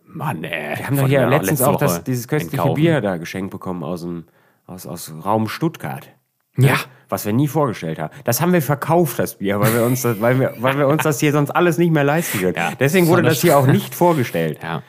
Mann, 0.08 0.42
ey. 0.42 0.78
Wir 0.78 0.86
haben 0.86 0.96
doch 0.96 1.06
hier 1.06 1.26
letztens 1.26 1.62
auch 1.62 1.76
das, 1.76 2.02
dieses 2.02 2.26
köstliche 2.28 2.56
entkaufen. 2.56 2.82
Bier 2.82 3.00
da 3.00 3.18
geschenkt 3.18 3.50
bekommen 3.50 3.84
aus 3.84 4.00
dem 4.02 4.24
aus, 4.66 4.86
aus 4.86 5.12
Raum 5.24 5.48
Stuttgart. 5.48 6.08
Ja. 6.56 6.76
Was 7.08 7.24
wir 7.24 7.32
nie 7.32 7.48
vorgestellt 7.48 7.98
haben. 7.98 8.12
Das 8.24 8.40
haben 8.40 8.52
wir 8.52 8.60
verkauft, 8.60 9.18
das 9.18 9.36
Bier, 9.36 9.60
weil 9.60 9.72
wir 9.72 9.84
uns 9.84 10.02
das, 10.02 10.20
weil 10.20 10.38
wir, 10.38 10.54
weil 10.58 10.76
wir 10.76 10.88
uns 10.88 11.02
das 11.04 11.20
hier 11.20 11.32
sonst 11.32 11.50
alles 11.50 11.78
nicht 11.78 11.92
mehr 11.92 12.04
leisten 12.04 12.38
können. 12.38 12.56
Ja, 12.56 12.72
Deswegen 12.78 13.06
wurde 13.06 13.22
das 13.22 13.40
hier 13.40 13.56
auch 13.56 13.66
nicht 13.66 13.94
vorgestellt. 13.94 14.58
Ja. 14.68 14.82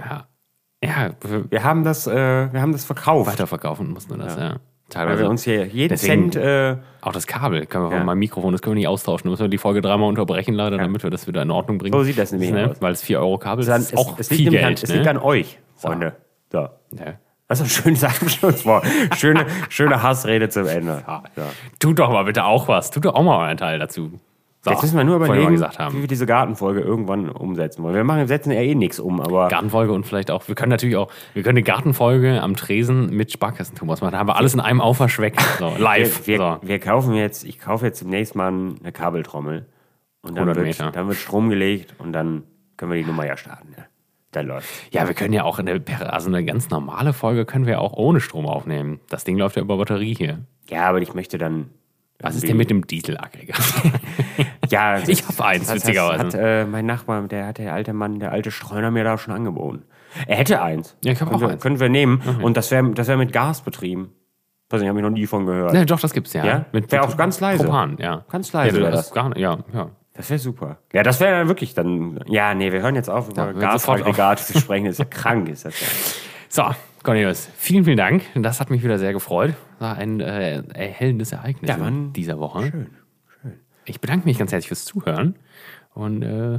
Ja. 0.00 0.26
Ja, 0.82 1.10
wir 1.50 1.62
haben 1.62 1.84
das, 1.84 2.06
äh, 2.06 2.52
wir 2.52 2.62
haben 2.62 2.72
das 2.72 2.86
verkauft. 2.86 3.30
weiterverkaufen 3.30 3.90
mussten 3.90 4.16
wir 4.16 4.24
das, 4.24 4.36
ja. 4.36 4.48
Weil 4.48 4.60
Teilweise. 4.90 5.22
wir 5.22 5.30
uns 5.30 5.44
hier 5.44 5.66
jeden 5.66 5.88
Deswegen- 5.88 6.32
Cent, 6.32 6.44
äh, 6.44 6.76
auch 7.00 7.12
das 7.12 7.26
Kabel 7.26 7.64
können 7.66 7.84
wir 7.86 7.90
Ja. 7.92 7.96
von 7.98 8.06
meinem 8.06 8.18
Mikrofon, 8.18 8.52
das 8.52 8.60
können 8.60 8.74
wir 8.76 8.80
nicht 8.80 8.88
austauschen. 8.88 9.24
Da 9.24 9.30
müssen 9.30 9.42
wir 9.44 9.48
die 9.48 9.58
Folge 9.58 9.80
dreimal 9.80 10.08
unterbrechen, 10.08 10.54
leider, 10.54 10.76
damit 10.78 11.02
wir 11.02 11.10
das 11.10 11.26
wieder 11.26 11.42
in 11.42 11.50
Ordnung 11.50 11.78
bringen. 11.78 11.92
So 11.92 12.02
sieht 12.02 12.18
das 12.18 12.32
nämlich 12.32 12.50
ne? 12.50 12.70
aus. 12.70 12.76
Weil 12.82 12.92
es 12.92 13.02
4 13.02 13.18
Euro 13.20 13.38
Kabel 13.38 13.64
das 13.64 13.78
ist 13.92 13.96
auch 13.96 14.14
es, 14.18 14.28
es, 14.30 14.36
viel 14.36 14.50
liegt 14.50 14.50
Geld. 14.52 14.64
an, 14.64 14.72
es 14.74 14.88
ne? 14.88 14.94
liegt 14.96 15.08
an 15.08 15.18
euch, 15.18 15.58
Freunde. 15.76 16.14
So. 16.52 16.58
ja. 16.58 16.70
Das 17.48 17.60
ist 17.60 17.66
ein 17.66 17.82
schönes 17.82 18.04
Abschlusswort. 18.04 18.84
Schöne, 19.16 19.46
schöne 19.70 20.02
Hassrede 20.02 20.48
zum 20.50 20.66
Ende. 20.68 21.02
So. 21.34 21.42
Tut 21.80 21.98
doch 21.98 22.10
mal 22.10 22.22
bitte 22.24 22.44
auch 22.44 22.68
was. 22.68 22.90
Tut 22.92 23.04
doch 23.06 23.14
auch 23.14 23.22
mal 23.24 23.44
euren 23.46 23.56
Teil 23.56 23.78
dazu. 23.80 24.20
So, 24.62 24.70
Jetzt 24.70 24.82
müssen 24.82 24.96
wir 24.98 25.04
nur 25.04 25.16
überlegen, 25.16 25.58
haben. 25.62 25.96
wie 25.96 26.00
wir 26.02 26.08
diese 26.08 26.26
Gartenfolge 26.26 26.80
irgendwann 26.80 27.30
umsetzen 27.30 27.82
wollen. 27.82 27.94
Wir 27.94 28.04
machen, 28.04 28.26
setzen 28.26 28.52
ja 28.52 28.60
eh 28.60 28.74
nichts 28.74 29.00
um, 29.00 29.18
aber 29.20 29.48
Gartenfolge 29.48 29.92
und 29.92 30.04
vielleicht 30.04 30.30
auch, 30.30 30.48
wir 30.48 30.54
können 30.54 30.68
natürlich 30.68 30.96
auch, 30.96 31.10
wir 31.32 31.42
können 31.42 31.56
eine 31.56 31.62
Gartenfolge 31.62 32.42
am 32.42 32.56
Tresen 32.56 33.08
mit 33.08 33.32
Sparkassen 33.32 33.74
Thomas 33.74 34.02
machen. 34.02 34.12
Da 34.12 34.18
haben 34.18 34.28
wir 34.28 34.36
alles 34.36 34.52
in 34.52 34.60
einem 34.60 34.80
Aufwasch 34.82 35.18
weg. 35.18 35.36
So, 35.58 35.74
live. 35.78 36.26
wir, 36.26 36.38
wir, 36.38 36.58
so. 36.60 36.68
wir 36.68 36.78
kaufen 36.78 37.14
jetzt, 37.14 37.44
ich 37.44 37.58
kaufe 37.58 37.84
jetzt 37.86 38.00
demnächst 38.02 38.34
mal 38.34 38.48
eine 38.48 38.92
Kabeltrommel. 38.92 39.66
Und 40.22 40.36
dann 40.36 40.48
100 40.48 40.78
wird, 40.78 40.96
dann 40.96 41.08
wird 41.08 41.16
Strom 41.16 41.48
gelegt 41.48 41.94
und 41.98 42.12
dann 42.12 42.44
können 42.76 42.92
wir 42.92 42.98
die 42.98 43.06
Nummer 43.06 43.26
ja 43.26 43.36
starten. 43.36 43.74
Ja. 43.76 43.84
Dann 44.32 44.46
läuft. 44.46 44.68
Ja, 44.92 45.06
wir 45.08 45.14
können 45.14 45.32
ja 45.32 45.44
auch 45.44 45.58
eine, 45.58 45.82
also 46.08 46.28
eine 46.28 46.44
ganz 46.44 46.70
normale 46.70 47.12
Folge 47.12 47.44
können 47.44 47.66
wir 47.66 47.80
auch 47.80 47.94
ohne 47.94 48.20
Strom 48.20 48.46
aufnehmen. 48.46 49.00
Das 49.08 49.24
Ding 49.24 49.36
läuft 49.36 49.56
ja 49.56 49.62
über 49.62 49.76
Batterie 49.76 50.14
hier. 50.14 50.40
Ja, 50.68 50.88
aber 50.88 51.00
ich 51.00 51.14
möchte 51.14 51.36
dann. 51.36 51.70
Was 52.20 52.36
ist 52.36 52.46
denn 52.48 52.56
mit 52.56 52.70
dem 52.70 52.86
Dieselaggregat? 52.86 53.56
Ja, 54.70 54.98
Ich 55.06 55.26
hab 55.26 55.40
eins, 55.40 55.72
witzigerweise. 55.74 56.24
Hat, 56.26 56.34
äh, 56.34 56.64
mein 56.64 56.86
Nachbar, 56.86 57.22
der 57.22 57.46
hat 57.48 57.58
der 57.58 57.72
alte 57.72 57.92
Mann, 57.92 58.20
der 58.20 58.30
alte 58.30 58.52
Streuner 58.52 58.92
mir 58.92 59.02
da 59.02 59.18
schon 59.18 59.34
angeboten. 59.34 59.82
Er 60.28 60.36
hätte 60.36 60.62
eins. 60.62 60.96
Ja, 61.04 61.10
ich 61.10 61.20
hab 61.20 61.28
können 61.28 61.42
auch 61.42 61.46
wir, 61.48 61.52
eins. 61.54 61.62
Können 61.62 61.80
wir 61.80 61.88
nehmen. 61.88 62.22
Und 62.40 62.56
das 62.56 62.70
wäre 62.70 62.88
das 62.90 63.08
wär 63.08 63.16
mit 63.16 63.32
Gas 63.32 63.62
betrieben. 63.62 64.12
Weiß 64.68 64.80
nicht, 64.80 64.88
habe 64.88 65.00
ich 65.00 65.02
noch 65.02 65.10
nie 65.10 65.26
von 65.26 65.46
gehört. 65.46 65.72
Ne, 65.72 65.84
doch, 65.86 65.98
das 65.98 66.12
gibt's 66.12 66.32
ja. 66.32 66.44
Ja? 66.44 66.64
Mit, 66.70 66.92
Wär 66.92 67.02
auch 67.02 67.16
ganz 67.16 67.40
leise. 67.40 67.64
Propan, 67.64 67.96
ja. 67.98 68.24
Ganz 68.30 68.52
leise 68.52 68.80
Ja, 68.80 68.90
das. 68.92 69.12
Gar, 69.12 69.36
ja, 69.36 69.58
ja. 69.72 69.90
Das 70.14 70.30
wäre 70.30 70.38
super. 70.38 70.78
Ja, 70.92 71.02
das 71.02 71.18
wäre 71.18 71.38
dann 71.38 71.48
wirklich 71.48 71.74
dann. 71.74 72.20
Ja, 72.28 72.54
nee, 72.54 72.70
wir 72.70 72.80
hören 72.82 72.94
jetzt 72.94 73.10
auf, 73.10 73.28
über 73.28 73.46
Ja, 73.46 73.52
Gasaggregate 73.52 74.44
zu 74.44 74.58
sprechen. 74.60 74.84
Das 74.84 74.92
ist 74.92 74.98
ja 74.98 75.04
krank, 75.06 75.48
ist 75.48 75.64
das 75.64 75.80
ja. 75.80 75.86
So, 76.48 76.64
Cornelius, 77.02 77.48
vielen, 77.56 77.84
vielen 77.84 77.96
Dank. 77.96 78.22
Das 78.34 78.60
hat 78.60 78.70
mich 78.70 78.84
wieder 78.84 78.98
sehr 78.98 79.12
gefreut. 79.12 79.54
War 79.80 79.96
ein 79.96 80.20
äh, 80.20 80.62
erhellendes 80.74 81.32
Ereignis 81.32 81.70
Ja, 81.70 81.78
dieser 82.14 82.38
Woche. 82.38 82.70
Schön, 82.70 82.90
schön. 83.40 83.52
Ich 83.86 83.98
bedanke 83.98 84.26
mich 84.26 84.38
ganz 84.38 84.52
herzlich 84.52 84.68
fürs 84.68 84.84
Zuhören. 84.84 85.36
Und 85.94 86.22
äh, 86.22 86.52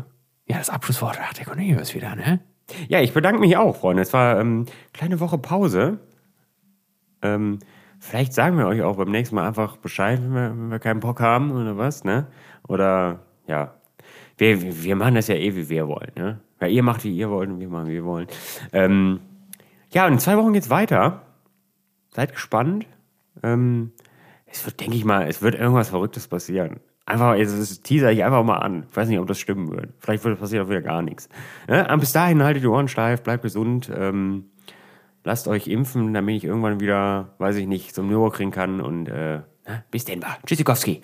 ja, 0.48 0.58
das 0.58 0.72
Abschlusswort 0.72 1.20
hat 1.20 1.38
der 1.38 1.46
Cornelius 1.46 1.94
wieder, 1.94 2.16
ne? 2.16 2.40
Ja, 2.88 3.00
ich 3.00 3.14
bedanke 3.14 3.40
mich 3.40 3.56
auch, 3.58 3.76
Freunde. 3.76 4.02
Es 4.02 4.12
war 4.12 4.40
ähm, 4.40 4.66
kleine 4.92 5.20
Woche 5.20 5.38
Pause. 5.38 6.00
Ähm, 7.22 7.60
vielleicht 8.00 8.34
sagen 8.34 8.58
wir 8.58 8.66
euch 8.66 8.82
auch 8.82 8.98
beim 8.98 9.12
nächsten 9.12 9.36
Mal 9.36 9.48
einfach 9.48 9.78
Bescheid, 9.78 10.20
wenn 10.20 10.34
wir, 10.34 10.50
wenn 10.50 10.72
wir 10.72 10.80
keinen 10.80 11.00
Bock 11.00 11.20
haben 11.20 11.52
oder 11.52 11.78
was, 11.78 12.04
ne? 12.04 12.26
Oder 12.68 13.20
ja, 13.46 13.76
wir, 14.38 14.84
wir 14.84 14.96
machen 14.96 15.14
das 15.14 15.28
ja 15.28 15.36
eh, 15.36 15.56
wie 15.56 15.70
wir 15.70 15.88
wollen, 15.88 16.12
ne? 16.16 16.40
Weil 16.58 16.72
ihr 16.72 16.82
macht, 16.82 17.04
wie 17.04 17.16
ihr 17.16 17.30
wollt 17.30 17.52
und 17.52 17.60
wir 17.60 17.70
machen, 17.70 17.88
wie 17.88 17.94
wir 17.94 18.06
wollen. 18.06 18.26
Ähm, 18.74 19.20
ja, 19.92 20.08
und 20.08 20.14
in 20.14 20.20
zwei 20.20 20.38
Wochen 20.38 20.54
geht's 20.54 20.72
weiter. 20.72 21.22
Seid 22.10 22.34
gespannt. 22.34 22.88
Ähm, 23.44 23.92
es 24.46 24.66
wird, 24.66 24.80
denke 24.80 24.96
ich 24.96 25.06
mal, 25.06 25.28
es 25.28 25.42
wird 25.42 25.56
irgendwas 25.56 25.90
Verrücktes 25.90 26.28
passieren. 26.28 26.80
Einfach, 27.06 27.36
jetzt 27.36 27.58
das 27.58 27.82
teaser 27.82 28.12
ich 28.12 28.24
einfach 28.24 28.44
mal 28.44 28.58
an. 28.58 28.86
Ich 28.90 28.96
weiß 28.96 29.08
nicht, 29.08 29.20
ob 29.20 29.28
das 29.28 29.40
stimmen 29.40 29.72
wird. 29.72 29.90
Vielleicht 30.00 30.24
wird 30.24 30.40
passiert 30.40 30.64
auch 30.64 30.70
wieder 30.70 30.82
gar 30.82 31.02
nichts. 31.02 31.30
Ja, 31.68 31.96
bis 31.96 32.14
dahin 32.14 32.44
haltet 32.44 32.64
die 32.64 32.68
Ohren 32.68 32.88
steif, 32.88 33.24
bleibt 33.24 33.44
gesund. 33.44 33.92
Ähm, 33.94 34.46
lasst 35.24 35.48
euch 35.48 35.68
impfen, 35.68 36.14
damit 36.14 36.38
ich 36.38 36.44
irgendwann 36.44 36.80
wieder, 36.80 37.34
weiß 37.38 37.56
ich 37.58 37.68
nicht, 37.68 37.96
zum 37.96 38.08
Nürburgring 38.08 38.52
kann. 38.52 38.82
Und 38.82 39.08
äh, 39.08 39.42
na, 39.66 39.84
bis 39.90 40.06
denn, 40.06 40.24
Tschüssikowski. 40.46 41.02